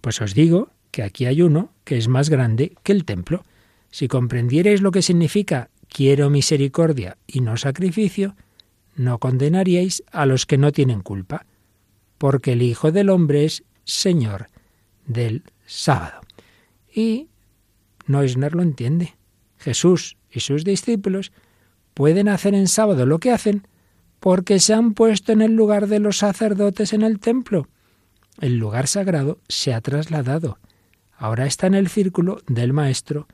Pues 0.02 0.20
os 0.20 0.34
digo 0.34 0.68
que 0.90 1.02
aquí 1.02 1.24
hay 1.24 1.40
uno 1.40 1.72
que 1.82 1.96
es 1.96 2.08
más 2.08 2.28
grande 2.28 2.76
que 2.82 2.92
el 2.92 3.06
templo. 3.06 3.42
Si 3.90 4.06
comprendierais 4.06 4.82
lo 4.82 4.90
que 4.90 5.00
significa 5.00 5.70
quiero 5.88 6.28
misericordia 6.28 7.16
y 7.26 7.40
no 7.40 7.56
sacrificio, 7.56 8.36
no 8.94 9.18
condenaríais 9.18 10.02
a 10.12 10.26
los 10.26 10.44
que 10.44 10.58
no 10.58 10.72
tienen 10.72 11.00
culpa, 11.00 11.46
porque 12.18 12.52
el 12.52 12.60
Hijo 12.60 12.92
del 12.92 13.08
Hombre 13.08 13.46
es 13.46 13.64
Señor 13.84 14.50
del 15.06 15.42
sábado. 15.64 16.20
Y 16.94 17.28
Neusner 18.06 18.54
lo 18.54 18.60
entiende. 18.62 19.14
Jesús 19.56 20.18
y 20.30 20.40
sus 20.40 20.64
discípulos 20.64 21.32
pueden 21.94 22.28
hacer 22.28 22.54
en 22.54 22.68
sábado 22.68 23.06
lo 23.06 23.18
que 23.18 23.30
hacen 23.30 23.66
porque 24.20 24.58
se 24.58 24.74
han 24.74 24.94
puesto 24.94 25.32
en 25.32 25.42
el 25.42 25.54
lugar 25.54 25.86
de 25.86 26.00
los 26.00 26.18
sacerdotes 26.18 26.92
en 26.92 27.02
el 27.02 27.20
templo. 27.20 27.68
El 28.40 28.56
lugar 28.56 28.86
sagrado 28.88 29.38
se 29.48 29.74
ha 29.74 29.80
trasladado. 29.80 30.58
Ahora 31.16 31.46
está 31.46 31.66
en 31.66 31.74
el 31.74 31.88
círculo 31.88 32.40
del 32.46 32.72
Maestro 32.72 33.28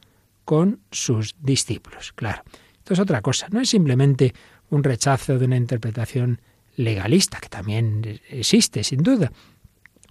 con 0.44 0.80
sus 0.90 1.36
discípulos. 1.40 2.12
Claro, 2.12 2.42
esto 2.78 2.94
es 2.94 3.00
otra 3.00 3.22
cosa. 3.22 3.48
No 3.50 3.60
es 3.60 3.70
simplemente 3.70 4.34
un 4.68 4.84
rechazo 4.84 5.38
de 5.38 5.44
una 5.44 5.56
interpretación 5.56 6.40
legalista, 6.76 7.38
que 7.40 7.48
también 7.48 8.20
existe, 8.28 8.84
sin 8.84 9.02
duda. 9.02 9.32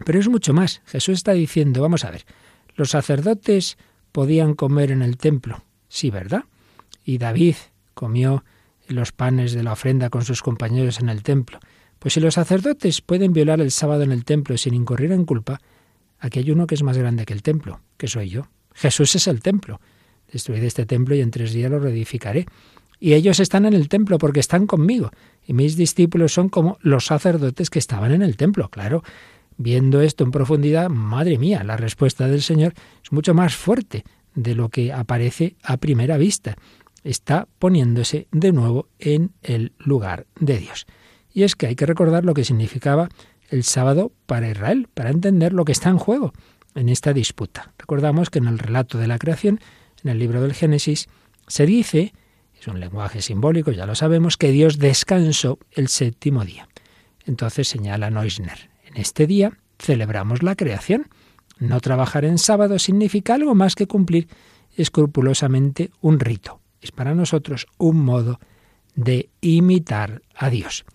Pero 0.05 0.19
es 0.19 0.29
mucho 0.29 0.53
más. 0.53 0.81
Jesús 0.85 1.15
está 1.15 1.33
diciendo, 1.33 1.81
vamos 1.81 2.05
a 2.05 2.11
ver, 2.11 2.25
los 2.75 2.91
sacerdotes 2.91 3.77
podían 4.11 4.53
comer 4.53 4.91
en 4.91 5.01
el 5.01 5.17
templo, 5.17 5.63
sí, 5.87 6.09
¿verdad? 6.09 6.45
Y 7.03 7.17
David 7.17 7.55
comió 7.99 8.45
los 8.87 9.11
panes 9.11 9.51
de 9.51 9.61
la 9.61 9.73
ofrenda 9.73 10.09
con 10.09 10.23
sus 10.23 10.41
compañeros 10.41 11.01
en 11.01 11.09
el 11.09 11.21
templo. 11.21 11.59
Pues 11.99 12.13
si 12.13 12.21
los 12.21 12.35
sacerdotes 12.35 13.01
pueden 13.01 13.33
violar 13.33 13.59
el 13.59 13.71
sábado 13.71 14.03
en 14.03 14.13
el 14.13 14.23
templo 14.23 14.57
sin 14.57 14.73
incurrir 14.73 15.11
en 15.11 15.25
culpa, 15.25 15.59
aquí 16.17 16.39
hay 16.39 16.49
uno 16.49 16.65
que 16.65 16.75
es 16.75 16.81
más 16.81 16.97
grande 16.97 17.25
que 17.25 17.33
el 17.33 17.43
templo, 17.43 17.81
que 17.97 18.07
soy 18.07 18.29
yo. 18.29 18.47
Jesús 18.73 19.15
es 19.15 19.27
el 19.27 19.41
templo. 19.41 19.81
Destruid 20.31 20.63
este 20.63 20.85
templo 20.85 21.13
y 21.13 21.19
en 21.19 21.29
tres 21.29 21.51
días 21.51 21.69
lo 21.69 21.79
reedificaré. 21.79 22.45
Y 23.01 23.15
ellos 23.15 23.41
están 23.41 23.65
en 23.65 23.73
el 23.73 23.89
templo 23.89 24.17
porque 24.17 24.39
están 24.39 24.65
conmigo. 24.65 25.11
Y 25.45 25.51
mis 25.51 25.75
discípulos 25.75 26.31
son 26.31 26.47
como 26.47 26.77
los 26.81 27.05
sacerdotes 27.05 27.69
que 27.69 27.79
estaban 27.79 28.13
en 28.13 28.21
el 28.21 28.37
templo. 28.37 28.69
Claro, 28.69 29.03
viendo 29.57 29.99
esto 29.99 30.23
en 30.23 30.31
profundidad, 30.31 30.89
madre 30.89 31.37
mía, 31.37 31.65
la 31.65 31.75
respuesta 31.75 32.27
del 32.27 32.41
Señor 32.41 32.73
es 33.03 33.11
mucho 33.11 33.33
más 33.33 33.55
fuerte 33.57 34.05
de 34.35 34.55
lo 34.55 34.69
que 34.69 34.93
aparece 34.93 35.57
a 35.63 35.75
primera 35.75 36.17
vista. 36.17 36.55
Está 37.09 37.47
poniéndose 37.57 38.27
de 38.31 38.51
nuevo 38.51 38.87
en 38.99 39.31
el 39.41 39.73
lugar 39.79 40.27
de 40.39 40.59
Dios. 40.59 40.85
Y 41.33 41.41
es 41.41 41.55
que 41.55 41.65
hay 41.65 41.75
que 41.75 41.87
recordar 41.87 42.23
lo 42.23 42.35
que 42.35 42.43
significaba 42.43 43.09
el 43.49 43.63
sábado 43.63 44.11
para 44.27 44.47
Israel, 44.47 44.87
para 44.93 45.09
entender 45.09 45.51
lo 45.53 45.65
que 45.65 45.71
está 45.71 45.89
en 45.89 45.97
juego 45.97 46.33
en 46.75 46.87
esta 46.87 47.11
disputa. 47.11 47.73
Recordamos 47.79 48.29
que 48.29 48.37
en 48.37 48.45
el 48.45 48.59
relato 48.59 48.99
de 48.99 49.07
la 49.07 49.17
creación, 49.17 49.59
en 50.03 50.11
el 50.11 50.19
libro 50.19 50.39
del 50.39 50.53
Génesis, 50.53 51.07
se 51.47 51.65
dice, 51.65 52.13
es 52.61 52.67
un 52.67 52.79
lenguaje 52.79 53.23
simbólico, 53.23 53.71
ya 53.71 53.87
lo 53.87 53.95
sabemos, 53.95 54.37
que 54.37 54.51
Dios 54.51 54.77
descansó 54.77 55.57
el 55.71 55.87
séptimo 55.87 56.45
día. 56.45 56.69
Entonces 57.25 57.67
señala 57.67 58.11
Neusner, 58.11 58.69
en 58.85 58.97
este 58.97 59.25
día 59.25 59.57
celebramos 59.79 60.43
la 60.43 60.55
creación. 60.55 61.07
No 61.57 61.81
trabajar 61.81 62.23
en 62.23 62.37
sábado 62.37 62.77
significa 62.77 63.33
algo 63.33 63.55
más 63.55 63.73
que 63.73 63.87
cumplir 63.87 64.27
escrupulosamente 64.77 65.89
un 66.01 66.19
rito. 66.19 66.58
Es 66.81 66.91
para 66.91 67.15
nosotros 67.15 67.67
un 67.77 68.01
modo 68.03 68.39
de 68.95 69.29
imitar 69.41 70.21
a 70.35 70.49
Dios. 70.49 70.85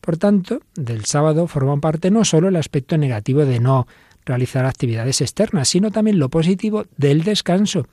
Por 0.00 0.18
tanto, 0.18 0.60
del 0.74 1.04
sábado 1.04 1.48
forman 1.48 1.80
parte 1.80 2.10
no 2.10 2.24
solo 2.24 2.48
el 2.48 2.56
aspecto 2.56 2.96
negativo 2.96 3.44
de 3.44 3.60
no 3.60 3.86
realizar 4.24 4.64
actividades 4.64 5.20
externas, 5.20 5.68
sino 5.68 5.90
también 5.90 6.18
lo 6.18 6.28
positivo 6.28 6.84
del 6.96 7.22
descanso, 7.24 7.88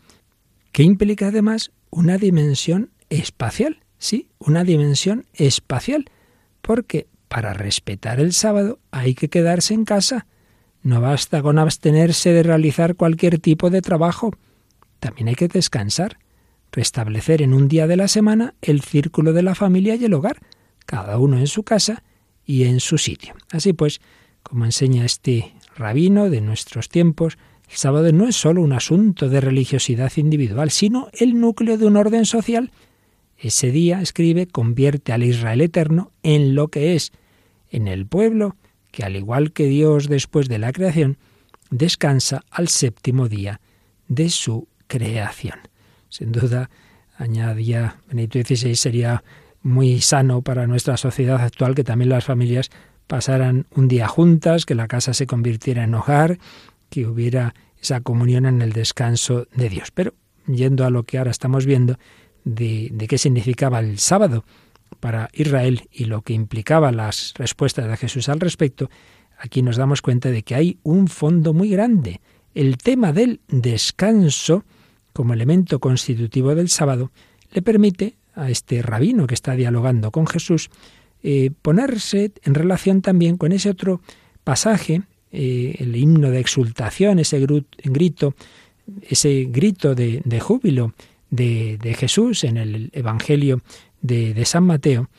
que 0.72 0.84
implica 0.84 1.28
además 1.28 1.72
una 1.90 2.18
dimensión 2.18 2.92
espacial, 3.10 3.84
sí, 3.98 4.28
una 4.40 4.64
dimensión 4.64 5.26
espacial, 5.34 6.06
porque 6.62 7.08
para 7.28 7.54
respetar 7.54 8.20
el 8.20 8.34
sábado 8.34 8.80
hay 8.92 9.16
que 9.16 9.30
quedarse 9.30 9.74
en 9.74 9.86
casa. 9.86 10.26
No 10.82 11.02
basta 11.02 11.42
con 11.42 11.58
abstenerse 11.58 12.34
de 12.34 12.44
realizar 12.44 12.96
cualquier 12.96 13.40
tipo 13.40 13.70
de 13.70 13.82
trabajo. 13.82 14.34
También 15.00 15.30
hay 15.30 15.36
que 15.36 15.48
descansar, 15.48 16.18
restablecer 16.74 17.42
en 17.42 17.54
un 17.54 17.70
día 17.70 17.88
de 17.88 17.96
la 17.96 18.10
semana 18.10 18.56
el 18.62 18.82
círculo 18.82 19.32
de 19.32 19.44
la 19.44 19.56
familia 19.56 19.96
y 19.96 20.04
el 20.04 20.14
hogar, 20.14 20.40
cada 20.86 21.18
uno 21.20 21.38
en 21.38 21.48
su 21.48 21.64
casa 21.64 22.04
y 22.46 22.64
en 22.64 22.82
su 22.82 22.98
sitio. 22.98 23.36
Así 23.52 23.72
pues, 23.72 24.02
como 24.42 24.66
enseña 24.66 25.06
este 25.06 25.54
rabino 25.78 26.30
de 26.30 26.42
nuestros 26.42 26.90
tiempos, 26.90 27.38
el 27.70 27.78
sábado 27.78 28.12
no 28.12 28.28
es 28.28 28.36
solo 28.36 28.62
un 28.62 28.74
asunto 28.74 29.30
de 29.30 29.40
religiosidad 29.40 30.12
individual, 30.18 30.72
sino 30.72 31.08
el 31.14 31.40
núcleo 31.40 31.78
de 31.78 31.86
un 31.86 31.96
orden 31.96 32.26
social. 32.26 32.72
Ese 33.38 33.72
día, 33.72 34.02
escribe, 34.02 34.48
convierte 34.48 35.14
al 35.14 35.24
Israel 35.24 35.62
eterno 35.62 36.12
en 36.24 36.56
lo 36.56 36.68
que 36.68 36.96
es, 36.96 37.12
en 37.70 37.88
el 37.88 38.06
pueblo 38.06 38.56
que, 38.92 39.04
al 39.04 39.16
igual 39.16 39.54
que 39.54 39.66
Dios 39.66 40.08
después 40.08 40.50
de 40.50 40.60
la 40.60 40.72
creación, 40.72 41.18
descansa 41.70 42.44
al 42.52 42.68
séptimo 42.68 43.30
día 43.30 43.60
de 44.08 44.30
su 44.30 44.68
creación. 44.88 45.60
Sin 46.14 46.32
duda, 46.32 46.70
añadía 47.18 47.98
Benito 48.08 48.38
XVI, 48.38 48.76
sería 48.76 49.24
muy 49.64 50.00
sano 50.00 50.44
para 50.44 50.68
nuestra 50.68 50.96
sociedad 50.96 51.42
actual 51.42 51.74
que 51.74 51.84
también 51.84 52.10
las 52.10 52.24
familias 52.24 52.70
pasaran 53.08 53.66
un 53.76 53.88
día 53.88 54.08
juntas, 54.08 54.68
que 54.68 54.76
la 54.76 54.88
casa 54.88 55.16
se 55.16 55.26
convirtiera 55.26 55.84
en 55.84 55.96
hogar, 55.96 56.38
que 56.92 57.08
hubiera 57.08 57.56
esa 57.82 58.02
comunión 58.02 58.46
en 58.46 58.62
el 58.62 58.74
descanso 58.74 59.48
de 59.56 59.70
Dios. 59.70 59.90
Pero 59.90 60.14
yendo 60.46 60.86
a 60.86 60.92
lo 60.92 61.02
que 61.02 61.18
ahora 61.18 61.32
estamos 61.32 61.66
viendo 61.66 61.98
de, 62.44 62.90
de 62.94 63.08
qué 63.08 63.18
significaba 63.18 63.80
el 63.80 63.98
sábado, 63.98 64.46
para 65.00 65.32
Israel 65.34 65.90
y 65.92 66.06
lo 66.06 66.22
que 66.22 66.34
implicaba 66.34 66.92
las 66.92 67.34
respuestas 67.38 67.88
de 67.88 67.98
Jesús 67.98 68.30
al 68.30 68.40
respecto, 68.40 68.92
aquí 69.40 69.64
nos 69.64 69.78
damos 69.78 70.04
cuenta 70.04 70.30
de 70.30 70.44
que 70.44 70.54
hay 70.54 70.78
un 70.84 71.08
fondo 71.08 71.56
muy 71.56 71.70
grande. 71.70 72.22
El 72.54 72.78
tema 72.78 73.14
del 73.14 73.42
descanso, 73.48 74.64
como 75.14 75.34
elemento 75.34 75.80
constitutivo 75.80 76.56
del 76.56 76.70
sábado, 76.70 77.12
le 77.52 77.62
permite 77.62 78.16
a 78.36 78.50
este 78.50 78.82
rabino 78.82 79.28
que 79.28 79.36
está 79.36 79.56
dialogando 79.56 80.12
con 80.12 80.28
Jesús 80.28 80.70
eh, 81.22 81.52
ponerse 81.62 82.32
en 82.44 82.54
relación 82.54 83.02
también 83.02 83.38
con 83.38 83.52
ese 83.52 83.70
otro 83.70 84.02
pasaje, 84.44 85.04
eh, 85.32 85.76
el 85.80 85.96
himno 85.96 86.32
de 86.32 86.40
exultación, 86.40 87.20
ese 87.20 87.40
grito, 87.84 88.36
ese 89.08 89.46
grito 89.50 89.96
de, 89.96 90.40
júbilo 90.42 90.94
de, 91.30 91.78
de 91.78 91.94
Jesús 91.94 92.44
en 92.44 92.58
el 92.58 92.90
Evangelio 92.94 93.62
de, 94.04 94.46
San 94.46 94.66
Mateo, 94.66 95.10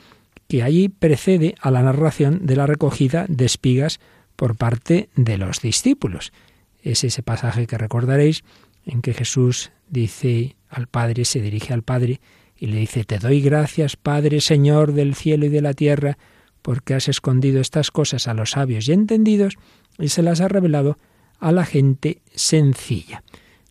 que 0.46 0.62
allí 0.62 0.88
precede 0.88 1.54
a 1.61 1.70
la 1.70 1.83
narración 1.83 2.46
de 2.46 2.57
la 2.57 2.66
recogida 2.66 3.26
de 3.28 3.46
espigas 3.46 3.98
por 4.37 4.57
parte 4.57 5.09
de 5.16 5.38
los 5.38 5.61
discípulos. 5.61 6.33
Es 6.83 7.02
ese 7.02 7.22
pasaje 7.22 7.66
que 7.66 7.78
recordaréis 7.78 8.44
en 8.87 9.03
que 9.03 9.14
Jesús 9.14 9.73
dice 9.88 10.57
al 10.68 10.87
Padre, 10.87 11.25
se 11.25 11.40
dirige 11.40 11.73
al 11.73 11.83
Padre 11.83 12.20
y 12.57 12.66
le 12.66 12.79
dice, 12.79 13.05
Te 13.05 13.18
doy 13.18 13.40
gracias, 13.40 13.97
Padre, 13.97 14.40
Señor 14.40 14.92
del 14.92 15.14
cielo 15.14 15.47
y 15.47 15.51
de 15.51 15.62
la 15.62 15.75
tierra, 15.75 16.18
porque 16.62 16.94
has 16.94 17.09
escondido 17.09 17.61
estas 17.61 17.90
cosas 17.90 18.27
a 18.27 18.35
los 18.35 18.53
sabios 18.53 18.88
y 18.88 18.92
entendidos 18.92 19.57
y 19.99 20.09
se 20.09 20.23
las 20.23 20.40
has 20.40 20.51
revelado 20.51 20.99
a 21.38 21.53
la 21.53 21.64
gente 21.64 22.23
sencilla. 22.35 23.23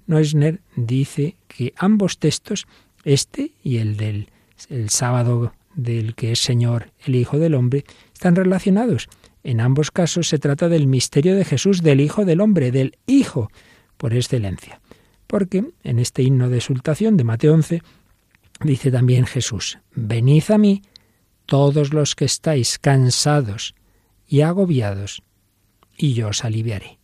Noesner 0.06 0.62
dice 0.76 1.38
que 1.48 1.74
ambos 1.78 2.20
textos, 2.20 2.68
este 3.04 3.54
y 3.64 3.78
el 3.78 3.98
del 3.98 4.30
el 4.70 4.90
sábado 4.90 5.54
del 5.76 6.16
que 6.16 6.32
es 6.32 6.40
Señor 6.40 6.92
el 7.06 7.16
Hijo 7.16 7.40
del 7.40 7.56
Hombre, 7.56 7.84
están 8.14 8.36
relacionados. 8.36 9.10
En 9.44 9.60
ambos 9.60 9.92
casos 9.92 10.30
se 10.30 10.40
trata 10.40 10.70
del 10.70 10.88
misterio 10.88 11.36
de 11.36 11.46
Jesús, 11.46 11.82
del 11.82 12.00
Hijo 12.00 12.26
del 12.26 12.42
Hombre, 12.42 12.72
del 12.72 12.98
Hijo 13.08 13.50
por 13.98 14.14
excelencia. 14.14 14.80
Porque 15.34 15.66
en 15.84 15.98
este 15.98 16.22
himno 16.22 16.48
de 16.48 16.58
exultación 16.58 17.18
de 17.18 17.24
Mateo 17.24 17.56
11 17.56 17.82
dice 18.64 18.92
también 18.92 19.26
Jesús, 19.26 19.80
venid 19.96 20.44
a 20.52 20.60
mí 20.60 20.84
todos 21.48 21.92
los 21.92 22.14
que 22.14 22.26
estáis 22.26 22.78
cansados 22.78 23.74
y 24.28 24.42
agobiados, 24.42 25.24
y 25.98 26.14
yo 26.14 26.28
os 26.28 26.46
aliviaré. 26.46 27.00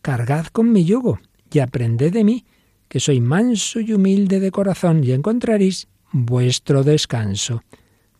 Cargad 0.00 0.46
con 0.46 0.70
mi 0.70 0.84
yugo 0.84 1.18
y 1.52 1.58
aprended 1.58 2.12
de 2.12 2.22
mí, 2.22 2.44
que 2.86 3.00
soy 3.00 3.20
manso 3.20 3.80
y 3.80 3.94
humilde 3.94 4.38
de 4.38 4.52
corazón, 4.52 5.02
y 5.02 5.10
encontraréis 5.10 5.88
vuestro 6.12 6.84
descanso, 6.84 7.64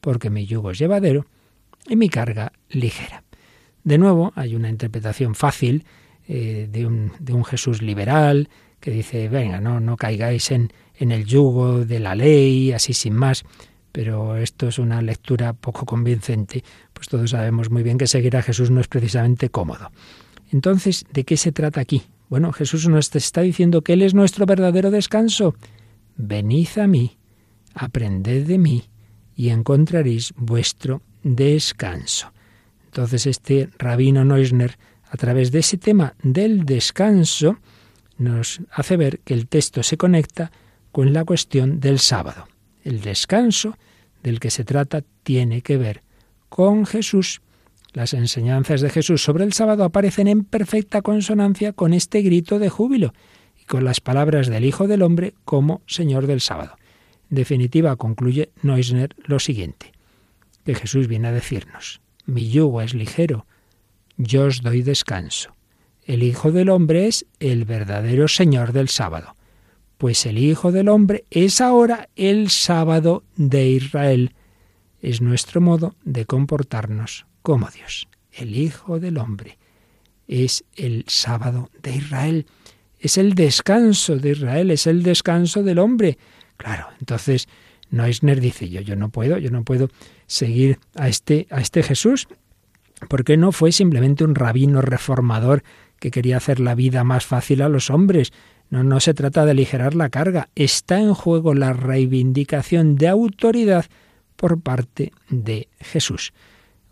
porque 0.01 0.29
mi 0.29 0.45
yugo 0.47 0.73
es 0.73 0.81
llevadero 0.81 1.25
y 1.89 1.95
mi 1.95 2.09
carga 2.09 2.51
ligera. 2.69 3.23
De 3.85 3.97
nuevo, 3.97 4.33
hay 4.35 4.57
una 4.57 4.71
interpretación 4.71 5.37
fácil 5.37 5.85
eh, 6.27 6.67
de, 6.69 6.85
un, 6.85 7.13
de, 7.21 7.33
un, 7.33 7.45
Jesús 7.45 7.81
liberal 7.81 8.49
que 8.87 8.93
dice, 8.93 9.29
venga, 9.29 9.61
no, 9.61 9.81
no 9.81 9.97
caigáis 9.97 10.53
en, 10.53 10.73
en 10.95 11.11
el 11.11 11.25
yugo 11.25 11.85
de 11.85 11.99
la 11.99 12.15
ley, 12.15 12.71
así 12.71 12.93
sin 12.95 13.15
más. 13.15 13.43
pero 13.91 14.37
esto 14.37 14.69
es 14.69 14.79
una 14.79 15.03
lectura 15.03 15.55
poco 15.55 15.85
convincente, 15.85 16.63
pues 16.93 17.09
todos 17.09 17.31
sabemos 17.31 17.69
muy 17.69 17.83
bien 17.83 17.99
que 17.99 18.07
seguir 18.07 18.37
a 18.37 18.43
Jesús 18.43 18.71
no 18.71 18.81
es 18.81 18.87
precisamente 18.87 19.49
cómodo. 19.49 19.91
Entonces, 20.53 21.05
¿de 21.13 21.25
qué 21.25 21.37
se 21.37 21.51
trata 21.51 21.81
aquí? 21.81 22.03
Bueno, 22.29 22.53
Jesús 22.53 22.87
nos 22.87 23.13
está 23.17 23.41
diciendo 23.41 23.83
que 23.83 23.95
Él 23.95 24.03
es 24.03 24.15
nuestro 24.15 24.47
verdadero 24.47 24.93
descanso. 24.93 25.57
Venid 26.17 26.69
a 26.81 26.87
mí, 26.87 27.17
aprended 27.75 28.47
de 28.47 28.59
mí 28.59 28.85
y 29.35 29.49
encontraréis 29.49 30.33
vuestro 30.37 31.03
descanso. 31.25 32.31
Entonces 32.85 33.27
este 33.27 33.69
rabino 33.79 34.25
Neusner, 34.25 34.79
a 35.11 35.17
través 35.17 35.51
de 35.51 35.59
ese 35.59 35.77
tema 35.77 36.15
del 36.23 36.65
descanso, 36.65 37.59
nos 38.19 38.61
hace 38.71 38.97
ver 38.97 39.21
que 39.21 39.35
el 39.35 39.49
texto 39.49 39.83
se 39.83 39.97
conecta 39.97 40.51
con 40.93 41.13
la 41.13 41.25
cuestión 41.25 41.81
del 41.81 41.99
sábado. 41.99 42.49
El 42.83 43.01
descanso 43.01 43.77
del 44.23 44.41
que 44.41 44.51
se 44.51 44.65
trata 44.65 45.03
tiene 45.23 45.63
que 45.63 45.77
ver 45.77 46.03
con 46.49 46.87
Jesús. 46.87 47.43
Las 47.93 48.15
enseñanzas 48.15 48.81
de 48.81 48.91
Jesús 48.91 49.23
sobre 49.23 49.45
el 49.45 49.53
sábado 49.53 49.85
aparecen 49.85 50.29
en 50.29 50.45
perfecta 50.45 51.03
consonancia 51.03 51.73
con 51.73 51.93
este 51.93 52.23
grito 52.23 52.59
de 52.59 52.69
júbilo 52.69 53.13
y 53.61 53.65
con 53.65 53.85
las 53.85 54.01
palabras 54.01 54.49
del 54.49 54.65
Hijo 54.65 54.87
del 54.87 55.03
Hombre 55.03 55.35
como 55.45 55.83
Señor 55.87 56.27
del 56.27 56.41
sábado. 56.41 56.77
En 57.31 57.37
definitiva, 57.37 57.97
concluye 57.97 58.51
Neusner 58.63 59.17
lo 59.25 59.39
siguiente, 59.41 59.93
que 60.65 60.75
Jesús 60.75 61.09
viene 61.09 61.29
a 61.29 61.33
decirnos, 61.33 62.01
mi 62.25 62.49
yugo 62.51 62.83
es 62.83 62.95
ligero, 62.95 63.47
yo 64.17 64.45
os 64.45 64.63
doy 64.63 64.83
descanso. 64.83 65.56
El 66.07 66.23
Hijo 66.23 66.53
del 66.53 66.69
Hombre 66.69 67.09
es 67.09 67.27
el 67.41 67.65
verdadero 67.65 68.29
Señor 68.29 68.73
del 68.73 68.89
sábado, 68.89 69.35
pues 69.99 70.25
el 70.25 70.39
Hijo 70.39 70.71
del 70.71 70.89
Hombre 70.89 71.25
es 71.31 71.61
ahora 71.61 72.09
el 72.15 72.49
sábado 72.51 73.25
de 73.35 73.69
Israel. 73.71 74.33
Es 75.03 75.21
nuestro 75.21 75.61
modo 75.61 75.97
de 76.05 76.25
comportarnos 76.25 77.27
como 77.43 77.69
Dios. 77.71 78.07
El 78.31 78.55
Hijo 78.55 79.01
del 79.01 79.19
Hombre 79.19 79.59
es 80.29 80.65
el 80.77 81.05
sábado 81.09 81.71
de 81.83 81.97
Israel, 81.97 82.47
es 83.01 83.19
el 83.19 83.35
descanso 83.35 84.17
de 84.17 84.31
Israel, 84.31 84.71
es 84.71 84.87
el 84.87 85.03
descanso 85.03 85.65
del 85.65 85.81
hombre. 85.81 86.19
Claro, 86.57 86.87
entonces 87.01 87.49
Neusner 87.91 88.41
dice 88.41 88.69
yo, 88.69 88.81
yo 88.81 88.95
no 88.95 89.09
puedo, 89.09 89.39
yo 89.39 89.51
no 89.51 89.65
puedo 89.65 89.91
seguir 90.29 90.79
a 90.95 91.09
este, 91.09 91.49
a 91.51 91.61
este 91.61 91.83
Jesús, 91.83 92.29
porque 93.09 93.37
no 93.37 93.51
fue 93.51 93.73
simplemente 93.73 94.25
un 94.25 94.37
rabino 94.37 94.81
reformador 94.81 95.65
que 95.99 96.11
quería 96.11 96.37
hacer 96.37 96.61
la 96.61 96.75
vida 96.75 97.05
más 97.05 97.27
fácil 97.27 97.63
a 97.63 97.69
los 97.69 97.91
hombres. 97.91 98.33
No, 98.71 99.01
se 99.01 99.15
trata 99.15 99.45
de 99.45 99.53
aligerar 99.53 99.95
la 99.95 100.09
carga. 100.09 100.49
Está 100.55 101.01
en 101.01 101.15
juego 101.15 101.55
la 101.55 101.73
reivindicación 101.73 102.97
de 102.97 103.09
autoridad 103.09 103.87
por 104.37 104.61
parte 104.61 105.13
de 105.29 105.69
Jesús. 105.81 106.33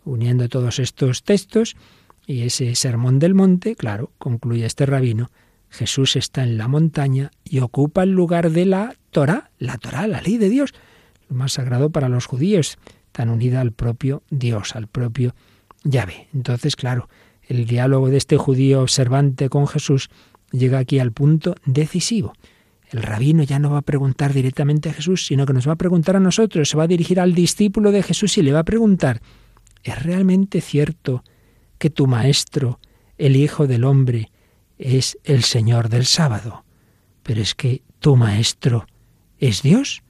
Uniendo 0.03 0.47
todos 0.49 0.79
estos 0.79 1.23
textos 1.23 1.75
y 2.25 2.43
ese 2.43 2.75
sermón 2.75 3.19
del 3.19 3.33
monte, 3.33 3.75
claro, 3.75 4.11
concluye 4.17 4.65
este 4.65 4.85
rabino, 4.85 5.31
Jesús 5.69 6.15
está 6.15 6.43
en 6.43 6.57
la 6.57 6.67
montaña 6.67 7.31
y 7.43 7.59
ocupa 7.59 8.03
el 8.03 8.11
lugar 8.11 8.51
de 8.51 8.65
la 8.65 8.95
Torah, 9.11 9.51
la 9.59 9.77
Torah, 9.77 10.07
la 10.07 10.21
ley 10.21 10.37
de 10.37 10.49
Dios, 10.49 10.73
lo 11.27 11.35
más 11.35 11.53
sagrado 11.53 11.89
para 11.89 12.07
los 12.07 12.25
judíos, 12.25 12.77
tan 13.11 13.29
unida 13.29 13.61
al 13.61 13.71
propio 13.71 14.23
Dios, 14.29 14.75
al 14.75 14.87
propio 14.87 15.35
Yahvé. 15.83 16.27
Entonces, 16.33 16.75
claro, 16.75 17.09
el 17.47 17.65
diálogo 17.65 18.09
de 18.09 18.17
este 18.17 18.37
judío 18.37 18.81
observante 18.81 19.49
con 19.49 19.67
Jesús 19.67 20.09
llega 20.51 20.79
aquí 20.79 20.99
al 20.99 21.11
punto 21.11 21.55
decisivo. 21.65 22.33
El 22.89 23.03
rabino 23.03 23.43
ya 23.43 23.59
no 23.59 23.71
va 23.71 23.79
a 23.79 23.83
preguntar 23.83 24.33
directamente 24.33 24.89
a 24.89 24.93
Jesús, 24.93 25.25
sino 25.25 25.45
que 25.45 25.53
nos 25.53 25.67
va 25.67 25.73
a 25.73 25.77
preguntar 25.77 26.15
a 26.15 26.19
nosotros, 26.19 26.69
se 26.69 26.77
va 26.77 26.83
a 26.83 26.87
dirigir 26.87 27.19
al 27.19 27.33
discípulo 27.33 27.91
de 27.91 28.03
Jesús 28.03 28.37
y 28.37 28.43
le 28.43 28.53
va 28.53 28.59
a 28.59 28.63
preguntar, 28.63 29.21
¿es 29.83 30.01
realmente 30.03 30.61
cierto 30.61 31.23
que 31.77 31.89
tu 31.89 32.07
maestro, 32.07 32.79
el 33.17 33.35
Hijo 33.35 33.67
del 33.67 33.83
Hombre, 33.83 34.31
es 34.77 35.17
el 35.23 35.43
Señor 35.43 35.89
del 35.89 36.05
sábado? 36.05 36.63
Pero 37.23 37.41
es 37.41 37.55
que 37.55 37.81
tu 37.99 38.15
maestro 38.15 38.85
es 39.39 39.61
Dios, 39.61 40.03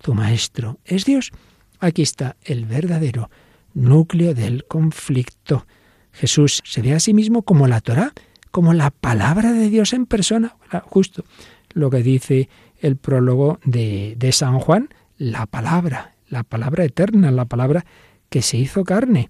tu 0.00 0.14
maestro 0.14 0.78
es 0.84 1.04
Dios. 1.04 1.30
Aquí 1.78 2.02
está 2.02 2.36
el 2.42 2.64
verdadero 2.64 3.30
núcleo 3.74 4.34
del 4.34 4.64
conflicto. 4.64 5.66
Jesús 6.14 6.62
se 6.64 6.80
ve 6.80 6.94
a 6.94 7.00
sí 7.00 7.12
mismo 7.12 7.42
como 7.42 7.66
la 7.68 7.80
Torá, 7.80 8.12
como 8.50 8.72
la 8.72 8.90
palabra 8.90 9.52
de 9.52 9.68
Dios 9.68 9.92
en 9.92 10.06
persona, 10.06 10.56
justo 10.84 11.24
lo 11.72 11.90
que 11.90 12.02
dice 12.02 12.48
el 12.80 12.96
prólogo 12.96 13.58
de, 13.64 14.14
de 14.16 14.32
San 14.32 14.60
Juan, 14.60 14.88
la 15.18 15.46
palabra, 15.46 16.14
la 16.28 16.44
palabra 16.44 16.84
eterna, 16.84 17.30
la 17.32 17.46
palabra 17.46 17.84
que 18.28 18.42
se 18.42 18.56
hizo 18.56 18.84
carne. 18.84 19.28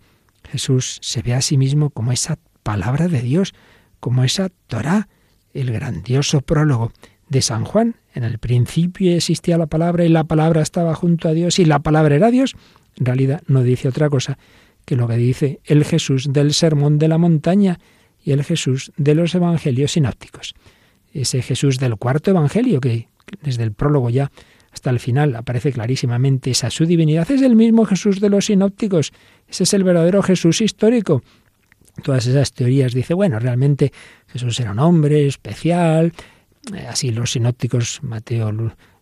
Jesús 0.50 0.98
se 1.02 1.22
ve 1.22 1.32
a 1.32 1.40
sí 1.40 1.56
mismo 1.56 1.88
como 1.90 2.12
esa 2.12 2.38
palabra 2.62 3.08
de 3.08 3.22
Dios, 3.22 3.54
como 3.98 4.24
esa 4.24 4.50
Torá, 4.66 5.08
el 5.54 5.72
grandioso 5.72 6.42
prólogo 6.42 6.92
de 7.28 7.40
San 7.40 7.64
Juan. 7.64 7.96
En 8.14 8.24
el 8.24 8.38
principio 8.38 9.14
existía 9.14 9.56
la 9.56 9.66
palabra 9.66 10.04
y 10.04 10.10
la 10.10 10.24
palabra 10.24 10.60
estaba 10.60 10.94
junto 10.94 11.28
a 11.28 11.32
Dios 11.32 11.58
y 11.58 11.64
la 11.64 11.78
palabra 11.78 12.14
era 12.14 12.30
Dios. 12.30 12.54
En 12.96 13.06
realidad 13.06 13.42
no 13.46 13.62
dice 13.62 13.88
otra 13.88 14.10
cosa 14.10 14.36
que 14.84 14.96
lo 14.96 15.08
que 15.08 15.16
dice 15.16 15.60
el 15.64 15.84
Jesús 15.84 16.32
del 16.32 16.54
Sermón 16.54 16.98
de 16.98 17.08
la 17.08 17.18
Montaña 17.18 17.78
y 18.22 18.32
el 18.32 18.44
Jesús 18.44 18.92
de 18.96 19.14
los 19.14 19.34
Evangelios 19.34 19.92
sinópticos. 19.92 20.54
Ese 21.12 21.42
Jesús 21.42 21.78
del 21.78 21.96
cuarto 21.96 22.30
Evangelio, 22.30 22.80
que 22.80 23.08
desde 23.42 23.62
el 23.62 23.72
prólogo 23.72 24.10
ya 24.10 24.30
hasta 24.72 24.90
el 24.90 24.98
final 24.98 25.36
aparece 25.36 25.72
clarísimamente 25.72 26.50
esa 26.50 26.70
su 26.70 26.84
divinidad, 26.86 27.30
es 27.30 27.42
el 27.42 27.54
mismo 27.54 27.84
Jesús 27.84 28.20
de 28.20 28.28
los 28.28 28.46
sinópticos. 28.46 29.12
Ese 29.48 29.62
es 29.62 29.74
el 29.74 29.84
verdadero 29.84 30.22
Jesús 30.22 30.60
histórico. 30.60 31.22
Todas 32.02 32.26
esas 32.26 32.52
teorías 32.52 32.92
dice, 32.92 33.14
bueno, 33.14 33.38
realmente 33.38 33.92
Jesús 34.26 34.58
era 34.58 34.72
un 34.72 34.80
hombre 34.80 35.28
especial, 35.28 36.12
eh, 36.74 36.86
así 36.88 37.10
los 37.10 37.32
sinópticos, 37.32 38.00
Mateo, 38.02 38.50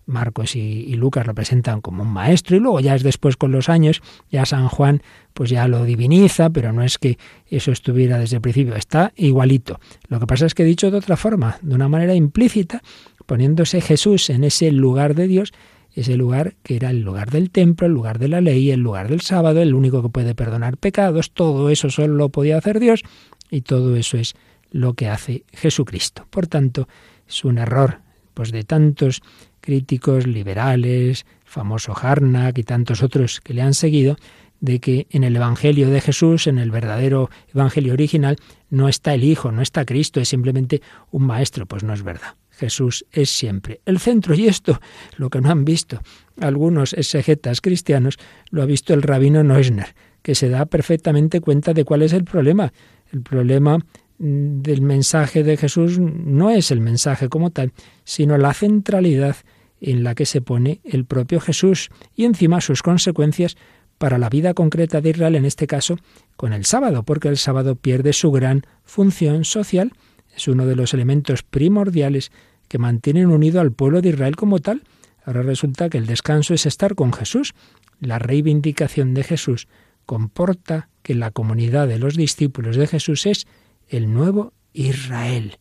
Marcos 0.07 0.57
y, 0.57 0.95
Lucas 0.95 1.27
lo 1.27 1.35
presentan 1.35 1.81
como 1.81 2.03
un 2.03 2.13
maestro 2.13 2.57
y 2.57 2.61
luego 2.61 2.81
ya 2.81 2.95
es 2.95 3.03
después 3.03 3.37
con 3.37 3.53
los 3.53 3.69
años, 3.69 4.03
ya 4.31 4.45
San 4.45 4.69
Juan 4.69 5.03
pues 5.33 5.51
ya 5.51 5.67
lo 5.69 5.85
diviniza, 5.85 6.51
pero 6.51 6.73
no 6.73 6.83
es 6.83 6.99
que 6.99 7.19
eso 7.47 7.73
estuviera 7.73 8.19
desde 8.19 8.37
el 8.37 8.43
principio, 8.43 8.77
está 8.77 9.13
igualito. 9.17 9.81
Lo 10.09 10.21
que 10.21 10.27
pasa 10.27 10.47
es 10.47 10.55
que 10.55 10.65
dicho 10.65 10.91
de 10.91 10.99
otra 10.99 11.17
forma, 11.17 11.59
de 11.63 11.75
una 11.75 11.89
manera 11.89 12.15
implícita, 12.15 12.83
poniéndose 13.27 13.81
Jesús 13.81 14.31
en 14.31 14.45
ese 14.45 14.71
lugar 14.73 15.15
de 15.15 15.27
Dios, 15.27 15.53
ese 15.95 16.17
lugar 16.17 16.55
que 16.63 16.77
era 16.77 16.91
el 16.91 17.03
lugar 17.03 17.31
del 17.31 17.51
templo, 17.51 17.87
el 17.87 17.93
lugar 17.93 18.19
de 18.19 18.29
la 18.29 18.41
ley, 18.41 18.71
el 18.71 18.81
lugar 18.81 19.09
del 19.09 19.21
sábado, 19.21 19.61
el 19.61 19.75
único 19.75 20.03
que 20.03 20.09
puede 20.09 20.35
perdonar 20.35 20.77
pecados, 20.79 21.33
todo 21.33 21.71
eso 21.71 21.91
solo 21.91 22.15
lo 22.15 22.29
podía 22.31 22.59
hacer 22.59 22.81
Dios 22.81 23.03
y 23.51 23.63
todo 23.63 23.97
eso 23.97 24.17
es 24.17 24.35
lo 24.71 24.95
que 24.95 25.09
hace 25.09 25.45
Jesucristo. 25.53 26.27
Por 26.31 26.47
tanto, 26.47 26.89
es 27.29 27.45
un 27.45 27.59
error 27.59 28.01
pues 28.35 28.51
de 28.51 28.65
tantos 28.65 29.23
críticos 29.63 30.27
liberales, 30.27 31.25
famoso 31.45 31.95
Harnack 31.97 32.59
y 32.59 32.65
tantos 32.65 33.03
otros 33.03 33.41
que 33.41 33.55
le 33.55 33.63
han 33.63 33.73
seguido, 33.73 34.17
de 34.61 34.79
que 34.79 35.07
en 35.11 35.25
el 35.25 35.35
Evangelio 35.35 35.89
de 35.89 36.01
Jesús, 36.01 36.47
en 36.47 36.59
el 36.59 36.71
verdadero 36.71 37.31
Evangelio 37.53 37.95
original, 37.95 38.37
no 38.69 38.89
está 38.89 39.15
el 39.15 39.25
Hijo, 39.25 39.51
no 39.51 39.63
está 39.63 39.85
Cristo, 39.85 40.21
es 40.21 40.29
simplemente 40.29 40.83
un 41.11 41.27
maestro. 41.27 41.67
Pues 41.67 41.83
no 41.83 41.95
es 41.95 42.03
verdad. 42.03 42.37
Jesús 42.51 43.05
es 43.11 43.31
siempre 43.31 43.81
el 43.87 43.99
centro. 43.99 44.35
Y 44.35 44.47
esto, 44.47 44.81
lo 45.17 45.31
que 45.31 45.41
no 45.41 45.51
han 45.51 45.65
visto 45.65 46.01
algunos 46.41 46.93
exegetas 46.93 47.61
cristianos, 47.61 48.19
lo 48.51 48.63
ha 48.63 48.67
visto 48.67 48.95
el 48.95 49.03
rabino 49.03 49.43
Neusner, 49.43 49.95
que 50.23 50.35
se 50.35 50.49
da 50.49 50.67
perfectamente 50.67 51.41
cuenta 51.41 51.73
de 51.75 51.85
cuál 51.85 52.03
es 52.03 52.13
el 52.13 52.25
problema. 52.25 52.73
El 53.13 53.23
problema 53.23 53.79
del 54.19 54.81
mensaje 54.83 55.43
de 55.43 55.57
Jesús 55.57 55.99
no 55.99 56.51
es 56.51 56.71
el 56.71 56.81
mensaje 56.81 57.29
como 57.29 57.51
tal, 57.51 57.73
sino 58.05 58.39
la 58.39 58.55
centralidad 58.55 59.37
en 59.83 60.05
la 60.05 60.15
que 60.15 60.25
se 60.25 60.41
pone 60.41 60.81
el 60.85 61.05
propio 61.05 61.41
Jesús 61.41 61.91
y 62.15 62.25
encima 62.25 62.61
sus 62.61 62.83
consecuencias 62.83 63.57
para 63.99 64.17
la 64.17 64.31
vida 64.31 64.55
concreta 64.55 65.01
de 65.01 65.11
Israel, 65.11 65.35
en 65.35 65.45
este 65.45 65.67
caso 65.67 65.99
con 66.37 66.53
el 66.53 66.65
sábado, 66.65 67.03
porque 67.03 67.29
el 67.29 67.37
sábado 67.37 67.75
pierde 67.75 68.13
su 68.13 68.31
gran 68.31 68.63
función 68.85 69.45
social, 69.45 69.93
es 70.35 70.49
uno 70.49 70.67
de 70.67 70.77
los 70.77 70.95
elementos 70.95 71.43
primordiales 71.43 72.33
que 72.69 72.79
mantienen 72.79 73.27
unido 73.27 73.61
al 73.61 73.73
pueblo 73.73 74.01
de 74.01 74.11
Israel 74.11 74.37
como 74.37 74.61
tal. 74.61 74.83
Ahora 75.25 75.43
resulta 75.43 75.91
que 75.91 75.99
el 75.99 76.07
descanso 76.07 76.55
es 76.55 76.65
estar 76.65 76.95
con 76.95 77.13
Jesús. 77.13 77.53
La 78.01 78.19
reivindicación 78.19 79.15
de 79.15 79.25
Jesús 79.25 79.69
comporta 80.07 80.89
que 81.03 81.15
la 81.15 81.31
comunidad 81.31 81.87
de 81.87 81.99
los 81.99 82.17
discípulos 82.17 82.77
de 82.77 82.87
Jesús 82.87 83.27
es 83.27 83.47
el 83.89 84.13
nuevo 84.13 84.55
Israel. 84.73 85.59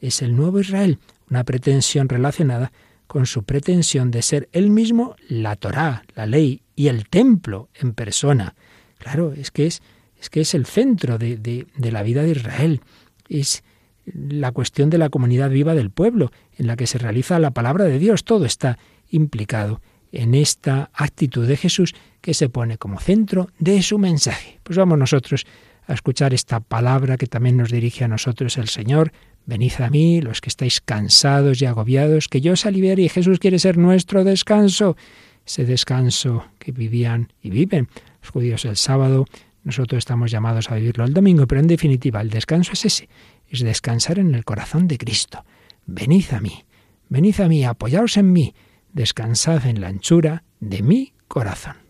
Es 0.00 0.20
el 0.20 0.36
nuevo 0.36 0.58
Israel, 0.58 0.98
una 1.30 1.44
pretensión 1.44 2.08
relacionada 2.08 2.72
con 3.08 3.26
su 3.26 3.42
pretensión 3.42 4.12
de 4.12 4.22
ser 4.22 4.48
él 4.52 4.70
mismo 4.70 5.16
la 5.28 5.56
Torá, 5.56 6.04
la 6.14 6.26
ley 6.26 6.62
y 6.76 6.86
el 6.86 7.08
templo 7.08 7.68
en 7.74 7.94
persona. 7.94 8.54
Claro, 8.98 9.32
es 9.32 9.50
que 9.50 9.66
es, 9.66 9.82
es 10.20 10.30
que 10.30 10.42
es 10.42 10.54
el 10.54 10.66
centro 10.66 11.18
de, 11.18 11.36
de, 11.36 11.66
de 11.76 11.90
la 11.90 12.04
vida 12.04 12.22
de 12.22 12.30
Israel. 12.30 12.82
Es 13.28 13.64
la 14.14 14.52
cuestión 14.52 14.90
de 14.90 14.98
la 14.98 15.08
comunidad 15.08 15.50
viva 15.50 15.74
del 15.74 15.90
pueblo, 15.90 16.30
en 16.56 16.66
la 16.66 16.76
que 16.76 16.86
se 16.86 16.98
realiza 16.98 17.38
la 17.38 17.50
palabra 17.50 17.84
de 17.86 17.98
Dios. 17.98 18.24
Todo 18.24 18.44
está 18.44 18.78
implicado 19.10 19.80
en 20.12 20.34
esta 20.34 20.90
actitud 20.92 21.46
de 21.46 21.56
Jesús 21.56 21.94
que 22.20 22.34
se 22.34 22.48
pone 22.48 22.78
como 22.78 23.00
centro 23.00 23.48
de 23.58 23.82
su 23.82 23.98
mensaje. 23.98 24.60
Pues 24.62 24.76
vamos 24.76 24.98
nosotros 24.98 25.46
a 25.88 25.94
escuchar 25.94 26.34
esta 26.34 26.60
palabra 26.60 27.16
que 27.16 27.26
también 27.26 27.56
nos 27.56 27.72
dirige 27.72 28.04
a 28.04 28.08
nosotros 28.08 28.58
el 28.58 28.68
Señor. 28.68 29.10
Venid 29.46 29.72
a 29.80 29.88
mí, 29.88 30.20
los 30.20 30.42
que 30.42 30.50
estáis 30.50 30.80
cansados 30.82 31.60
y 31.62 31.66
agobiados, 31.66 32.28
que 32.28 32.42
yo 32.42 32.52
os 32.52 32.66
aliviaré. 32.66 33.04
Y 33.04 33.08
Jesús 33.08 33.38
quiere 33.38 33.58
ser 33.58 33.78
nuestro 33.78 34.22
descanso. 34.22 34.96
Ese 35.46 35.64
descanso 35.64 36.44
que 36.58 36.72
vivían 36.72 37.32
y 37.42 37.48
viven 37.48 37.88
los 38.20 38.30
judíos 38.30 38.66
el 38.66 38.76
sábado, 38.76 39.24
nosotros 39.64 39.98
estamos 39.98 40.30
llamados 40.30 40.70
a 40.70 40.74
vivirlo 40.74 41.04
el 41.04 41.14
domingo, 41.14 41.46
pero 41.46 41.62
en 41.62 41.66
definitiva 41.66 42.20
el 42.20 42.28
descanso 42.28 42.72
es 42.74 42.84
ese, 42.84 43.08
es 43.48 43.60
descansar 43.60 44.18
en 44.18 44.34
el 44.34 44.44
corazón 44.44 44.88
de 44.88 44.98
Cristo. 44.98 45.44
Venid 45.86 46.26
a 46.32 46.40
mí, 46.40 46.64
venid 47.08 47.40
a 47.40 47.48
mí, 47.48 47.64
apoyaos 47.64 48.18
en 48.18 48.30
mí, 48.30 48.54
descansad 48.92 49.66
en 49.66 49.80
la 49.80 49.88
anchura 49.88 50.44
de 50.60 50.82
mi 50.82 51.14
corazón. 51.28 51.87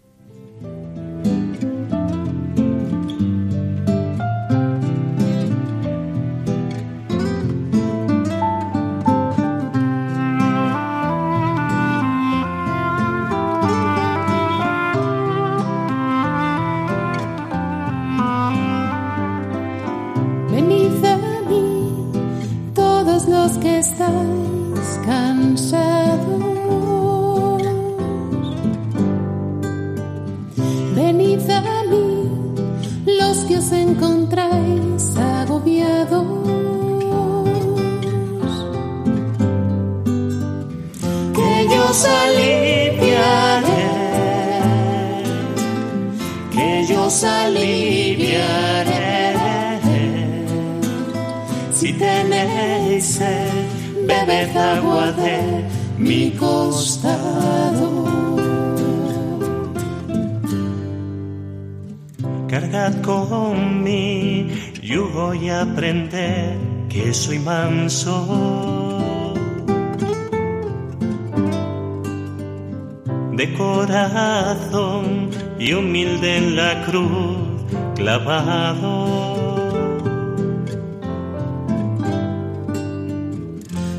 Clavado. 77.95 78.95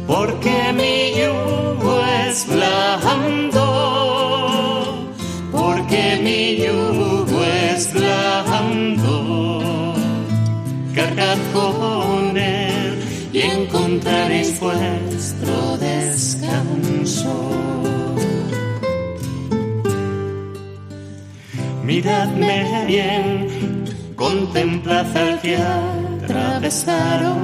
Porque 0.07 0.73
mi 0.73 1.13
yugo 1.19 2.01
es 2.25 2.47
blando, 2.47 3.65
porque 5.51 6.19
mi 6.23 6.57
yugo 6.63 7.43
es 7.43 7.93
blando. 7.93 9.15
Cargad 10.95 11.37
con 11.53 12.37
él 12.37 13.03
y 13.31 13.39
encontraréis 13.41 14.59
vuestro 14.59 15.18
Miradme 21.89 22.85
bien, 22.85 23.83
contemplad 24.15 25.17
al 25.17 25.41
que 25.41 25.57
atravesaron. 25.57 27.39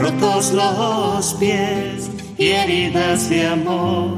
rotos 0.00 0.52
los 0.52 1.34
pies 1.34 2.10
y 2.38 2.46
heridas 2.52 3.28
de 3.28 3.48
amor 3.48 4.16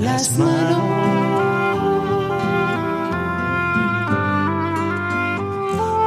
las 0.00 0.36
manos. 0.36 0.78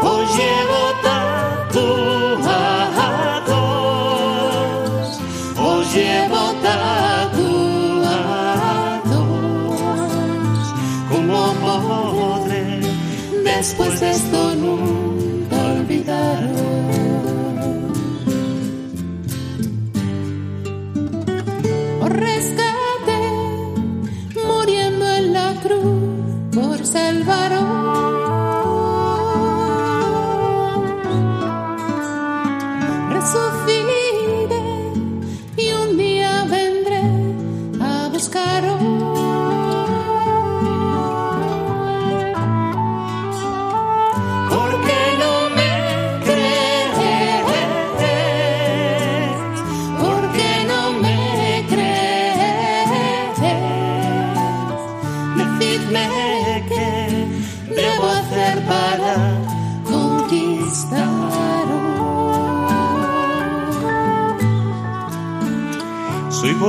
Os 0.03 0.37
llevo 0.37 0.79
tatuados, 1.03 1.18
después 13.59 13.99
de 13.99 14.09
esto 14.11 14.55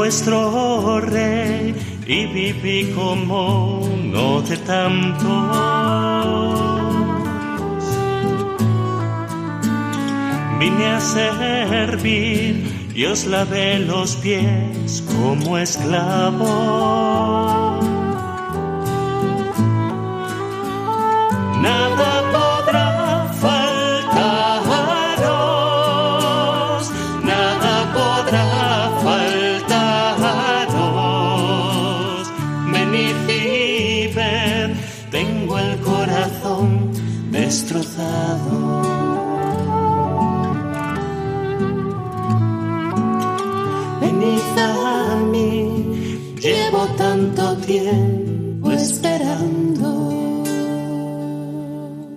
vuestro 0.00 0.98
rey 1.02 1.74
y 2.06 2.24
viví 2.24 2.90
como 2.94 3.80
uno 3.80 4.40
de 4.40 4.56
tantos. 4.56 5.20
Vine 10.58 10.86
a 10.86 11.00
servir 11.00 12.90
y 12.94 13.04
os 13.04 13.26
lavé 13.26 13.78
los 13.80 14.16
pies 14.16 15.04
como 15.06 15.58
esclavo. 15.58 16.48
Nada 21.60 22.19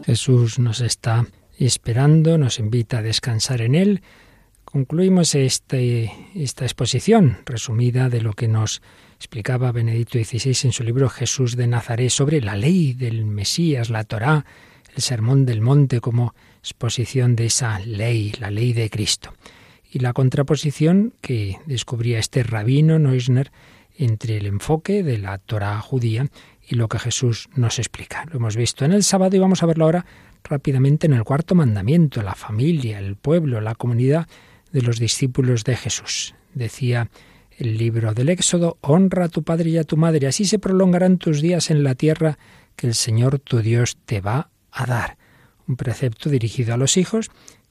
Jesús 0.06 0.60
nos 0.60 0.82
está 0.82 1.28
esperando, 1.60 2.38
nos 2.38 2.60
invita 2.60 3.00
a 3.00 3.02
descansar 3.02 3.62
en 3.62 3.76
Él. 3.76 4.02
Concluimos 4.64 5.36
este, 5.36 6.12
esta 6.34 6.66
exposición 6.66 7.38
resumida 7.46 8.10
de 8.10 8.22
lo 8.22 8.34
que 8.34 8.48
nos 8.48 8.82
explicaba 9.16 9.72
Benedicto 9.72 10.18
XVI 10.18 10.68
en 10.68 10.72
su 10.72 10.84
libro 10.84 11.10
Jesús 11.10 11.56
de 11.56 11.68
Nazaret 11.68 12.10
sobre 12.10 12.42
la 12.42 12.56
ley 12.56 12.94
del 12.94 13.26
Mesías, 13.26 13.90
la 13.90 14.04
Torá, 14.04 14.46
el 14.96 15.02
Sermón 15.02 15.46
del 15.46 15.62
Monte 15.62 16.02
como 16.02 16.34
exposición 16.60 17.36
de 17.36 17.46
esa 17.46 17.80
ley, 17.80 18.34
la 18.40 18.50
ley 18.50 18.74
de 18.74 18.90
Cristo. 18.90 19.34
y 19.92 20.00
la 20.00 20.14
contraposición 20.14 21.14
que 21.22 21.58
descubría 21.68 22.18
este 22.18 22.42
rabino 22.42 22.98
Neusner 22.98 23.52
entre 23.96 24.38
el 24.38 24.46
enfoque 24.46 25.04
de 25.04 25.18
la 25.18 25.38
Torah 25.38 25.80
judía 25.80 26.28
y 26.68 26.76
lo 26.76 26.88
que 26.88 27.00
Jesús 27.00 27.50
nos 27.56 27.80
explica. 27.80 28.26
Lo 28.32 28.38
hemos 28.38 28.56
visto 28.56 28.86
en 28.86 28.94
el 28.94 29.04
sábado 29.04 29.36
y 29.36 29.40
vamos 29.40 29.64
a 29.64 29.66
verlo 29.66 29.86
ahora 29.86 30.06
rápidamente 30.44 31.08
en 31.08 31.14
el 31.14 31.24
cuarto 31.24 31.56
mandamiento, 31.56 32.22
la 32.22 32.36
familia, 32.36 33.00
el 33.00 33.16
pueblo, 33.16 33.62
la 33.62 33.76
comunidad 33.76 34.28
de 34.72 34.82
los 34.82 35.00
discípulos 35.00 35.64
de 35.64 35.76
Jesús. 35.76 36.36
Decía 36.54 37.10
el 37.58 37.78
libro 37.78 38.14
del 38.14 38.30
Éxodo, 38.30 38.78
honra 38.82 39.26
a 39.26 39.30
tu 39.30 39.44
padre 39.44 39.70
y 39.70 39.78
a 39.78 39.84
tu 39.84 39.98
madre, 39.98 40.28
así 40.28 40.46
se 40.46 40.60
prolongarán 40.60 41.18
tus 41.18 41.42
días 41.42 41.70
en 41.70 41.84
la 41.84 41.96
tierra 41.96 42.38
que 42.76 42.88
el 42.88 42.96
Señor 42.96 43.40
tu 43.40 43.60
Dios 43.60 43.98
te 44.06 44.22
va 44.22 44.50
a 44.72 44.86
dar. 44.86 45.18
Un 45.68 45.76
precepto 45.76 46.30
dirigido 46.30 46.74
a 46.74 46.78
los 46.78 46.98
hijos 46.98 47.30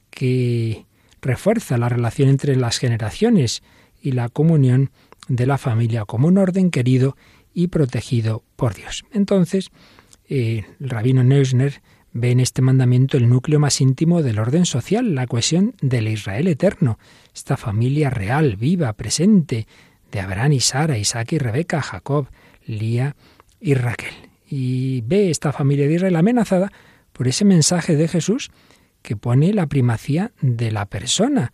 que 0.09 0.85
refuerza 1.21 1.77
la 1.77 1.89
relación 1.89 2.29
entre 2.29 2.55
las 2.55 2.77
generaciones 2.77 3.61
y 4.01 4.11
la 4.11 4.29
comunión 4.29 4.91
de 5.27 5.45
la 5.45 5.57
familia 5.57 6.05
como 6.05 6.27
un 6.27 6.37
orden 6.37 6.71
querido 6.71 7.15
y 7.53 7.67
protegido 7.67 8.43
por 8.55 8.73
Dios. 8.73 9.05
Entonces, 9.11 9.69
eh, 10.27 10.65
el 10.79 10.89
rabino 10.89 11.23
Neusner 11.23 11.81
ve 12.11 12.31
en 12.31 12.39
este 12.39 12.61
mandamiento 12.61 13.17
el 13.17 13.27
núcleo 13.27 13.59
más 13.59 13.81
íntimo 13.81 14.21
del 14.21 14.39
orden 14.39 14.65
social, 14.65 15.15
la 15.15 15.27
cohesión 15.27 15.75
del 15.81 16.07
Israel 16.07 16.47
eterno, 16.47 16.99
esta 17.33 17.57
familia 17.57 18.09
real, 18.09 18.55
viva, 18.55 18.93
presente, 18.93 19.67
de 20.11 20.19
Abraham 20.19 20.53
y 20.53 20.59
Sara, 20.59 20.97
Isaac 20.97 21.33
y 21.33 21.39
Rebeca, 21.39 21.81
Jacob, 21.81 22.27
Lía 22.65 23.15
y 23.59 23.73
Raquel. 23.73 24.13
Y 24.47 25.01
ve 25.01 25.31
esta 25.31 25.51
familia 25.51 25.87
de 25.87 25.95
Israel 25.95 26.15
amenazada 26.15 26.71
por 27.11 27.27
ese 27.27 27.45
mensaje 27.45 27.95
de 27.95 28.07
Jesús 28.07 28.51
que 29.01 29.15
pone 29.15 29.53
la 29.53 29.65
primacía 29.65 30.31
de 30.39 30.71
la 30.71 30.85
persona, 30.85 31.51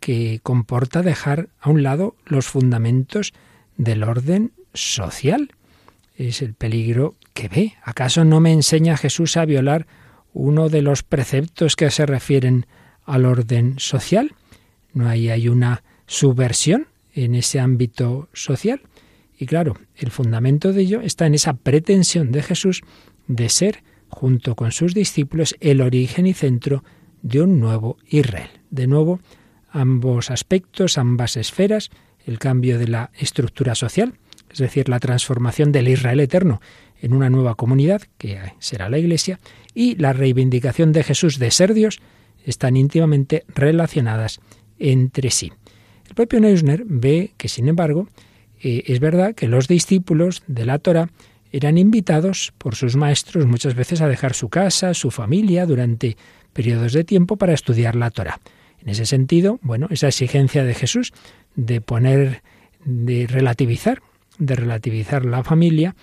que 0.00 0.40
comporta 0.42 1.02
dejar 1.02 1.48
a 1.60 1.70
un 1.70 1.82
lado 1.82 2.16
los 2.26 2.46
fundamentos 2.46 3.32
del 3.76 4.02
orden 4.02 4.52
social. 4.74 5.52
Es 6.16 6.42
el 6.42 6.54
peligro 6.54 7.14
que 7.34 7.48
ve. 7.48 7.74
¿Acaso 7.84 8.24
no 8.24 8.40
me 8.40 8.52
enseña 8.52 8.96
Jesús 8.96 9.36
a 9.36 9.44
violar 9.44 9.86
uno 10.32 10.68
de 10.68 10.82
los 10.82 11.02
preceptos 11.02 11.76
que 11.76 11.90
se 11.90 12.06
refieren 12.06 12.66
al 13.04 13.24
orden 13.24 13.78
social. 13.78 14.34
No 14.92 15.08
hay, 15.08 15.48
una 15.48 15.82
subversión 16.06 16.86
en 17.14 17.34
ese 17.34 17.60
ámbito 17.60 18.28
social. 18.32 18.82
Y 19.38 19.46
claro, 19.46 19.76
el 19.96 20.10
fundamento 20.10 20.72
de 20.72 20.82
ello 20.82 21.00
está 21.00 21.26
en 21.26 21.34
esa 21.34 21.54
pretensión 21.54 22.30
de 22.32 22.42
Jesús 22.42 22.82
de 23.26 23.48
ser, 23.48 23.82
junto 24.08 24.54
con 24.54 24.72
sus 24.72 24.94
discípulos, 24.94 25.56
el 25.60 25.80
origen 25.80 26.26
y 26.26 26.34
centro 26.34 26.84
de 27.22 27.42
un 27.42 27.60
nuevo 27.60 27.96
Israel. 28.08 28.50
De 28.70 28.86
nuevo, 28.86 29.20
ambos 29.70 30.30
aspectos, 30.30 30.98
ambas 30.98 31.36
esferas, 31.36 31.90
el 32.26 32.38
cambio 32.38 32.78
de 32.78 32.88
la 32.88 33.10
estructura 33.18 33.74
social, 33.74 34.14
es 34.50 34.58
decir, 34.58 34.88
la 34.88 35.00
transformación 35.00 35.72
del 35.72 35.88
Israel 35.88 36.20
eterno 36.20 36.60
en 37.00 37.14
una 37.14 37.30
nueva 37.30 37.54
comunidad, 37.54 38.02
que 38.18 38.38
será 38.58 38.88
la 38.88 38.98
Iglesia, 38.98 39.40
y 39.74 39.96
la 39.96 40.12
reivindicación 40.12 40.92
de 40.92 41.04
Jesús 41.04 41.38
de 41.38 41.50
ser 41.50 41.72
Dios 41.72 42.00
están 42.44 42.76
íntimamente 42.76 43.44
relacionadas 43.48 44.40
entre 44.78 45.30
sí. 45.30 45.52
El 46.08 46.14
propio 46.14 46.40
Neusner 46.40 46.84
ve 46.86 47.32
que, 47.36 47.48
sin 47.48 47.68
embargo, 47.68 48.08
eh, 48.62 48.82
es 48.86 49.00
verdad 49.00 49.34
que 49.34 49.48
los 49.48 49.68
discípulos 49.68 50.42
de 50.46 50.66
la 50.66 50.78
Torah 50.78 51.08
eran 51.52 51.78
invitados 51.78 52.52
por 52.58 52.74
sus 52.74 52.96
maestros 52.96 53.46
muchas 53.46 53.74
veces 53.74 54.00
a 54.00 54.08
dejar 54.08 54.34
su 54.34 54.48
casa, 54.48 54.94
su 54.94 55.10
familia, 55.10 55.66
durante 55.66 56.16
periodos 56.52 56.92
de 56.92 57.04
tiempo 57.04 57.36
para 57.36 57.54
estudiar 57.54 57.96
la 57.96 58.10
Torah. 58.10 58.40
En 58.82 58.88
ese 58.88 59.06
sentido, 59.06 59.58
bueno, 59.62 59.88
esa 59.90 60.08
exigencia 60.08 60.64
de 60.64 60.74
Jesús 60.74 61.12
de 61.54 61.80
poner, 61.80 62.42
de 62.84 63.26
relativizar, 63.26 64.02
de 64.38 64.56
relativizar 64.56 65.24
la 65.24 65.44
familia, 65.44 65.94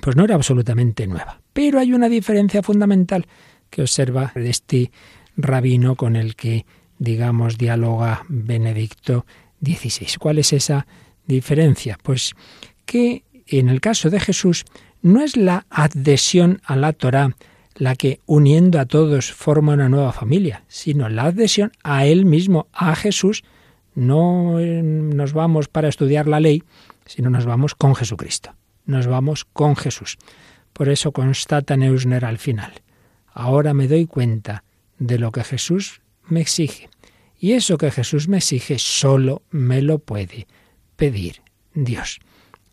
pues 0.00 0.16
no 0.16 0.24
era 0.24 0.34
absolutamente 0.34 1.06
nueva. 1.06 1.40
Pero 1.52 1.78
hay 1.78 1.92
una 1.92 2.08
diferencia 2.08 2.62
fundamental 2.62 3.26
que 3.70 3.82
observa 3.82 4.32
este 4.36 4.90
rabino 5.36 5.96
con 5.96 6.16
el 6.16 6.36
que, 6.36 6.64
digamos, 6.98 7.58
dialoga 7.58 8.24
Benedicto 8.28 9.26
XVI. 9.62 10.18
¿Cuál 10.18 10.38
es 10.38 10.52
esa 10.52 10.86
diferencia? 11.26 11.98
Pues 12.02 12.34
que 12.84 13.24
en 13.46 13.68
el 13.68 13.80
caso 13.80 14.10
de 14.10 14.20
Jesús 14.20 14.64
no 15.02 15.22
es 15.22 15.36
la 15.36 15.66
adhesión 15.70 16.60
a 16.64 16.76
la 16.76 16.92
Torá 16.92 17.34
la 17.80 17.96
que, 17.96 18.20
uniendo 18.26 18.78
a 18.78 18.86
todos, 18.86 19.32
forma 19.32 19.72
una 19.72 19.88
nueva 19.88 20.12
familia, 20.12 20.64
sino 20.68 21.08
la 21.08 21.24
adhesión 21.24 21.72
a 21.82 22.06
Él 22.06 22.24
mismo, 22.24 22.68
a 22.72 22.94
Jesús. 22.94 23.42
No 23.94 24.60
eh, 24.60 24.82
nos 24.82 25.32
vamos 25.32 25.68
para 25.68 25.88
estudiar 25.88 26.28
la 26.28 26.40
ley, 26.40 26.62
sino 27.06 27.28
nos 27.30 27.46
vamos 27.46 27.74
con 27.74 27.96
Jesucristo 27.96 28.54
nos 28.90 29.06
vamos 29.06 29.44
con 29.44 29.76
Jesús. 29.76 30.18
Por 30.72 30.88
eso 30.88 31.12
constata 31.12 31.76
Neusner 31.76 32.24
al 32.24 32.38
final. 32.38 32.72
Ahora 33.32 33.72
me 33.72 33.88
doy 33.88 34.06
cuenta 34.06 34.64
de 34.98 35.18
lo 35.18 35.32
que 35.32 35.44
Jesús 35.44 36.02
me 36.26 36.40
exige. 36.40 36.90
Y 37.38 37.52
eso 37.52 37.78
que 37.78 37.90
Jesús 37.90 38.28
me 38.28 38.38
exige 38.38 38.78
solo 38.78 39.42
me 39.50 39.80
lo 39.80 39.98
puede 39.98 40.46
pedir 40.96 41.42
Dios. 41.72 42.20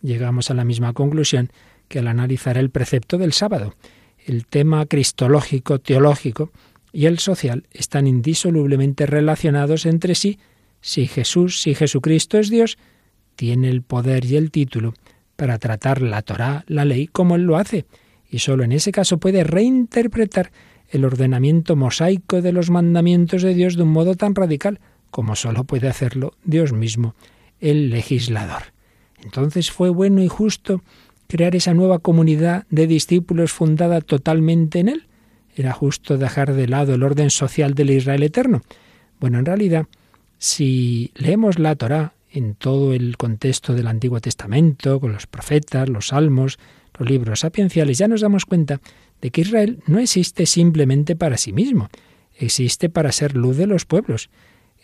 Llegamos 0.02 0.52
a 0.52 0.54
la 0.54 0.66
misma 0.66 0.94
conclusión 0.94 1.52
que 1.88 2.00
al 2.00 2.08
analizar 2.08 2.58
el 2.58 2.70
precepto 2.70 3.18
del 3.18 3.32
sábado. 3.32 3.76
El 4.28 4.46
tema 4.46 4.86
cristológico, 4.86 5.80
teológico 5.80 6.52
y 6.92 7.06
el 7.06 7.18
social 7.18 7.64
están 7.72 8.08
indisolublemente 8.08 9.06
relacionados 9.06 9.86
entre 9.86 10.16
sí. 10.16 10.38
Si 10.82 11.08
Jesús, 11.08 11.62
si 11.62 11.74
Jesucristo 11.74 12.38
es 12.38 12.50
Dios, 12.50 12.78
tiene 13.38 13.70
el 13.70 13.84
poder 13.84 14.26
y 14.26 14.36
el 14.36 14.52
título 14.52 14.94
para 15.38 15.58
tratar 15.60 16.02
la 16.02 16.24
Torá, 16.24 16.66
la 16.68 16.84
ley, 16.84 17.08
como 17.08 17.38
él 17.38 17.44
lo 17.44 17.56
hace, 17.56 17.86
y 18.30 18.40
sólo 18.40 18.66
en 18.66 18.74
ese 18.74 18.92
caso 18.92 19.18
puede 19.18 19.46
reinterpretar 19.46 20.52
el 20.90 21.06
ordenamiento 21.06 21.78
mosaico 21.78 22.42
de 22.42 22.52
los 22.52 22.70
mandamientos 22.70 23.44
de 23.44 23.54
Dios 23.54 23.78
de 23.78 23.84
un 23.84 23.94
modo 23.94 24.16
tan 24.16 24.36
radical 24.36 24.82
como 25.10 25.38
sólo 25.38 25.64
puede 25.64 25.88
hacerlo 25.88 26.34
Dios 26.44 26.74
mismo, 26.74 27.16
el 27.62 27.92
legislador. 27.92 28.74
Entonces 29.24 29.72
fue 29.72 29.90
bueno 29.90 30.22
y 30.22 30.28
justo 30.28 30.82
crear 31.28 31.56
esa 31.56 31.74
nueva 31.74 32.00
comunidad 32.00 32.66
de 32.70 32.88
discípulos 32.88 33.52
fundada 33.52 34.02
totalmente 34.02 34.80
en 34.80 34.90
él. 34.90 35.08
Era 35.56 35.74
justo 35.74 36.18
dejar 36.18 36.54
de 36.54 36.68
lado 36.68 36.96
el 36.96 37.04
orden 37.04 37.30
social 37.30 37.74
del 37.74 37.92
Israel 37.92 38.24
eterno. 38.24 38.62
Bueno, 39.20 39.40
en 39.40 39.46
realidad, 39.46 39.88
si 40.38 41.12
leemos 41.16 41.60
la 41.60 41.76
Torá 41.76 42.14
en 42.32 42.56
todo 42.56 42.94
el 42.94 43.18
contexto 43.18 43.74
del 43.74 43.88
Antiguo 43.88 44.22
Testamento, 44.22 45.00
con 45.00 45.14
los 45.14 45.28
profetas, 45.28 45.90
los 45.90 46.08
salmos, 46.10 46.60
los 46.98 47.10
libros 47.10 47.40
sapienciales, 47.42 47.98
ya 47.98 48.08
nos 48.08 48.22
damos 48.22 48.46
cuenta 48.46 48.80
de 49.22 49.32
que 49.32 49.42
Israel 49.42 49.80
no 49.88 50.00
existe 50.00 50.46
simplemente 50.46 51.16
para 51.16 51.38
sí 51.38 51.52
mismo, 51.54 51.90
existe 52.36 52.90
para 52.90 53.12
ser 53.12 53.36
luz 53.36 53.58
de 53.58 53.68
los 53.68 53.86
pueblos. 53.86 54.30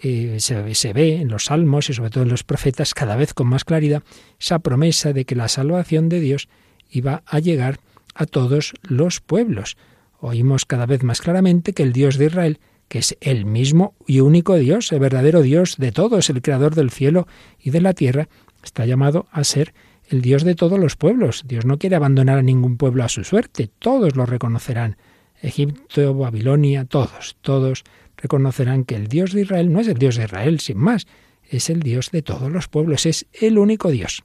Eh, 0.05 0.35
se, 0.39 0.75
se, 0.75 0.91
ve 0.91 1.15
en 1.15 1.29
los 1.29 1.45
salmos 1.45 1.89
y 1.89 1.93
sobre 1.93 2.09
todo 2.09 2.23
en 2.23 2.29
los 2.29 2.43
profetas 2.43 2.93
cada 2.93 3.15
vez 3.15 3.33
con 3.33 3.47
más 3.47 3.63
claridad 3.63 4.03
esa 4.37 4.59
promesa 4.59 5.13
de 5.13 5.23
que 5.23 5.35
la 5.35 5.47
salvación 5.47 6.09
de 6.09 6.19
Dios 6.19 6.49
iba 6.89 7.23
a 7.25 7.39
llegar 7.39 7.79
a 8.13 8.25
todos 8.25 8.73
los 8.81 9.21
pueblos. 9.21 9.77
Oímos 10.19 10.65
cada 10.65 10.85
vez 10.85 11.03
más 11.03 11.21
claramente 11.21 11.71
que 11.71 11.83
el 11.83 11.93
Dios 11.93 12.17
de 12.17 12.25
Israel 12.25 12.59
que 12.93 12.99
es 12.99 13.17
el 13.21 13.45
mismo 13.45 13.95
y 14.05 14.19
único 14.19 14.55
Dios, 14.55 14.91
el 14.91 14.99
verdadero 14.99 15.41
Dios 15.41 15.77
de 15.77 15.91
todos, 15.91 16.29
el 16.29 16.43
creador 16.43 16.75
del 16.75 16.91
cielo 16.91 17.27
y 17.59 17.71
de 17.71 17.81
la 17.81 17.93
tierra, 17.93 18.29
está 18.63 18.85
llamado 18.85 19.25
a 19.31 19.43
ser 19.43 19.73
el 20.09 20.21
Dios 20.21 20.43
de 20.43 20.53
todos 20.53 20.77
los 20.77 20.95
pueblos. 20.95 21.43
Dios 21.47 21.65
no 21.65 21.79
quiere 21.79 21.95
abandonar 21.95 22.37
a 22.37 22.43
ningún 22.43 22.77
pueblo 22.77 23.03
a 23.03 23.09
su 23.09 23.23
suerte, 23.23 23.69
todos 23.79 24.15
lo 24.15 24.27
reconocerán. 24.27 24.97
Egipto, 25.43 26.13
Babilonia, 26.15 26.85
todos, 26.85 27.35
todos 27.41 27.83
reconocerán 28.17 28.85
que 28.85 28.95
el 28.95 29.07
Dios 29.07 29.33
de 29.33 29.41
Israel 29.41 29.71
no 29.71 29.81
es 29.81 29.87
el 29.87 29.97
Dios 29.97 30.15
de 30.15 30.23
Israel, 30.23 30.59
sin 30.59 30.77
más, 30.77 31.05
es 31.49 31.69
el 31.69 31.81
Dios 31.81 32.11
de 32.11 32.21
todos 32.21 32.49
los 32.51 32.67
pueblos, 32.69 33.05
es 33.05 33.27
el 33.33 33.57
único 33.57 33.91
Dios. 33.91 34.23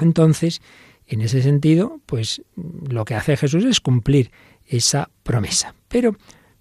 Entonces, 0.00 0.60
en 1.06 1.20
ese 1.20 1.40
sentido, 1.40 2.00
pues 2.06 2.42
lo 2.56 3.04
que 3.04 3.14
hace 3.14 3.36
Jesús 3.36 3.64
es 3.64 3.80
cumplir 3.80 4.32
esa 4.66 5.10
promesa. 5.22 5.74
Pero 5.88 6.16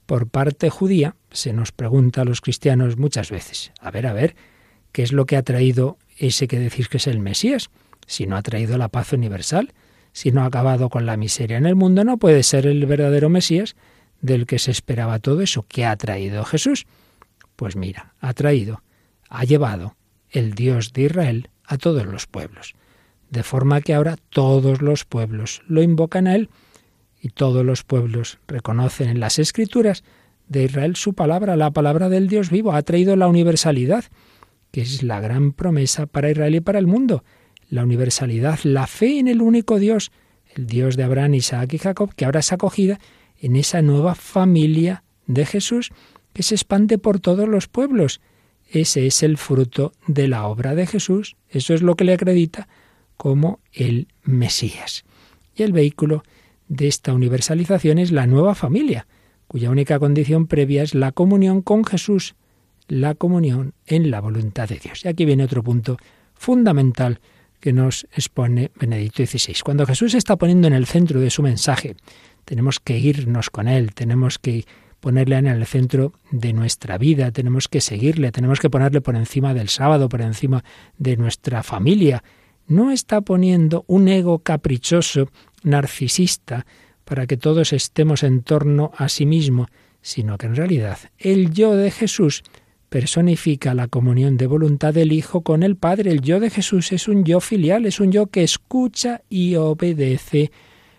por 0.06 0.28
parte 0.28 0.70
judía, 0.70 1.16
se 1.32 1.54
nos 1.54 1.72
pregunta 1.72 2.22
a 2.22 2.26
los 2.26 2.42
cristianos 2.42 2.98
muchas 2.98 3.32
veces, 3.32 3.72
a 3.80 3.90
ver, 3.90 4.06
a 4.06 4.14
ver, 4.14 4.36
¿qué 4.92 5.02
es 5.02 5.12
lo 5.12 5.26
que 5.26 5.38
ha 5.38 5.44
traído 5.44 5.98
ese 6.18 6.48
que 6.48 6.60
decís 6.60 6.88
que 6.90 6.98
es 6.98 7.08
el 7.08 7.20
Mesías? 7.20 7.70
Si 8.06 8.28
no 8.28 8.36
ha 8.36 8.44
traído 8.44 8.78
la 8.78 8.90
paz 8.90 9.14
universal, 9.14 9.74
si 10.14 10.32
no 10.32 10.44
ha 10.44 10.46
acabado 10.46 10.90
con 10.90 11.06
la 11.06 11.18
miseria 11.18 11.58
en 11.58 11.66
el 11.66 11.76
mundo, 11.76 12.04
no 12.04 12.18
puede 12.18 12.44
ser 12.44 12.66
el 12.68 12.86
verdadero 12.86 13.30
Mesías 13.30 13.76
del 14.22 14.46
que 14.46 14.60
se 14.60 14.72
esperaba 14.72 15.20
todo 15.20 15.42
eso. 15.42 15.66
¿Qué 15.68 15.86
ha 15.86 15.96
traído 15.98 16.46
Jesús? 16.46 16.86
Pues 17.58 17.76
mira, 17.76 18.14
ha 18.22 18.34
traído, 18.34 18.82
ha 19.30 19.44
llevado 19.44 19.96
el 20.30 20.54
Dios 20.54 20.94
de 20.94 21.04
Israel 21.04 21.50
a 21.66 21.78
todos 21.78 22.06
los 22.06 22.28
pueblos, 22.28 22.76
de 23.30 23.44
forma 23.44 23.82
que 23.82 23.94
ahora 23.94 24.16
todos 24.30 24.82
los 24.82 25.04
pueblos 25.06 25.62
lo 25.68 25.82
invocan 25.82 26.28
a 26.28 26.36
Él 26.36 26.50
y 27.22 27.30
todos 27.30 27.66
los 27.66 27.84
pueblos 27.84 28.40
reconocen 28.48 29.10
en 29.10 29.20
las 29.20 29.40
escrituras 29.40 30.04
de 30.48 30.64
Israel 30.64 30.96
su 30.96 31.14
palabra, 31.14 31.56
la 31.56 31.72
palabra 31.72 32.10
del 32.10 32.28
Dios 32.28 32.50
vivo, 32.50 32.74
ha 32.74 32.82
traído 32.82 33.16
la 33.16 33.28
universalidad, 33.28 34.06
que 34.72 34.82
es 34.82 35.04
la 35.04 35.20
gran 35.20 35.54
promesa 35.54 36.06
para 36.06 36.30
Israel 36.30 36.56
y 36.56 36.62
para 36.62 36.80
el 36.80 36.88
mundo. 36.88 37.24
La 37.74 37.82
universalidad, 37.82 38.60
la 38.66 38.86
fe 38.86 39.18
en 39.18 39.28
el 39.28 39.42
único 39.42 39.80
Dios, 39.80 40.12
el 40.56 40.68
Dios 40.68 40.96
de 40.96 41.06
Abraham, 41.06 41.34
Isaac 41.34 41.74
y 41.74 41.80
Jacob, 41.80 42.14
que 42.14 42.26
ahora 42.26 42.42
es 42.42 42.54
acogida 42.54 43.00
en 43.40 43.56
esa 43.56 43.82
nueva 43.82 44.14
familia 44.14 45.04
de 45.26 45.44
Jesús 45.44 45.90
que 46.34 46.44
se 46.44 46.54
expande 46.54 47.00
por 47.00 47.20
todos 47.20 47.50
los 47.50 47.68
pueblos. 47.68 48.22
Ese 48.70 49.08
es 49.08 49.24
el 49.24 49.38
fruto 49.38 49.92
de 50.06 50.28
la 50.28 50.46
obra 50.46 50.76
de 50.76 50.86
Jesús. 50.86 51.36
Eso 51.50 51.74
es 51.74 51.82
lo 51.82 51.96
que 51.96 52.04
le 52.04 52.14
acredita 52.14 52.68
como 53.18 53.60
el 53.72 54.08
Mesías. 54.22 55.04
Y 55.56 55.64
el 55.64 55.72
vehículo 55.74 56.24
de 56.68 56.88
esta 56.88 57.12
universalización 57.12 57.98
es 57.98 58.12
la 58.12 58.28
nueva 58.28 58.54
familia, 58.54 59.08
cuya 59.48 59.72
única 59.72 59.98
condición 59.98 60.46
previa 60.46 60.84
es 60.84 60.94
la 60.94 61.12
comunión 61.12 61.64
con 61.64 61.86
Jesús, 61.86 62.36
la 62.88 63.16
comunión 63.16 63.74
en 63.88 64.12
la 64.12 64.22
voluntad 64.22 64.70
de 64.70 64.78
Dios. 64.78 65.04
Y 65.06 65.08
aquí 65.08 65.26
viene 65.26 65.44
otro 65.44 65.64
punto 65.64 65.98
fundamental 66.36 67.20
que 67.64 67.72
nos 67.72 68.06
expone 68.12 68.72
Benedicto 68.76 69.26
XVI. 69.26 69.56
Cuando 69.64 69.86
Jesús 69.86 70.16
está 70.16 70.36
poniendo 70.36 70.68
en 70.68 70.74
el 70.74 70.86
centro 70.86 71.22
de 71.22 71.30
su 71.30 71.42
mensaje, 71.42 71.96
tenemos 72.44 72.82
que 72.82 73.00
irnos 73.00 73.50
con 73.50 73.70
Él, 73.70 73.94
tenemos 73.94 74.38
que 74.38 74.66
ponerle 75.00 75.38
en 75.38 75.48
el 75.48 75.66
centro 75.66 76.12
de 76.30 76.52
nuestra 76.52 76.98
vida, 76.98 77.32
tenemos 77.32 77.70
que 77.70 77.80
seguirle, 77.80 78.34
tenemos 78.34 78.60
que 78.60 78.70
ponerle 78.70 79.00
por 79.00 79.16
encima 79.16 79.54
del 79.54 79.70
sábado, 79.70 80.10
por 80.10 80.20
encima 80.20 80.66
de 80.98 81.16
nuestra 81.16 81.64
familia. 81.64 82.22
No 82.68 82.92
está 82.92 83.22
poniendo 83.22 83.86
un 83.88 84.10
ego 84.10 84.40
caprichoso, 84.40 85.30
narcisista, 85.64 86.66
para 87.06 87.28
que 87.28 87.38
todos 87.38 87.72
estemos 87.72 88.24
en 88.24 88.42
torno 88.42 88.92
a 88.98 89.08
sí 89.08 89.26
mismo, 89.26 89.68
sino 90.02 90.38
que 90.38 90.48
en 90.48 90.58
realidad 90.58 90.98
el 91.18 91.54
yo 91.54 91.78
de 91.78 91.92
Jesús 91.92 92.44
personifica 92.94 93.74
la 93.74 93.88
comunión 93.88 94.38
de 94.38 94.46
voluntad 94.46 94.94
del 94.94 95.14
Hijo 95.14 95.42
con 95.42 95.64
el 95.64 95.78
Padre. 95.78 96.12
El 96.12 96.22
yo 96.22 96.40
de 96.40 96.52
Jesús 96.52 96.92
es 96.92 97.08
un 97.08 97.24
yo 97.24 97.40
filial, 97.40 97.88
es 97.88 98.00
un 98.00 98.12
yo 98.12 98.28
que 98.28 98.44
escucha 98.44 99.24
y 99.32 99.56
obedece. 99.56 100.52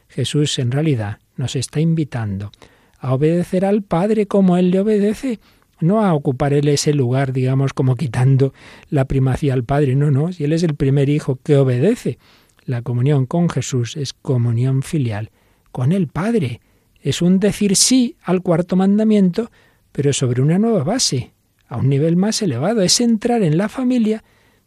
Jesús 0.08 0.58
en 0.58 0.72
realidad 0.72 1.20
nos 1.36 1.54
está 1.54 1.78
invitando 1.78 2.50
a 2.98 3.14
obedecer 3.14 3.64
al 3.64 3.84
Padre 3.84 4.26
como 4.26 4.56
Él 4.56 4.72
le 4.72 4.80
obedece, 4.80 5.38
no 5.78 6.04
a 6.04 6.14
ocupar 6.14 6.52
Él 6.52 6.66
ese 6.66 6.92
lugar, 6.94 7.32
digamos, 7.32 7.72
como 7.72 7.94
quitando 7.94 8.54
la 8.90 9.04
primacía 9.04 9.54
al 9.54 9.62
Padre, 9.62 9.94
no, 9.94 10.10
no, 10.10 10.32
si 10.32 10.42
Él 10.42 10.52
es 10.52 10.64
el 10.64 10.74
primer 10.74 11.08
Hijo 11.08 11.38
que 11.44 11.58
obedece. 11.58 12.18
La 12.64 12.82
comunión 12.82 13.24
con 13.26 13.48
Jesús 13.48 13.96
es 13.96 14.14
comunión 14.14 14.82
filial 14.82 15.30
con 15.70 15.92
el 15.92 16.08
Padre. 16.08 16.60
Es 17.00 17.22
un 17.22 17.38
decir 17.38 17.76
sí 17.76 18.16
al 18.24 18.42
cuarto 18.42 18.74
mandamiento, 18.74 19.52
pero 19.92 20.12
sobre 20.12 20.42
una 20.42 20.58
nueva 20.58 20.82
base, 20.82 21.33
a 21.68 21.76
un 21.76 21.88
nivel 21.88 22.16
más 22.16 22.42
elevado. 22.42 22.82
Es 22.82 23.00
entrar 23.00 23.42
en 23.42 23.56
la 23.56 23.68
familia 23.68 24.24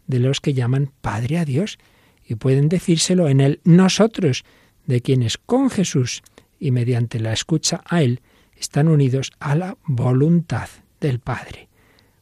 de 0.08 0.20
los 0.20 0.42
que 0.42 0.54
llaman 0.54 0.92
Padre 1.02 1.38
a 1.38 1.46
Dios 1.46 1.78
y 2.26 2.36
pueden 2.36 2.70
decírselo 2.70 3.30
en 3.30 3.40
el 3.40 3.62
nosotros, 3.64 4.44
de 4.86 5.02
quienes 5.02 5.38
con 5.38 5.70
Jesús 5.70 6.24
y 6.60 6.72
mediante 6.72 7.20
la 7.20 7.34
escucha 7.34 7.84
a 7.86 8.02
Él 8.02 8.22
están 8.56 8.88
unidos 8.88 9.32
a 9.40 9.56
la 9.56 9.78
voluntad 9.86 10.70
del 11.00 11.20
Padre. 11.20 11.70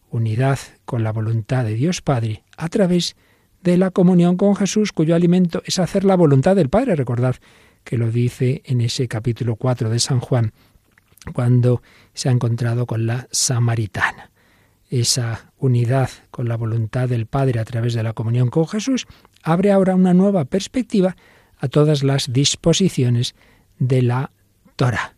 Unidad 0.09 0.59
con 0.85 1.03
la 1.03 1.11
voluntad 1.11 1.63
de 1.63 1.75
Dios 1.75 2.01
Padre 2.01 2.43
a 2.57 2.69
través 2.69 3.15
de 3.61 3.77
la 3.77 3.91
comunión 3.91 4.37
con 4.37 4.55
Jesús, 4.55 4.91
cuyo 4.91 5.15
alimento 5.15 5.61
es 5.65 5.79
hacer 5.79 6.03
la 6.03 6.15
voluntad 6.15 6.55
del 6.55 6.69
Padre. 6.69 6.95
Recordad 6.95 7.35
que 7.83 7.97
lo 7.97 8.11
dice 8.11 8.61
en 8.65 8.81
ese 8.81 9.07
capítulo 9.07 9.55
4 9.55 9.89
de 9.89 9.99
San 9.99 10.19
Juan, 10.19 10.53
cuando 11.33 11.81
se 12.13 12.29
ha 12.29 12.31
encontrado 12.31 12.85
con 12.85 13.07
la 13.07 13.27
samaritana. 13.31 14.31
Esa 14.95 15.51
unidad 15.57 16.09
con 16.31 16.47
la 16.47 16.55
voluntad 16.55 17.09
del 17.09 17.25
Padre 17.25 17.59
a 17.59 17.65
través 17.65 17.93
de 17.95 18.01
la 18.01 18.13
comunión 18.13 18.47
con 18.47 18.65
Jesús 18.65 19.07
abre 19.43 19.73
ahora 19.73 19.93
una 19.93 20.13
nueva 20.13 20.45
perspectiva 20.45 21.17
a 21.57 21.67
todas 21.67 22.01
las 22.01 22.31
disposiciones 22.31 23.35
de 23.77 24.01
la 24.01 24.31
Torah. 24.77 25.13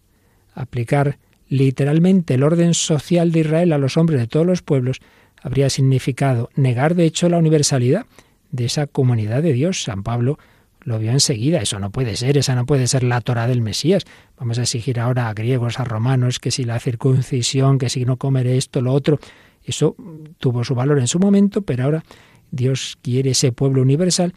Aplicar 0.55 1.19
literalmente 1.47 2.33
el 2.33 2.41
orden 2.41 2.73
social 2.73 3.31
de 3.31 3.41
Israel 3.41 3.71
a 3.71 3.77
los 3.77 3.97
hombres 3.97 4.19
de 4.19 4.25
todos 4.25 4.47
los 4.47 4.63
pueblos 4.63 4.99
habría 5.43 5.69
significado 5.69 6.49
negar 6.55 6.95
de 6.95 7.05
hecho 7.05 7.29
la 7.29 7.37
universalidad 7.37 8.07
de 8.51 8.65
esa 8.65 8.87
comunidad 8.87 9.43
de 9.43 9.53
Dios. 9.53 9.83
San 9.83 10.01
Pablo 10.01 10.39
lo 10.79 10.97
vio 10.97 11.11
enseguida. 11.11 11.61
Eso 11.61 11.77
no 11.77 11.91
puede 11.91 12.15
ser, 12.15 12.35
esa 12.35 12.55
no 12.55 12.65
puede 12.65 12.87
ser 12.87 13.03
la 13.03 13.21
Torah 13.21 13.45
del 13.45 13.61
Mesías. 13.61 14.05
Vamos 14.39 14.57
a 14.57 14.63
exigir 14.63 14.99
ahora 14.99 15.29
a 15.29 15.35
griegos, 15.35 15.79
a 15.79 15.83
romanos, 15.83 16.39
que 16.39 16.49
si 16.49 16.63
la 16.63 16.79
circuncisión, 16.79 17.77
que 17.77 17.89
si 17.89 18.05
no 18.05 18.17
comer 18.17 18.47
esto, 18.47 18.81
lo 18.81 18.91
otro. 18.93 19.19
Eso 19.67 19.97
tuvo 20.39 20.63
su 20.63 20.73
valor 20.73 20.97
en 20.97 21.07
su 21.07 21.19
momento, 21.19 21.61
pero 21.61 21.83
ahora 21.83 22.03
Dios 22.51 22.97
quiere 23.01 23.31
ese 23.31 23.51
pueblo 23.51 23.81
universal 23.81 24.33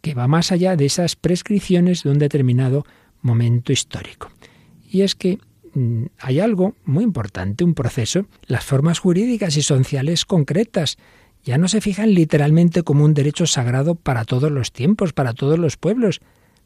que 0.00 0.14
va 0.14 0.26
más 0.26 0.50
allá 0.50 0.74
de 0.74 0.86
esas 0.86 1.16
prescripciones 1.16 2.02
de 2.02 2.10
un 2.10 2.18
determinado 2.18 2.86
momento 3.20 3.72
histórico. 3.72 4.30
Y 4.90 5.02
es 5.02 5.14
que 5.14 5.38
mm, 5.74 6.04
hay 6.18 6.40
algo 6.40 6.74
muy 6.86 7.04
importante, 7.04 7.62
un 7.62 7.74
proceso, 7.74 8.24
las 8.46 8.64
formas 8.64 8.98
jurídicas 8.98 9.58
y 9.58 9.62
sociales 9.62 10.24
concretas 10.24 10.96
ya 11.44 11.58
no 11.58 11.68
se 11.68 11.82
fijan 11.82 12.14
literalmente 12.14 12.82
como 12.82 13.04
un 13.04 13.12
derecho 13.12 13.46
sagrado 13.46 13.94
para 13.94 14.24
todos 14.24 14.50
los 14.50 14.72
tiempos, 14.72 15.12
para 15.12 15.34
todos 15.34 15.58
los 15.58 15.76
pueblos. 15.76 16.20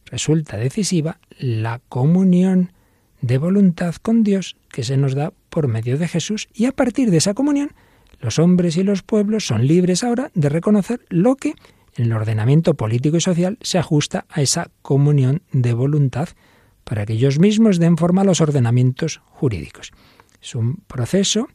Resulta 0.07 0.57
decisiva 0.57 1.19
la 1.37 1.81
comunión 1.89 2.73
de 3.21 3.39
voluntad 3.39 3.97
con 3.97 4.23
Dios 4.23 4.57
que 4.71 4.85
se 4.85 4.97
nos 4.97 5.17
da 5.17 5.33
por 5.49 5.67
medio 5.67 5.99
de 5.99 6.07
Jesús 6.07 6.49
y 6.55 6.67
a 6.67 6.73
partir 6.73 7.11
de 7.11 7.17
esa 7.17 7.35
comunión 7.35 7.73
los 8.25 8.39
hombres 8.39 8.79
y 8.79 8.83
los 8.83 9.03
pueblos 9.03 9.47
son 9.47 9.67
libres 9.67 10.03
ahora 10.03 10.31
de 10.33 10.49
reconocer 10.49 11.05
lo 11.11 11.37
que 11.37 11.51
en 11.95 12.07
el 12.07 12.13
ordenamiento 12.15 12.73
político 12.73 13.19
y 13.19 13.21
social 13.21 13.59
se 13.61 13.77
ajusta 13.77 14.25
a 14.31 14.41
esa 14.41 14.71
comunión 14.81 15.43
de 15.53 15.75
voluntad 15.75 16.31
para 16.85 17.05
que 17.05 17.13
ellos 17.13 17.39
mismos 17.39 17.79
den 17.79 17.99
forma 17.99 18.23
a 18.23 18.25
los 18.25 18.41
ordenamientos 18.41 19.21
jurídicos. 19.27 19.93
Es 20.41 20.55
un 20.55 20.77
proceso 20.87 21.49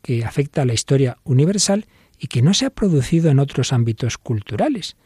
que 0.00 0.24
afecta 0.24 0.62
a 0.62 0.64
la 0.64 0.72
historia 0.72 1.18
universal 1.22 1.84
y 2.18 2.28
que 2.28 2.40
no 2.40 2.54
se 2.54 2.64
ha 2.64 2.70
producido 2.70 3.28
en 3.30 3.38
otros 3.38 3.74
ámbitos 3.74 4.16
culturales. 4.16 4.96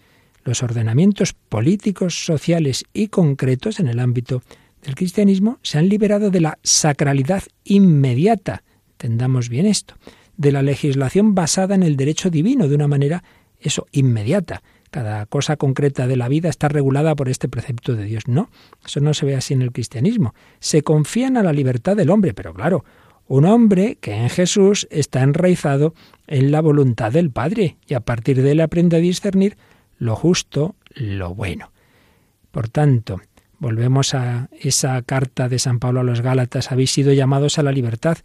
Los 0.45 0.63
ordenamientos 0.63 1.33
políticos, 1.33 2.25
sociales 2.25 2.85
y 2.93 3.09
concretos 3.09 3.81
en 3.81 3.89
el 3.89 3.99
ámbito 3.99 4.45
del 4.83 4.95
cristianismo 4.95 5.59
se 5.63 5.79
han 5.79 5.89
liberado 5.89 6.31
de 6.31 6.41
la 6.41 6.61
sacralidad 6.63 7.43
inmediata, 7.65 8.63
entendamos 8.93 9.49
bien 9.49 9.67
esto, 9.67 9.97
de 10.41 10.53
la 10.53 10.63
legislación 10.63 11.35
basada 11.35 11.75
en 11.75 11.83
el 11.83 11.99
derecho 11.99 12.31
divino 12.31 12.67
de 12.67 12.75
una 12.75 12.89
manera, 12.89 13.23
eso, 13.61 13.87
inmediata, 13.93 14.63
cada 14.91 15.27
cosa 15.27 15.59
concreta 15.59 16.07
de 16.07 16.17
la 16.17 16.29
vida 16.29 16.49
está 16.49 16.69
regulada 16.69 17.15
por 17.15 17.29
este 17.29 17.47
precepto 17.47 17.95
de 17.95 18.05
Dios. 18.05 18.27
No, 18.27 18.49
eso 18.83 19.01
no 19.01 19.13
se 19.13 19.27
ve 19.27 19.37
así 19.37 19.53
en 19.53 19.61
el 19.61 19.71
cristianismo. 19.71 20.35
Se 20.59 20.83
confían 20.83 21.37
a 21.37 21.43
la 21.43 21.53
libertad 21.53 21.95
del 21.95 22.09
hombre, 22.09 22.33
pero 22.33 22.55
claro, 22.55 22.87
un 23.29 23.45
hombre 23.45 23.99
que 24.01 24.15
en 24.15 24.31
Jesús 24.31 24.89
está 24.91 25.23
enraizado 25.23 25.93
en 26.27 26.51
la 26.51 26.63
voluntad 26.63 27.13
del 27.13 27.31
Padre 27.31 27.77
y 27.87 27.93
a 27.93 28.01
partir 28.01 28.41
de 28.41 28.53
él 28.53 28.61
aprende 28.61 28.97
a 28.97 29.01
discernir 29.01 29.59
lo 29.99 30.17
justo, 30.17 30.75
lo 30.95 31.35
bueno. 31.35 31.71
Por 32.51 32.71
tanto, 32.71 33.21
volvemos 33.59 34.15
a 34.15 34.49
esa 34.59 35.03
carta 35.03 35.51
de 35.51 35.59
San 35.59 35.81
Pablo 35.81 36.01
a 36.01 36.05
los 36.05 36.23
Gálatas, 36.23 36.73
habéis 36.73 36.93
sido 36.93 37.13
llamados 37.13 37.59
a 37.59 37.63
la 37.63 37.73
libertad, 37.73 38.17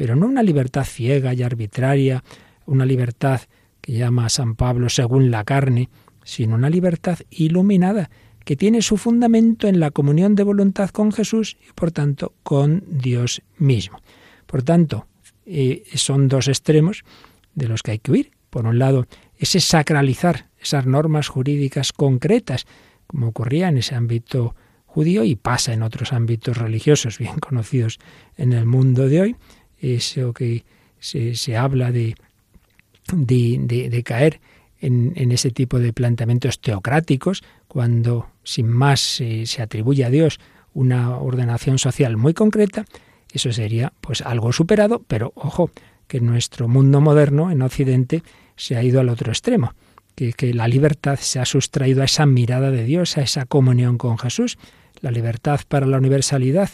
pero 0.00 0.16
no 0.16 0.24
una 0.24 0.42
libertad 0.42 0.86
ciega 0.86 1.34
y 1.34 1.42
arbitraria, 1.42 2.24
una 2.64 2.86
libertad 2.86 3.42
que 3.82 3.92
llama 3.92 4.24
a 4.24 4.28
San 4.30 4.54
Pablo 4.54 4.88
según 4.88 5.30
la 5.30 5.44
carne, 5.44 5.90
sino 6.24 6.54
una 6.54 6.70
libertad 6.70 7.18
iluminada 7.28 8.08
que 8.42 8.56
tiene 8.56 8.80
su 8.80 8.96
fundamento 8.96 9.68
en 9.68 9.78
la 9.78 9.90
comunión 9.90 10.36
de 10.36 10.42
voluntad 10.42 10.88
con 10.88 11.12
Jesús 11.12 11.58
y 11.68 11.74
por 11.74 11.90
tanto 11.90 12.32
con 12.42 12.82
Dios 12.88 13.42
mismo. 13.58 14.00
Por 14.46 14.62
tanto, 14.62 15.06
eh, 15.44 15.82
son 15.92 16.28
dos 16.28 16.48
extremos 16.48 17.04
de 17.54 17.68
los 17.68 17.82
que 17.82 17.90
hay 17.90 17.98
que 17.98 18.10
huir. 18.10 18.30
Por 18.48 18.64
un 18.64 18.78
lado, 18.78 19.06
ese 19.36 19.60
sacralizar 19.60 20.46
esas 20.58 20.86
normas 20.86 21.28
jurídicas 21.28 21.92
concretas, 21.92 22.64
como 23.06 23.28
ocurría 23.28 23.68
en 23.68 23.76
ese 23.76 23.96
ámbito 23.96 24.54
judío 24.86 25.24
y 25.24 25.36
pasa 25.36 25.74
en 25.74 25.82
otros 25.82 26.14
ámbitos 26.14 26.56
religiosos 26.56 27.18
bien 27.18 27.38
conocidos 27.38 27.98
en 28.38 28.54
el 28.54 28.64
mundo 28.64 29.06
de 29.06 29.20
hoy, 29.20 29.36
eso 29.80 30.32
que 30.32 30.64
se, 30.98 31.56
habla 31.56 31.92
de, 31.92 32.14
de 33.12 34.02
caer 34.04 34.40
en, 34.80 35.32
ese 35.32 35.50
tipo 35.50 35.78
de 35.78 35.92
planteamientos 35.92 36.60
teocráticos, 36.60 37.42
cuando 37.68 38.30
sin 38.42 38.68
más 38.68 39.00
se 39.00 39.62
atribuye 39.62 40.04
a 40.04 40.10
Dios 40.10 40.40
una 40.72 41.16
ordenación 41.18 41.78
social 41.78 42.16
muy 42.16 42.34
concreta, 42.34 42.84
eso 43.32 43.52
sería 43.52 43.92
pues 44.00 44.22
algo 44.22 44.52
superado, 44.52 45.02
pero 45.06 45.32
ojo, 45.34 45.70
que 46.08 46.20
nuestro 46.20 46.66
mundo 46.66 47.00
moderno 47.00 47.50
en 47.50 47.62
Occidente 47.62 48.22
se 48.56 48.76
ha 48.76 48.82
ido 48.82 49.00
al 49.00 49.08
otro 49.08 49.30
extremo, 49.30 49.74
que, 50.14 50.32
que 50.32 50.52
la 50.54 50.66
libertad 50.66 51.18
se 51.20 51.38
ha 51.38 51.44
sustraído 51.44 52.02
a 52.02 52.06
esa 52.06 52.26
mirada 52.26 52.70
de 52.70 52.84
Dios, 52.84 53.16
a 53.16 53.22
esa 53.22 53.46
comunión 53.46 53.98
con 53.98 54.18
Jesús, 54.18 54.58
la 55.00 55.10
libertad 55.10 55.60
para 55.68 55.86
la 55.86 55.98
universalidad 55.98 56.70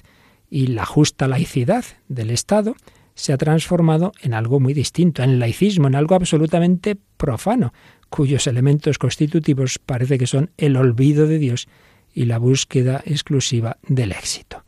y 0.49 0.69
la 0.69 0.87
justa 0.87 1.29
laicidad 1.29 1.85
del 2.09 2.31
Estado 2.31 2.77
se 3.17 3.33
ha 3.33 3.39
transformado 3.39 4.13
en 4.23 4.35
algo 4.35 4.61
muy 4.61 4.75
distinto, 4.75 5.23
en 5.23 5.41
laicismo, 5.41 5.89
en 5.89 5.97
algo 5.97 6.15
absolutamente 6.15 6.97
profano, 7.17 7.73
cuyos 8.11 8.47
elementos 8.47 8.99
constitutivos 8.99 9.81
parece 9.85 10.19
que 10.19 10.29
son 10.29 10.51
el 10.59 10.77
olvido 10.77 11.27
de 11.27 11.39
Dios 11.39 11.67
y 12.15 12.27
la 12.27 12.39
búsqueda 12.39 13.03
exclusiva 13.05 13.79
del 13.89 14.13
éxito. 14.13 14.65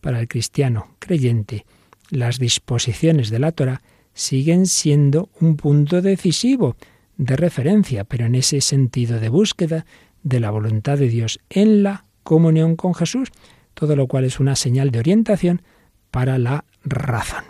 Para 0.00 0.18
el 0.18 0.28
cristiano 0.28 0.96
creyente, 0.98 1.66
las 2.08 2.38
disposiciones 2.38 3.30
de 3.30 3.38
la 3.38 3.52
Torah 3.52 3.82
siguen 4.14 4.66
siendo 4.66 5.28
un 5.38 5.56
punto 5.56 6.02
decisivo 6.02 6.76
de 7.16 7.36
referencia, 7.36 8.04
pero 8.04 8.24
en 8.24 8.34
ese 8.34 8.62
sentido 8.62 9.20
de 9.20 9.28
búsqueda 9.28 9.84
de 10.22 10.40
la 10.40 10.50
voluntad 10.50 10.98
de 10.98 11.08
Dios 11.08 11.38
en 11.50 11.82
la 11.82 12.06
comunión 12.22 12.76
con 12.76 12.94
Jesús, 12.94 13.28
todo 13.74 13.94
lo 13.94 14.06
cual 14.06 14.24
es 14.24 14.40
una 14.40 14.56
señal 14.56 14.90
de 14.90 15.00
orientación 15.00 15.62
para 16.10 16.38
la 16.38 16.64
razón. 16.82 17.44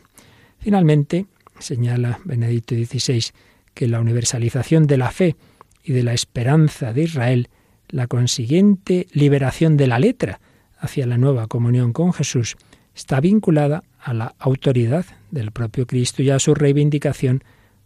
Finalmente, 0.60 1.26
señala 1.58 2.20
Benedicto 2.24 2.74
XVI 2.74 3.32
que 3.74 3.88
la 3.88 4.00
universalización 4.00 4.86
de 4.86 4.98
la 4.98 5.10
fe 5.10 5.36
y 5.82 5.92
de 5.92 6.02
la 6.02 6.12
esperanza 6.12 6.92
de 6.92 7.04
Israel, 7.04 7.48
la 7.88 8.06
consiguiente 8.06 9.06
liberación 9.12 9.76
de 9.76 9.86
la 9.86 9.98
letra 9.98 10.40
hacia 10.78 11.06
la 11.06 11.18
nueva 11.18 11.46
comunión 11.46 11.92
con 11.92 12.12
Jesús, 12.12 12.56
está 12.94 13.20
vinculada 13.20 13.84
a 13.98 14.12
la 14.12 14.34
autoridad 14.38 15.06
del 15.30 15.50
propio 15.50 15.86
Cristo 15.86 16.22
y 16.22 16.30
a 16.30 16.38
su 16.38 16.54
reivindicación 16.54 17.42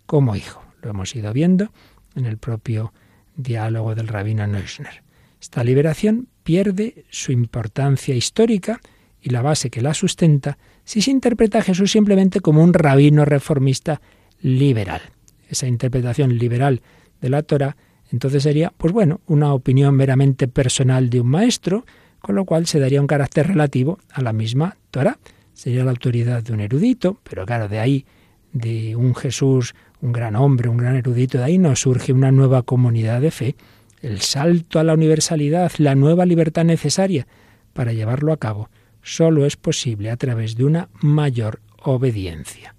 como 0.07 0.35
hijo. 0.35 0.63
Lo 0.83 0.91
hemos 0.91 1.15
ido 1.15 1.33
viendo 1.33 1.71
en 2.17 2.27
el 2.27 2.39
propio 2.39 2.93
diálogo 3.37 3.95
del 3.95 4.09
rabino 4.09 4.47
Neusner. 4.47 5.03
Esta 5.41 5.63
liberación 5.63 6.29
pierde 6.43 7.05
su 7.11 7.33
importancia 7.33 8.15
histórica 8.15 8.81
y 9.21 9.31
la 9.31 9.43
base 9.43 9.71
que 9.71 9.81
la 9.81 9.95
sustenta 9.95 10.59
si 10.85 11.03
se 11.03 11.11
interpreta 11.11 11.59
a 11.59 11.63
Jesús 11.63 11.91
simplemente 11.91 12.41
como 12.41 12.63
un 12.63 12.75
rabino 12.75 13.25
reformista 13.25 14.01
liberal. 14.41 15.03
Esa 15.49 15.67
interpretación 15.67 16.37
liberal 16.39 16.83
de 17.21 17.31
la 17.31 17.43
Torah 17.43 17.77
entonces 18.15 18.45
sería, 18.45 18.73
pues 18.77 18.93
bueno, 18.93 19.21
una 19.27 19.53
opinión 19.55 19.97
meramente 19.97 20.47
personal 20.47 21.11
de 21.11 21.21
un 21.21 21.27
maestro, 21.27 21.85
con 22.21 22.37
lo 22.37 22.45
cual 22.45 22.67
se 22.67 22.79
daría 22.79 23.01
un 23.01 23.09
carácter 23.09 23.49
relativo 23.49 23.99
a 24.13 24.23
la 24.23 24.33
misma 24.33 24.77
Torah. 24.93 25.19
Sería 25.53 25.85
la 25.85 25.91
autoridad 25.91 26.43
de 26.43 26.53
un 26.53 26.61
erudito, 26.61 27.19
pero 27.29 27.45
claro, 27.45 27.69
de 27.69 27.81
ahí, 27.81 28.07
de 28.53 28.95
un 28.95 29.17
Jesús, 29.17 29.75
un 30.01 30.13
gran 30.13 30.37
hombre, 30.37 30.69
un 30.69 30.77
gran 30.77 30.95
erudito, 30.95 31.39
de 31.39 31.45
ahí 31.45 31.59
nos 31.59 31.81
surge 31.81 32.13
una 32.13 32.31
nueva 32.31 32.63
comunidad 32.63 33.21
de 33.21 33.33
fe, 33.33 33.57
el 34.01 34.21
salto 34.21 34.79
a 34.79 34.85
la 34.85 34.95
universalidad, 34.95 35.73
la 35.79 35.97
nueva 35.97 36.25
libertad 36.25 36.65
necesaria 36.65 37.27
para 37.73 37.93
llevarlo 37.93 38.33
a 38.33 38.37
cabo 38.37 38.69
solo 39.05 39.47
es 39.47 39.57
posible 39.57 40.11
a 40.11 40.17
través 40.17 40.57
de 40.57 40.65
una 40.65 40.89
mayor 41.01 41.61
obediencia. 41.83 42.75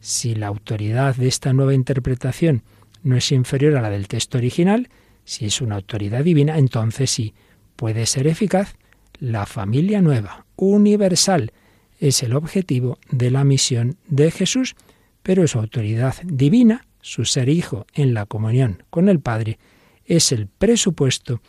Si 0.00 0.34
la 0.34 0.48
autoridad 0.48 1.16
de 1.16 1.28
esta 1.28 1.52
nueva 1.52 1.72
interpretación 1.72 2.64
no 3.02 3.16
es 3.16 3.32
inferior 3.32 3.76
a 3.76 3.80
la 3.80 3.88
del 3.88 4.08
texto 4.08 4.36
original, 4.36 4.88
si 5.24 5.46
es 5.46 5.60
una 5.60 5.76
autoridad 5.76 6.24
divina, 6.24 6.58
entonces 6.58 7.10
sí 7.10 7.34
puede 7.76 8.04
ser 8.06 8.26
eficaz. 8.26 8.74
La 9.18 9.46
familia 9.46 10.02
nueva, 10.02 10.46
universal, 10.56 11.52
es 11.98 12.22
el 12.22 12.34
objetivo 12.34 12.98
de 13.10 13.30
la 13.30 13.44
misión 13.44 13.96
de 14.08 14.30
Jesús, 14.30 14.74
pero 15.22 15.46
su 15.46 15.58
autoridad 15.58 16.14
divina, 16.24 16.86
su 17.00 17.24
ser 17.24 17.48
hijo 17.48 17.86
en 17.94 18.14
la 18.14 18.26
comunión 18.26 18.82
con 18.90 19.08
el 19.08 19.20
Padre, 19.20 19.58
es 20.06 20.32
el 20.32 20.48
presupuesto 20.48 21.40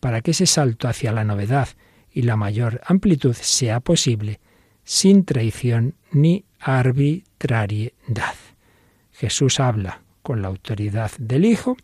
para 0.00 0.20
que 0.20 0.32
ese 0.32 0.46
salto 0.46 0.88
hacia 0.88 1.12
la 1.12 1.24
novedad 1.24 1.68
y 2.12 2.22
la 2.22 2.36
mayor 2.36 2.80
amplitud 2.84 3.34
sea 3.34 3.80
posible 3.80 4.40
sin 4.84 5.24
traición 5.24 5.94
ni 6.12 6.44
arbitrariedad. 6.58 8.34
Jesús 9.12 9.60
habla 9.60 10.02
con 10.22 10.42
la 10.42 10.48
autoridad 10.48 11.10
del 11.18 11.44
Hijo 11.44 11.76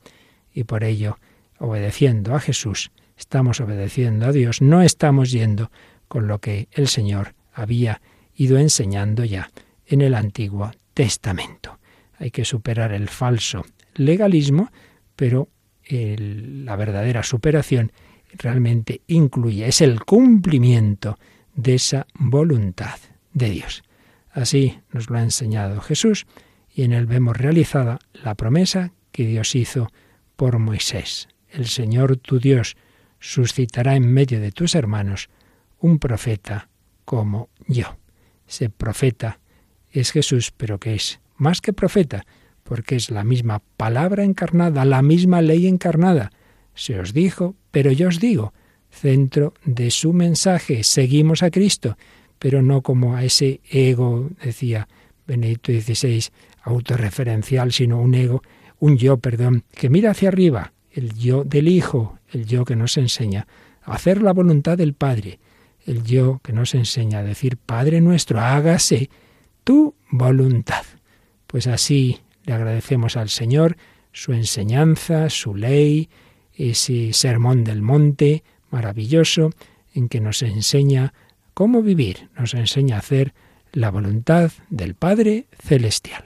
y 0.53 0.65
por 0.65 0.85
ello, 0.85 1.19
obedeciendo 1.59 2.35
a 2.35 2.41
Jesús, 2.41 2.91
estamos 3.17 3.61
obedeciendo 3.61 4.27
a 4.27 4.33
Dios, 4.33 4.63
no 4.63 4.83
estamos 4.83 5.31
yendo 5.31 5.71
con 6.09 6.27
lo 6.27 6.41
que 6.41 6.69
el 6.73 6.89
Señor 6.89 7.35
había 7.53 8.01
ido 8.35 8.59
enseñando 8.59 9.25
ya 9.25 9.51
en 9.87 10.01
el 10.01 10.15
Antiguo 10.15 10.71
Testamento. 10.95 11.79
Hay 12.19 12.31
que 12.31 12.45
superar 12.45 12.93
el 12.93 13.09
falso 13.09 13.65
legalismo, 13.95 14.71
pero 15.15 15.49
la 15.89 16.77
verdadera 16.77 17.23
superación 17.23 17.93
realmente 18.39 19.03
incluye, 19.07 19.67
es 19.67 19.81
el 19.81 20.05
cumplimiento 20.05 21.19
de 21.55 21.75
esa 21.75 22.07
voluntad 22.15 22.99
de 23.33 23.51
Dios. 23.51 23.83
Así 24.31 24.79
nos 24.93 25.09
lo 25.11 25.19
ha 25.19 25.23
enseñado 25.23 25.81
Jesús 25.81 26.27
y 26.73 26.83
en 26.83 26.93
él 26.93 27.07
vemos 27.07 27.37
realizada 27.37 27.99
la 28.13 28.35
promesa 28.35 28.93
que 29.11 29.27
Dios 29.27 29.55
hizo 29.55 29.91
por 30.37 30.59
Moisés. 30.59 31.29
El 31.49 31.67
Señor 31.67 32.19
tu 32.19 32.39
Dios 32.39 32.77
suscitará 33.19 33.97
en 33.97 34.13
medio 34.13 34.41
de 34.41 34.53
tus 34.53 34.75
hermanos 34.75 35.31
un 35.79 35.99
profeta 35.99 36.69
como 37.05 37.49
yo. 37.67 37.97
Ese 38.47 38.69
profeta 38.69 39.41
es 39.91 40.13
Jesús, 40.13 40.53
pero 40.55 40.79
que 40.79 40.95
es 40.95 41.21
más 41.37 41.61
que 41.61 41.73
profeta, 41.73 42.25
porque 42.63 42.97
es 42.97 43.11
la 43.11 43.25
misma 43.25 43.63
palabra 43.77 44.25
encarnada, 44.25 44.85
la 44.85 45.03
misma 45.03 45.41
ley 45.41 45.67
encarnada. 45.67 46.31
Se 46.77 47.01
os 47.01 47.13
dijo, 47.13 47.57
pero 47.73 47.91
yo 47.91 48.09
os 48.09 48.21
digo, 48.21 48.53
centro 48.91 49.55
de 49.65 49.91
su 49.91 50.13
mensaje, 50.13 50.85
seguimos 50.85 51.43
a 51.43 51.51
Cristo, 51.51 51.97
pero 52.39 52.63
no 52.63 52.83
como 52.83 53.17
a 53.17 53.25
ese 53.25 53.61
ego, 53.69 54.31
decía 54.45 54.87
Benedicto 55.27 55.73
XVI, 55.73 56.27
autorreferencial, 56.63 57.73
sino 57.73 58.01
un 58.01 58.15
ego, 58.15 58.43
un 58.79 58.97
yo, 58.97 59.17
perdón, 59.19 59.65
que 59.75 59.91
mira 59.91 60.11
hacia 60.11 60.29
arriba, 60.29 60.73
el 60.91 61.15
yo 61.15 61.45
del 61.45 61.69
Hijo, 61.69 62.19
el 62.33 62.47
yo 62.47 62.65
que 62.65 62.77
nos 62.77 62.97
enseña 62.97 63.47
a 63.83 63.95
hacer 63.95 64.23
la 64.23 64.33
voluntad 64.33 64.77
del 64.77 64.95
Padre, 64.95 65.39
el 65.87 66.05
yo 66.05 66.41
que 66.43 66.53
nos 66.53 66.75
enseña 66.75 67.21
a 67.21 67.25
decir, 67.25 67.57
Padre 67.57 68.01
nuestro, 68.01 68.41
hágase 68.41 69.09
tu 69.65 69.95
voluntad. 70.11 70.85
Pues 71.47 71.67
así 71.67 72.21
le 72.45 72.53
agradecemos 72.53 73.17
al 73.17 73.29
Señor 73.29 73.77
su 74.13 74.33
enseñanza, 74.33 75.31
su 75.31 75.55
ley, 75.55 76.09
ese 76.57 77.13
sermón 77.13 77.65
del 77.65 77.83
monte 77.83 78.43
maravilloso 78.71 79.53
en 79.95 80.09
que 80.09 80.21
nos 80.21 80.43
enseña 80.43 81.15
cómo 81.55 81.83
vivir, 81.83 82.29
nos 82.39 82.55
enseña 82.55 82.97
a 82.97 82.99
hacer 82.99 83.33
la 83.73 83.91
voluntad 83.91 84.53
del 84.69 84.95
Padre 84.95 85.47
Celestial. 85.59 86.26